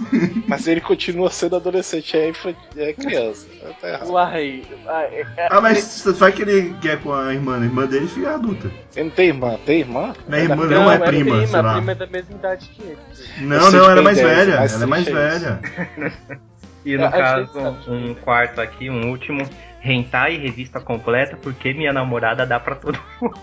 [0.48, 2.32] Mas ele continua sendo adolescente, é,
[2.78, 3.46] é criança.
[3.82, 4.10] Tá errado.
[4.10, 4.62] Uai.
[4.88, 8.36] ai, é- Ah, mas vai que ele quer com a irmã, a irmã dele fica
[8.36, 8.72] adulta.
[8.96, 9.60] Ele não tem irmã?
[9.66, 10.14] Tem irmã?
[10.30, 12.98] Minha irmã não, é prima, sei A prima é da mesma idade que ele.
[13.42, 14.58] Não, não, ela é Ben mais 10, velha.
[14.60, 15.60] mais Ela é mais é velha.
[16.86, 17.50] E no É, caso,
[17.90, 19.42] um quarto aqui, um último,
[19.84, 23.36] Hentai revista completa, porque minha namorada dá pra todo mundo.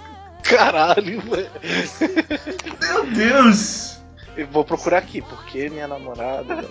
[0.43, 1.51] Caralho, velho.
[2.81, 3.99] Meu Deus!
[4.37, 6.65] Eu vou procurar aqui, porque minha namorada.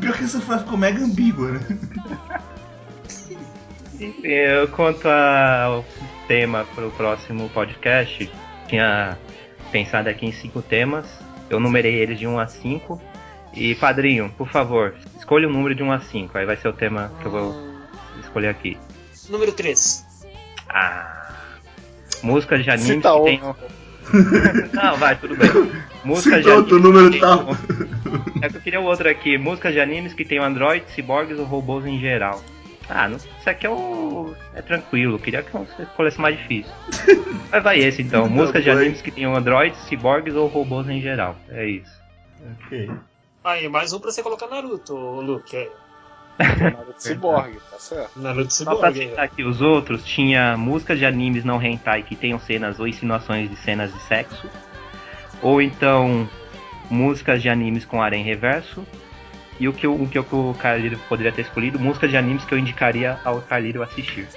[0.00, 1.60] Pior que essa frase ficou mega ambígua, né?
[3.94, 5.84] Enfim, eu- quanto ao
[6.28, 8.30] tema pro próximo podcast,
[8.68, 9.16] tinha
[9.70, 11.06] pensado aqui em cinco temas.
[11.48, 13.00] Eu numerei eles de 1 a 5.
[13.54, 16.36] E padrinho, por favor, escolha um número de 1 a 5.
[16.36, 17.54] Aí vai ser o tema que eu vou
[18.20, 18.76] escolher aqui.
[19.30, 20.04] Número 3.
[20.68, 21.15] Ah.
[22.22, 23.40] Música de anime Cita que tem.
[24.72, 25.50] Não, vai, tudo bem.
[26.04, 27.46] Música de outro número tal.
[27.46, 27.56] tem-
[28.42, 29.36] É que eu queria o outro aqui.
[29.36, 32.40] Músicas de animes que tem Android, ciborgues ou robôs em geral.
[32.88, 35.16] Ah, não, isso aqui é, o, é tranquilo.
[35.16, 36.70] Eu queria que você escolhesse mais difícil.
[37.50, 38.28] Mas vai esse então.
[38.28, 41.34] Músicas de animes que tenham Android, ciborgues ou robôs em geral.
[41.50, 41.90] É isso.
[42.64, 42.88] Ok.
[43.42, 45.68] Aí, mais um pra você colocar Naruto, Luke.
[46.38, 48.10] Naruto Cyborg, tá certo?
[48.16, 52.38] Naruto Só pra citar aqui os outros, tinha músicas de animes não hentai que tenham
[52.38, 54.48] cenas ou insinuações de cenas de sexo.
[55.42, 56.28] Ou então,
[56.90, 58.84] músicas de animes com harém reverso.
[59.58, 62.52] E o que, o, o que o Carlírio poderia ter escolhido, músicas de animes que
[62.52, 64.28] eu indicaria ao Carlírio assistir.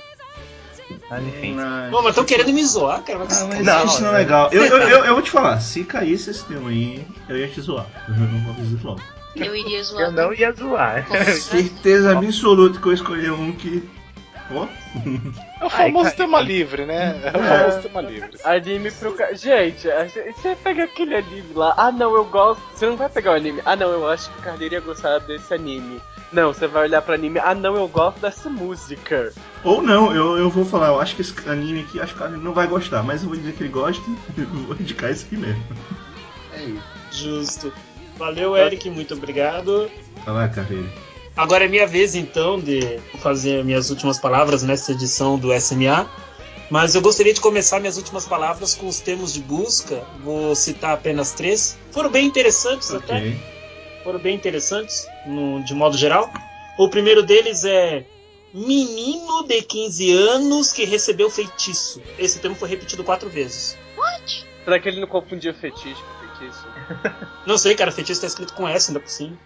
[1.10, 1.54] Mas enfim.
[1.54, 1.92] Mas...
[1.92, 3.20] Pô, mas tão querendo me zoar, cara.
[3.20, 3.42] Mas...
[3.42, 4.50] Ah, mas Não, isso não é é- legal.
[4.52, 7.60] Eu, eu, eu, eu vou te falar, se caísse esse tema aí, eu ia te
[7.62, 7.86] zoar.
[8.08, 9.02] Eu não vou dizer logo.
[9.46, 10.04] Eu iria zoar.
[10.04, 11.08] Eu não ia zoar.
[11.36, 13.88] Certeza absoluta que eu escolhi um que.
[14.52, 14.68] Ó.
[15.62, 17.22] É o famoso tema livre, né?
[17.24, 18.30] É o famoso tema livre.
[18.44, 19.16] Anime pro.
[19.34, 19.88] Gente,
[20.36, 21.74] você pega aquele anime lá.
[21.78, 22.62] Ah, não, eu gosto.
[22.74, 23.62] Você não vai pegar o anime.
[23.66, 26.02] Ah, não, eu acho que o Carneiro ia gostar desse anime.
[26.32, 27.40] Não, você vai olhar pro anime.
[27.40, 29.34] Ah, não, eu gosto dessa música.
[29.64, 32.38] Ou não, eu, eu vou falar, eu acho que esse anime aqui, acho que ele
[32.38, 34.04] não vai gostar, mas eu vou dizer que ele gosta
[34.38, 35.64] e vou indicar esse aqui mesmo.
[36.54, 36.84] É isso.
[37.12, 37.74] Justo.
[38.20, 39.90] Valeu, Eric, muito obrigado.
[40.26, 40.92] Vai lá, Carreiro.
[41.36, 46.08] Agora é minha vez, então, de fazer minhas últimas palavras nessa edição do SMA.
[46.70, 50.04] Mas eu gostaria de começar minhas últimas palavras com os termos de busca.
[50.24, 51.80] Vou citar apenas três.
[51.92, 53.16] Foram bem interessantes até.
[53.18, 53.40] Ok.
[54.04, 56.32] Foram bem interessantes, no- de modo geral.
[56.78, 58.06] O primeiro deles é
[58.54, 62.02] Menino de 15 anos que recebeu feitiço.
[62.18, 63.78] Esse termo foi repetido quatro vezes.
[64.66, 65.60] Será que ele não confundia com
[66.40, 66.68] feitiço?
[67.46, 69.38] Não sei, cara, feitiço tá escrito com S ainda por cima.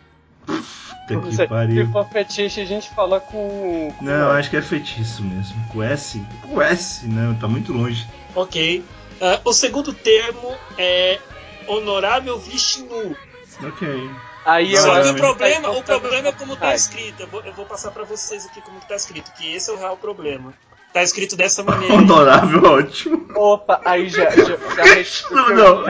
[1.08, 1.48] Puta que sei.
[1.48, 1.86] pariu.
[1.86, 3.94] Se for fetiche, a gente fala com.
[3.98, 5.56] com Não, acho que é feitiço mesmo.
[5.70, 6.26] Com S?
[6.42, 8.08] Com S, não, tá muito longe.
[8.36, 8.84] Ok.
[9.22, 11.20] Ah, o segundo termo é
[11.68, 13.16] Honorável Vishnu.
[13.62, 14.10] Ok.
[14.46, 17.22] Aí eu Só que o problema, tá o problema é como tá escrito.
[17.22, 19.74] Eu vou, eu vou passar pra vocês aqui como que tá escrito, que esse é
[19.74, 20.54] o real problema.
[20.94, 21.94] Tá escrito dessa maneira.
[21.94, 22.00] aí.
[22.00, 23.28] Honorável, ótimo.
[23.36, 24.30] Opa, aí já.
[24.30, 24.56] já, já
[25.32, 25.86] Não, não.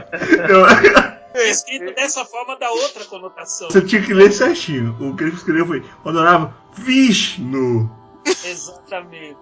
[0.49, 0.65] Eu-
[1.35, 3.69] É escrito dessa forma dá outra conotação.
[3.69, 4.95] Você tinha que ler certinho.
[5.01, 7.89] O que ele escreveu foi Honorável Vishnu.
[8.45, 9.37] Exatamente.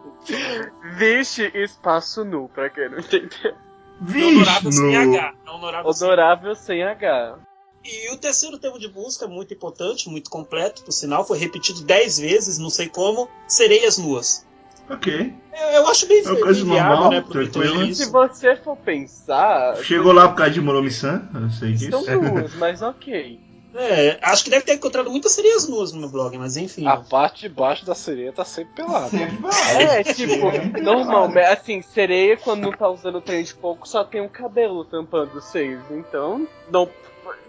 [0.97, 3.53] Vixe, espaço nu, pra quem não entendeu.
[4.01, 5.15] Honorável sem Vishnu.
[5.15, 5.33] H.
[5.47, 7.35] Honorável sem Honorável sem H.
[7.83, 12.17] E o terceiro tema de música, muito importante, muito completo, por sinal, foi repetido dez
[12.19, 14.45] vezes, não sei como, Sereias Nuas.
[14.91, 15.33] Ok.
[15.53, 17.93] Eu, eu acho bem, É uma coisa normal, né, pro tranquilo.
[17.95, 19.77] Se você for pensar.
[19.77, 22.03] Chegou lá por causa de Moromi-san, eu sei disso.
[22.03, 23.39] São duas, mas ok.
[23.73, 26.85] É, acho que deve ter encontrado muitas sereias nuas no meu blog, mas enfim.
[26.85, 29.09] A parte de baixo da sereia tá sempre pelada.
[29.09, 29.37] Sempre
[29.81, 34.27] É, tipo, normalmente, assim, sereia quando não tá usando trem de fogo só tem um
[34.27, 35.83] cabelo tampando os seios.
[35.89, 36.89] Então, não,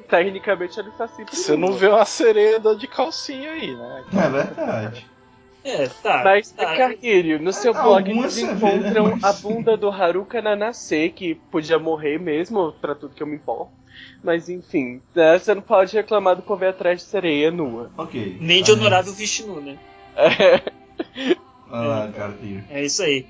[0.08, 4.04] tecnicamente ele tá sempre Você não vê uma sereia de calcinha aí, né?
[4.12, 5.11] É verdade.
[5.64, 6.22] É, tá.
[6.24, 6.76] Mas, tá.
[6.76, 11.34] Cargueiro, no seu Ah, blog eles né, encontram mas- a bunda do Haruka Nanase, que
[11.50, 13.70] podia morrer mesmo, pra tudo que eu me importo.
[14.24, 17.90] Mas enfim, né, você não pode reclamar do povo ir atrás de sereia nua.
[17.96, 18.38] Ok.
[18.40, 18.80] Nem Tá de bem.
[18.80, 19.78] honorável Vishnu, né?
[21.70, 22.32] Olha lá, cara.
[22.40, 22.62] tio.
[22.70, 23.26] É isso aí.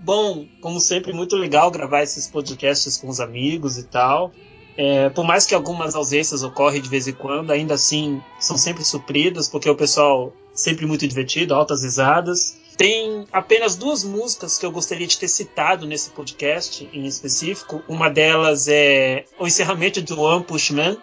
[0.00, 4.32] Bom, como sempre, muito legal gravar esses podcasts com os amigos e tal.
[4.76, 8.84] É, por mais que algumas ausências ocorrem de vez em quando, ainda assim são sempre
[8.84, 12.56] supridas, porque o pessoal sempre muito divertido, altas risadas.
[12.76, 17.82] Tem apenas duas músicas que eu gostaria de ter citado nesse podcast em específico.
[17.88, 20.96] Uma delas é o encerramento do One Push Man,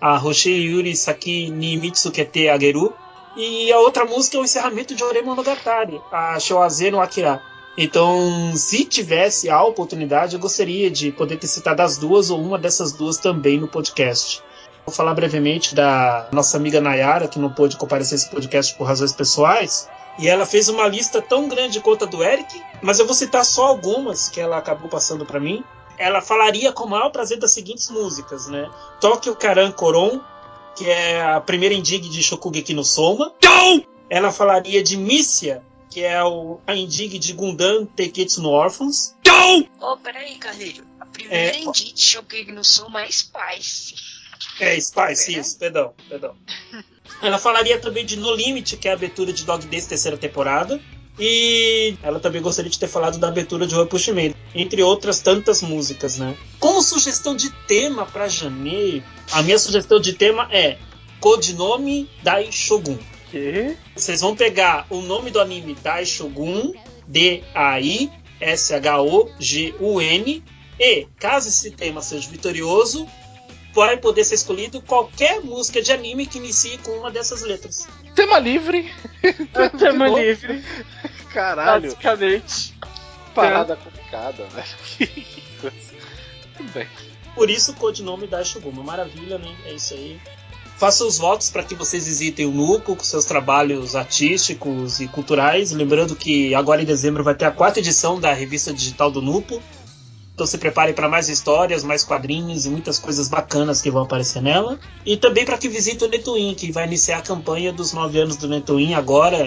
[0.00, 2.92] a Hoshei Yuri Saki ni Mitsukete Ageru.
[3.36, 7.42] E a outra música é o encerramento de Ore Monogatari, a Shoaze no Akira.
[7.76, 12.58] Então, se tivesse a oportunidade, eu gostaria de poder ter citado as duas ou uma
[12.58, 14.42] dessas duas também no podcast.
[14.86, 18.84] Vou falar brevemente da nossa amiga Nayara, que não pôde comparecer a esse podcast por
[18.84, 19.88] razões pessoais.
[20.18, 23.44] E ela fez uma lista tão grande quanto a do Eric, mas eu vou citar
[23.44, 25.62] só algumas que ela acabou passando para mim.
[25.98, 28.70] Ela falaria com o maior prazer das seguintes músicas, né?
[29.00, 30.20] Tokyo Karan Koron,
[30.74, 33.32] que é a primeira indig de Shokugeki no Soma.
[34.08, 35.62] Ela falaria de Missia,
[35.96, 39.14] que é o, a indig de Gundam Teketsu no Orphans.
[39.80, 40.84] Ô, peraí, Carneiro.
[41.00, 41.58] A primeira É.
[41.58, 43.94] indie de Shokugeki no Soma é Spice.
[44.60, 46.36] É, Spice, isso, perdão, perdão.
[47.22, 50.78] Ela falaria também de No Limit, que é a abertura de Dog Days terceira temporada.
[51.18, 56.18] E ela também gostaria de ter falado da abertura de Man, entre outras tantas músicas,
[56.18, 56.36] né?
[56.60, 59.02] Como sugestão de tema para janeiro,
[59.32, 60.76] a minha sugestão de tema é
[61.20, 62.98] Codinome Dai Shogun.
[63.94, 66.72] Vocês vão pegar o nome do anime Dai Shogun,
[67.06, 68.14] D-A-I-S-H-O-G-U-N,
[70.78, 73.08] e caso esse tema seja vitorioso,
[73.74, 77.86] vai poder ser escolhido qualquer música de anime que inicie com uma dessas letras.
[78.14, 78.90] Tema livre.
[79.78, 80.64] Tema Bom, livre,
[81.32, 82.74] Caralho, basicamente.
[83.34, 85.22] parada complicada, velho.
[86.56, 86.86] Tudo bem.
[87.34, 88.70] Por isso o codinome Shogun.
[88.70, 89.54] Uma maravilha, né?
[89.66, 90.18] É isso aí.
[90.76, 95.72] Faça os votos para que vocês visitem o Nupo com seus trabalhos artísticos e culturais.
[95.72, 99.62] Lembrando que agora em dezembro vai ter a quarta edição da revista digital do Nupo.
[100.34, 104.42] Então se preparem para mais histórias, mais quadrinhos e muitas coisas bacanas que vão aparecer
[104.42, 104.78] nela.
[105.06, 108.36] E também para que visitem o Netwin, que vai iniciar a campanha dos nove anos
[108.36, 109.46] do Netwin agora,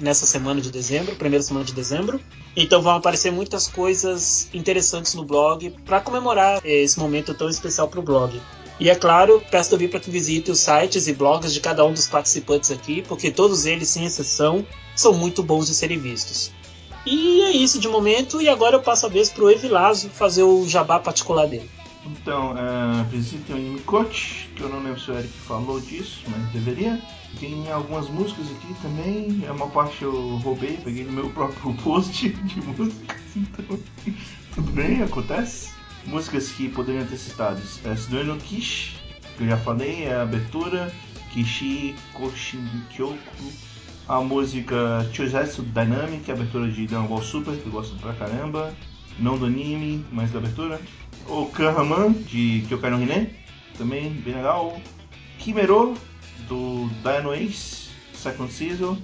[0.00, 2.18] nessa semana de dezembro, primeira semana de dezembro.
[2.56, 7.86] Então vão aparecer muitas coisas interessantes no blog para comemorar eh, esse momento tão especial
[7.86, 8.40] para o blog.
[8.80, 11.92] E é claro, peço também para que visite os sites e blogs de cada um
[11.92, 14.66] dos participantes aqui, porque todos eles, sem exceção,
[14.96, 16.50] são muito bons de serem vistos.
[17.04, 20.66] E é isso de momento, e agora eu passo a vez pro Evilazo fazer o
[20.66, 21.68] jabá particular dele.
[22.06, 26.22] Então, é, visitem o Anime Coach, que eu não lembro se o Eric falou disso,
[26.28, 26.98] mas deveria.
[27.38, 32.30] Tem algumas músicas aqui também, é uma parte eu roubei, peguei no meu próprio post
[32.30, 33.78] de músicas, então
[34.54, 35.79] tudo bem, acontece.
[36.06, 38.96] Músicas que poderiam ter citado, é Sudoi no Kishi,
[39.36, 40.92] que eu já falei, é a abertura,
[41.32, 43.16] Kishi Koshinkyoku,
[44.08, 48.74] a música Chozetsu Dynamic, abertura de Dragon Ball Super, que eu gosto pra caramba,
[49.18, 50.80] não do anime, mas da abertura.
[51.28, 53.30] O Kanhaman, de Kyokai no Hine,
[53.78, 54.80] também bem legal.
[55.38, 55.94] Kimero,
[56.48, 58.98] do Dino Ace, Second Season,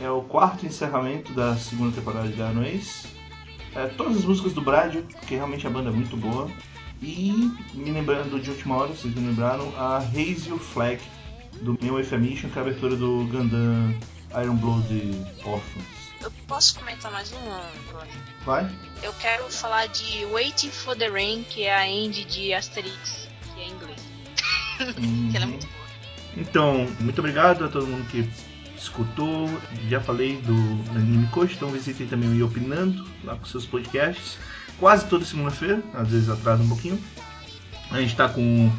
[0.00, 3.17] é o quarto encerramento da segunda temporada de Dino Ace.
[3.74, 6.50] É, todas as músicas do Bradio, porque realmente a banda é muito boa.
[7.00, 11.00] E, me lembrando de última hora, vocês me lembraram, a Raise Your Flag,
[11.60, 13.94] do meu Mission, que é a abertura do Gundam
[14.42, 15.98] Iron Blood Orphans.
[16.20, 17.62] Eu posso comentar mais Bruno?
[18.44, 18.68] Vai?
[19.02, 23.60] Eu quero falar de Waiting for the Rain, que é a end de Asterix, que
[23.60, 24.00] é em inglês.
[25.30, 25.78] que ela é muito boa.
[26.36, 28.28] Então, muito obrigado a todo mundo que
[28.80, 29.48] escutou.
[29.88, 30.54] Já falei do
[30.96, 34.38] Anime Coach, então visitem também o Iopinando, lá com seus podcasts.
[34.78, 36.98] Quase toda segunda-feira, às vezes atrasa um pouquinho.
[37.90, 38.70] A gente está com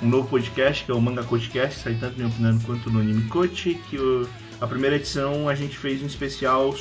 [0.00, 3.24] um novo podcast, que é o Manga Coachcast, sai tanto no Iopinando quanto no Anime
[3.28, 4.28] Coach, que o-
[4.60, 6.74] a primeira edição a gente fez um especial...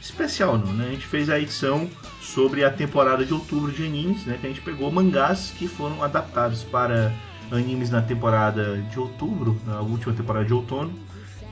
[0.00, 0.86] Especial não, né?
[0.86, 1.90] A gente fez a edição
[2.22, 4.38] sobre a temporada de outubro de animes, né?
[4.40, 7.12] Que a gente pegou mangás que foram adaptados para
[7.50, 10.92] animes na temporada de outubro, na última temporada de outono.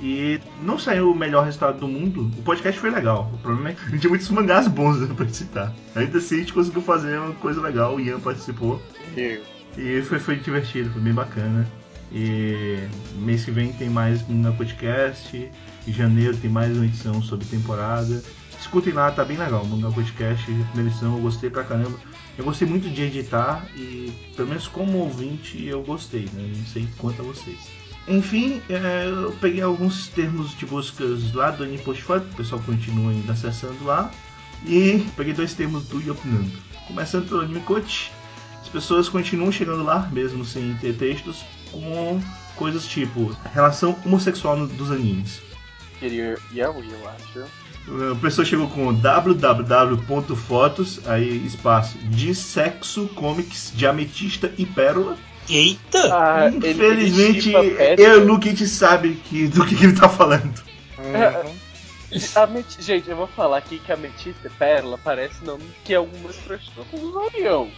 [0.01, 2.31] E não saiu o melhor resultado do mundo.
[2.39, 3.31] O podcast foi legal.
[3.33, 5.73] O problema é que não tinha muitos mangás bons né, pra citar.
[5.95, 7.97] Ainda assim a gente conseguiu fazer uma coisa legal.
[7.97, 8.81] O Ian participou.
[9.77, 11.67] E foi, foi divertido, foi bem bacana.
[12.13, 12.79] E
[13.19, 15.51] mês que vem tem mais um podcast.
[15.87, 18.23] Em janeiro tem mais uma edição sobre temporada.
[18.59, 19.63] Escutem lá, tá bem legal.
[19.63, 21.99] O Mangá Podcast, primeira edição, eu gostei pra caramba.
[22.37, 26.53] Eu gostei muito de editar e, pelo menos como ouvinte, eu gostei, né?
[26.57, 27.76] Não sei quanto a vocês.
[28.09, 33.33] Enfim, é, eu peguei alguns termos de buscas lá do Anipostify, o pessoal continua ainda
[33.33, 34.11] acessando lá.
[34.65, 36.53] E peguei dois termos do Yopnando.
[36.87, 38.13] Começando pelo Anime Coach,
[38.63, 42.21] as pessoas continuam chegando lá, mesmo sem ter textos, com
[42.57, 45.43] coisas tipo relação homossexual dos animes.
[45.99, 46.75] Queria eu
[47.09, 47.45] acho.
[48.13, 49.49] A pessoa chegou com www.fotos,
[51.07, 55.17] aí espaço, de sexo, comics, de ametista e pérola.
[55.49, 56.15] Eita!
[56.15, 59.77] Ah, ele- Infelizmente, ele chipa eu e o Luke a gente sabe que, do que,
[59.77, 60.55] que ele tá falando.
[62.35, 67.01] Ameti- Gente, eu vou falar aqui que ametista e pérola parece nome que algumas prostitutas
[67.03, 67.69] usariam.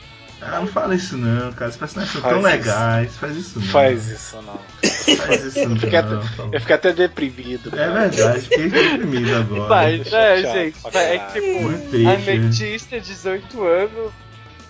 [0.40, 1.70] Ah, não fala isso não, cara.
[1.70, 2.47] Os personagens são tão isso.
[2.49, 3.16] legais.
[3.16, 3.66] Faz isso não.
[3.66, 5.16] Faz isso não.
[5.16, 5.77] Faz isso Eu não.
[5.81, 7.70] fiquei até, eu fiquei até deprimido.
[7.77, 9.69] É verdade, fiquei deprimido agora.
[9.69, 11.32] Mas, é, gente, é caralho.
[11.32, 12.07] tipo, Muito triste.
[12.31, 14.12] ametista, 18 anos,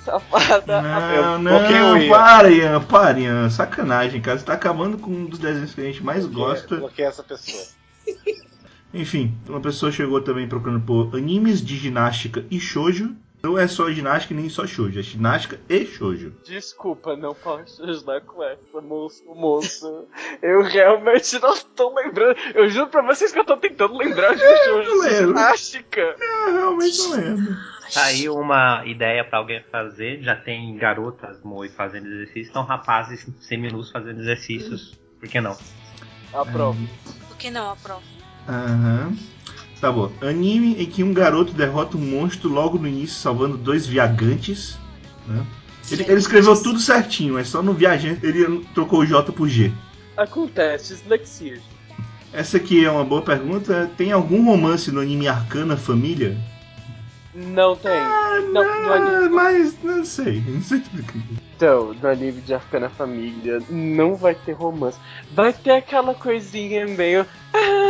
[0.09, 0.83] safada.
[0.83, 2.09] Não, não, Ian.
[2.09, 3.51] para, Ian, para, Ian.
[3.51, 4.39] Sacanagem, cara.
[4.39, 6.77] Você tá acabando com um dos desenhos que a gente mais gosta.
[6.77, 7.63] Bloqueei essa pessoa.
[8.93, 13.15] Enfim, uma pessoa chegou também procurando por animes de ginástica e shoujo.
[13.43, 16.35] Não é só ginástica nem só shoujo, é ginástica e shoujo.
[16.45, 20.07] Desculpa, não posso ajudar com essa, moço, moço.
[20.43, 22.37] Eu realmente não tô lembrando.
[22.55, 25.29] Eu juro pra vocês que eu tô tentando lembrar de eu show de lembro.
[25.29, 26.17] ginástica.
[26.19, 27.57] Eu realmente não lembro.
[27.95, 30.21] Tá aí uma ideia pra alguém fazer.
[30.23, 34.99] Já tem garotas moi fazendo exercício, então rapazes seminus fazendo exercícios.
[35.21, 35.57] Por que não?
[36.35, 36.79] Aprovo.
[37.29, 38.03] Por que não aprova?
[38.49, 39.17] Aham.
[39.81, 40.11] Tá bom.
[40.21, 44.77] Anime em que um garoto derrota um monstro logo no início, salvando dois viajantes.
[45.27, 45.45] Né?
[45.91, 49.71] Ele, ele escreveu tudo certinho, mas só no viajante ele trocou o J por G.
[50.17, 51.61] Acontece, dislexia.
[52.33, 53.89] Essa aqui é uma boa pergunta.
[53.97, 56.37] Tem algum romance no anime Arcana Família?
[57.35, 58.01] Não tem.
[58.53, 61.15] não, no anime, Ah, mas não sei, não sei explicar.
[61.57, 64.99] então, no anime de Arcana Família, não vai ter romance.
[65.33, 67.25] Vai ter aquela coisinha meio.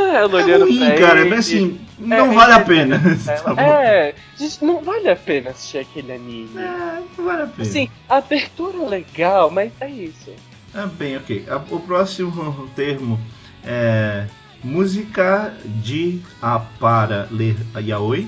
[0.08, 1.30] Ah, ela É olhando ruim, pra cara, ele.
[1.30, 2.96] mas assim, não É, vale a é, pena.
[3.26, 3.60] É, Tá bom?
[3.60, 6.50] é, gente, não vale a pena assistir aquele anime.
[6.56, 7.68] É, não vale a pena.
[7.68, 10.32] Assim, a abertura é legal, mas é isso.
[10.74, 11.44] Ah, bem, ok.
[11.70, 13.18] O próximo termo
[13.64, 14.26] é
[14.62, 18.26] música de a para ler yaoi.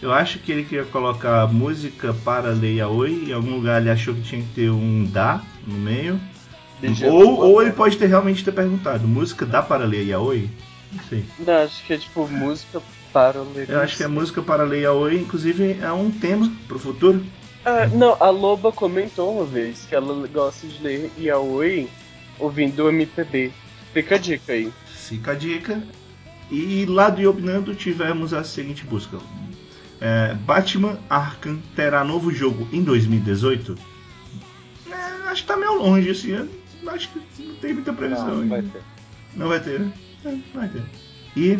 [0.00, 3.26] Eu acho que ele queria colocar música para ler yaoi.
[3.28, 6.20] Em algum lugar ele achou que tinha que ter um da no meio.
[7.04, 10.50] Ou, ou ele pode ter realmente ter perguntado, música dá para ler yaoi?
[11.08, 11.24] Sei.
[11.38, 12.82] Não, acho que é tipo música
[13.12, 16.78] para ler Eu acho que a música para ler yaoi, inclusive, é um tema pro
[16.78, 17.24] futuro.
[17.64, 21.88] Ah, não, a Loba comentou uma vez que ela gosta de ler Yaoi
[22.38, 23.52] ouvindo MPB.
[23.92, 24.72] Fica a dica aí.
[24.86, 25.82] Fica a dica.
[26.50, 29.18] E lá do Yobnando tivemos a seguinte busca.
[30.00, 33.76] É, Batman Arkham terá novo jogo em 2018?
[34.90, 34.94] É,
[35.28, 36.50] acho que tá meio longe ano.
[36.88, 38.26] Acho que não tem muita previsão.
[38.26, 38.82] Não, não vai ter.
[39.34, 39.92] Não vai ter, né?
[40.24, 40.82] Não vai ter.
[41.36, 41.58] E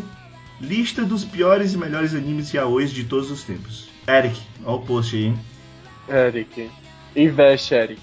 [0.60, 3.88] lista dos piores e melhores animes yaois de todos os tempos.
[4.08, 5.38] Eric, olha o post aí, hein?
[6.08, 6.70] Eric.
[7.16, 8.00] Investe, Eric.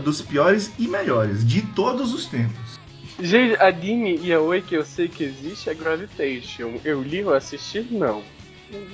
[0.00, 2.80] Dos piores e melhores de todos os tempos.
[3.20, 6.80] Gente, anime Yaoi que eu sei que existe é Gravitation.
[6.84, 7.86] Eu li ou assisti?
[7.90, 8.22] Não.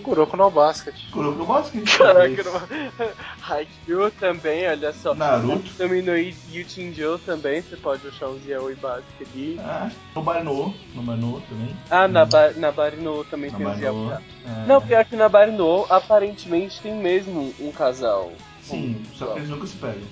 [0.02, 0.94] Kuroko no Basket.
[1.10, 1.98] Kuroko no Basket.
[1.98, 3.08] Caraca, não...
[3.48, 5.14] Haikyuu também, olha só.
[5.14, 5.70] Naruto.
[5.76, 9.58] Também no Yuchinjo também, você pode achar os Yaoi básicos ali.
[9.60, 11.76] Ah, Nobari no, Nobari no também.
[11.90, 13.82] Ah, na, ba na Barino também tem os no.
[13.82, 14.12] Yaoi.
[14.14, 14.66] é.
[14.66, 18.32] Não, pior que na Barino aparentemente tem mesmo um casal.
[18.62, 20.02] Sim, só que eles nunca se pegam.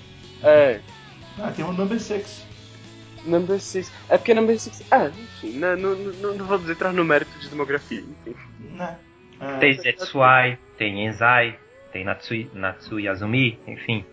[0.43, 0.79] É,
[1.39, 2.45] Ah, tem um Number 6.
[3.25, 3.91] Number 6.
[4.07, 4.83] É porque Number 6.
[4.91, 8.35] Ah, enfim, não, não, não, não vamos entrar no mérito de demografia, enfim.
[8.75, 8.97] Né?
[9.39, 11.57] Ah, Tem Zetsuai, tem Enzai,
[11.91, 14.05] tem Natsui, Natsuyazumi, enfim.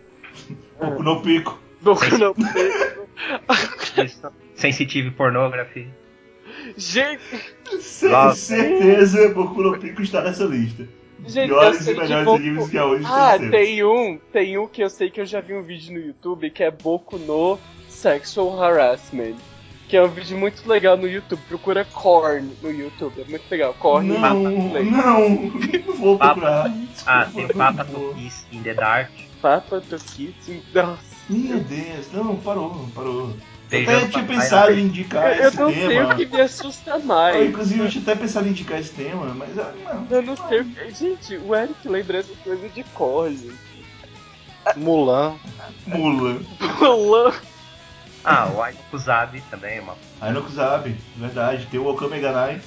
[0.79, 1.59] Boku no Pico.
[1.81, 2.35] Boku no
[4.03, 4.31] Isso.
[4.55, 5.87] Sensitive Pornography.
[6.77, 7.21] Gente,
[8.03, 8.35] Nossa.
[8.35, 10.87] certeza Boku no Pico está nessa lista.
[11.25, 13.83] gente, Piores eu sei e de melhores Boku- animes que há hoje Ah, tem tem
[13.83, 16.63] um, tem um que eu sei que eu já vi um vídeo no YouTube que
[16.63, 19.35] é Boku no Sexual Harassment.
[19.93, 21.39] Que é um vídeo muito legal no YouTube.
[21.47, 23.21] Procura Korn no YouTube.
[23.21, 23.75] É muito legal.
[23.75, 24.89] Korn Não, Mapa não, Play.
[25.85, 26.73] não vou procurar.
[27.05, 28.09] Ah, tem Papa favor.
[28.15, 29.11] Tokis in the Dark.
[29.39, 30.63] Papa Tokitsu.
[30.73, 30.97] Nossa.
[31.29, 33.35] Meu Deus, não, parou, parou.
[33.69, 36.11] Eu até tinha pensado em indicar Eu esse não sei tema.
[36.11, 37.49] o que me assusta Eu, mais.
[37.49, 40.07] inclusive, eu tinha até pensado em indicar esse tema, mas ah, não.
[40.09, 40.89] Eu não sei o que.
[40.89, 43.53] Gente, o Eric lembra essa coisa de cor, gente.
[44.75, 45.35] Mulan.
[45.85, 46.39] Mula.
[46.79, 47.33] Mulan.
[48.23, 49.95] Ah, o Ainokuzabe também é uma.
[50.21, 51.67] Ainokuzabe, verdade.
[51.69, 52.61] Tem o Okame Ganai.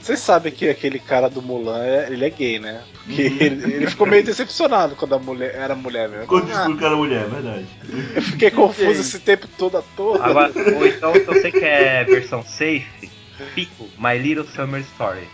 [0.00, 2.82] Vocês sabem que aquele cara do Mulan, é- ele é gay, né?
[3.04, 3.36] Porque Uhum.
[3.40, 6.26] ele, ele ficou meio decepcionado quando a mulher era mulher mesmo.
[6.26, 7.66] Quando descobriu que era mulher, verdade.
[8.14, 10.24] eu fiquei confuso esse tempo todo à toa.
[10.24, 13.10] Agora, ou então, se você quer versão safe,
[13.54, 15.28] Pico, My Little Summer Story.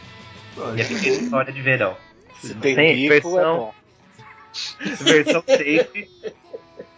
[0.56, 1.96] Minha pequena história de verão.
[2.40, 3.74] Se tem Sim, bico, versão- é bom.
[5.00, 6.08] Versão safe.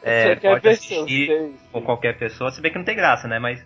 [0.07, 3.27] É, Você quer pode versão assistir com qualquer pessoa, se bem que não tem graça,
[3.27, 3.39] né?
[3.39, 3.65] Mas.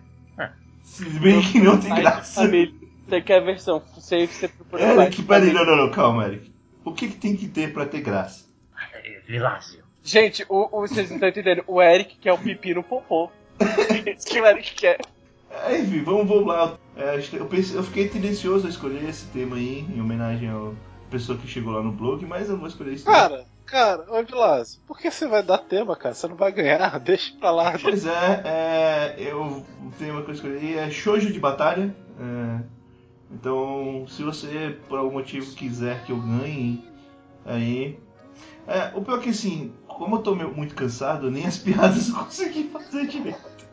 [0.83, 2.41] Se bem que não tem graça.
[2.41, 2.73] família.
[3.07, 6.51] Você quer a versão safe, você procura Eric, peraí, não, não, não, calma, Eric.
[6.85, 8.45] O que, que tem que ter pra ter graça?
[8.93, 9.83] é, Vilácio.
[10.03, 11.63] Gente, o, o, vocês não estão entendendo.
[11.67, 13.29] O Eric quer o pipi no popô.
[13.59, 14.97] É isso que o Eric quer.
[15.65, 16.77] É, enfim, vamos, vamos lá.
[16.95, 20.71] É, eu, pensei- eu fiquei tendencioso a escolher esse tema aí, em homenagem à
[21.09, 23.43] pessoa que chegou lá no blog, mas eu não vou escolher esse tema.
[23.69, 26.15] Cara, ô Vilásio, por que você vai dar tema, cara?
[26.15, 27.77] Você não vai ganhar, deixa pra lá.
[27.79, 31.95] Pois é, é, eu, o tema que eu escolhi é shoujo de batalha.
[32.19, 32.79] é,
[33.31, 36.83] então, se você por algum motivo quiser que eu ganhe,
[37.45, 37.99] aí.
[38.65, 42.15] É, o pior é que assim, como eu tô muito cansado, nem as piadas eu
[42.15, 43.67] consegui fazer direito.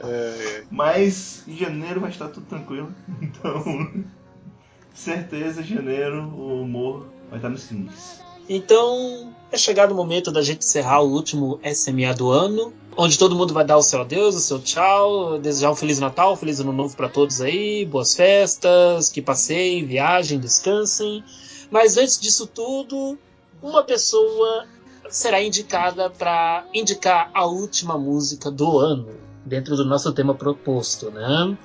[0.00, 2.94] É, Mas em janeiro vai estar tudo tranquilo.
[3.22, 4.04] Então,
[4.92, 8.25] certeza, janeiro o humor vai estar nos trinks.
[8.48, 13.34] Então, é chegado o momento da gente encerrar o último SMA do ano, onde todo
[13.34, 16.60] mundo vai dar o seu adeus, o seu tchau, desejar um Feliz Natal, um Feliz
[16.60, 21.22] Ano Novo para todos aí, boas festas, que passeiem, viajem, descansem.
[21.70, 23.18] Mas antes disso tudo,
[23.62, 24.66] uma pessoa
[25.08, 29.08] será indicada para indicar a última música do ano,
[29.44, 31.56] dentro do nosso tema proposto, né?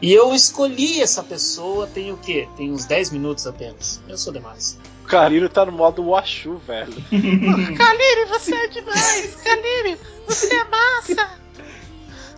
[0.00, 2.46] E eu escolhi essa pessoa, tem o quê?
[2.56, 4.00] Tem uns 10 minutos apenas.
[4.08, 4.78] Eu sou demais.
[5.04, 6.92] O Carino tá no modo Washu, velho.
[7.76, 9.36] Kaliri, você é demais!
[9.36, 9.96] Kaliri,
[10.26, 11.30] você é massa!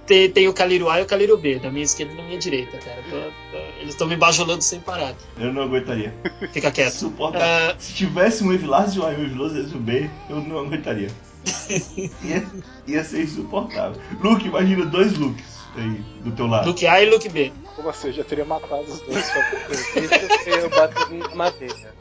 [0.06, 2.38] Tem, tem o Calírio A e o Calírio B, na minha esquerda e na minha
[2.38, 3.02] direita, cara.
[3.10, 5.14] Tô- tô- eles estão me bajolando sem parar.
[5.38, 6.14] Eu não aguentaria.
[6.52, 6.92] Fica quieto.
[6.94, 7.38] Suporta.
[7.42, 11.10] Ah, Se tivesse um Evilásio A e um Evilásio B, eu não aguentaria.
[12.24, 12.46] ia,
[12.86, 14.00] ia ser insuportável.
[14.22, 16.68] Luke, imagina dois looks aí do teu lado.
[16.68, 17.52] Luke A e Luke B.
[17.76, 18.08] Como assim?
[18.08, 19.26] Eu já teria matado os dois.
[19.26, 21.94] Isso eu bato na madeira.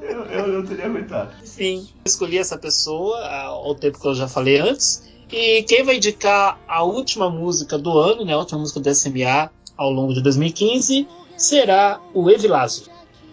[0.00, 1.34] Eu, eu, eu teria aguentado.
[1.42, 5.04] Enfim, eu escolhi essa pessoa ao tempo que eu já falei antes.
[5.30, 9.50] E quem vai indicar a última música do ano, né, a última música do SMA
[9.76, 12.86] ao longo de 2015, será o Evilásio.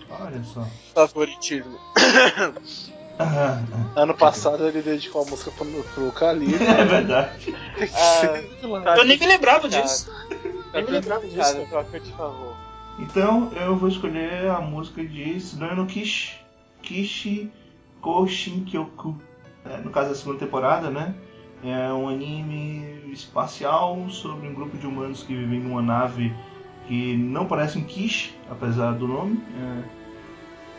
[0.10, 0.68] Olha só.
[0.94, 1.78] Favoritismo.
[3.24, 3.62] Ah,
[3.96, 6.56] Ano passado ele dedicou a música pro, pro Kaliri.
[6.64, 7.56] é verdade.
[7.94, 10.10] Ah, Eu nem me lembrava disso.
[10.10, 10.38] Tá
[10.74, 11.68] Nem me lembrava tudo disso.
[11.70, 12.56] troca de favor.
[13.00, 16.36] Então eu vou escolher a música de Sudoyo no Kishi,
[16.82, 17.52] Kishi
[18.02, 19.16] Koshinkyoku.
[19.66, 21.14] É, no caso da segunda temporada, né?
[21.64, 26.34] É um anime espacial sobre um grupo de humanos que vivem numa nave
[26.88, 29.40] que não parece um Kishi, apesar do nome.
[29.56, 30.01] é,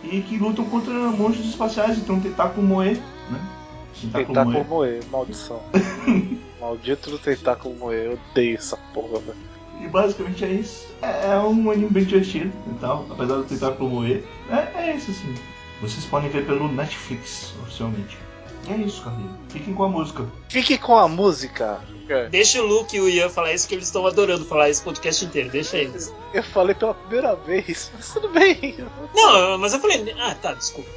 [0.05, 2.95] e que lutam contra monstros espaciais, então tentáculo moe,
[3.31, 3.41] né?
[4.11, 5.63] Tentáculo moer, maldição.
[6.61, 9.39] Maldito do tentáculo moer, eu odeio essa porra, velho.
[9.81, 10.87] E basicamente é isso.
[11.03, 14.25] É, é um anime bem divertido e tal, apesar do tentáculo moer.
[14.51, 15.35] É, é isso assim.
[15.81, 18.17] Vocês podem ver pelo Netflix oficialmente.
[18.69, 19.33] É isso, Carlinhos.
[19.49, 20.27] Fiquem com a música.
[20.49, 21.81] Fique com a música.
[22.31, 25.25] Deixa o Luke e o Ian falar isso, que eles estão adorando falar esse podcast
[25.25, 25.51] inteiro.
[25.51, 26.13] Deixa eles.
[26.35, 28.77] Eu falei pela primeira vez, mas tudo bem.
[29.15, 30.15] Não, mas eu falei.
[30.19, 30.91] Ah, tá, desculpa.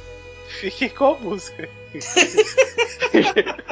[0.60, 1.68] Fiquem com a música.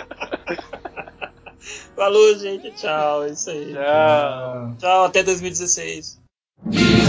[1.95, 2.71] Falou, gente.
[2.73, 3.25] Tchau.
[3.25, 3.73] É isso aí.
[3.73, 4.75] Tchau.
[4.79, 7.04] Tchau, até 2016.「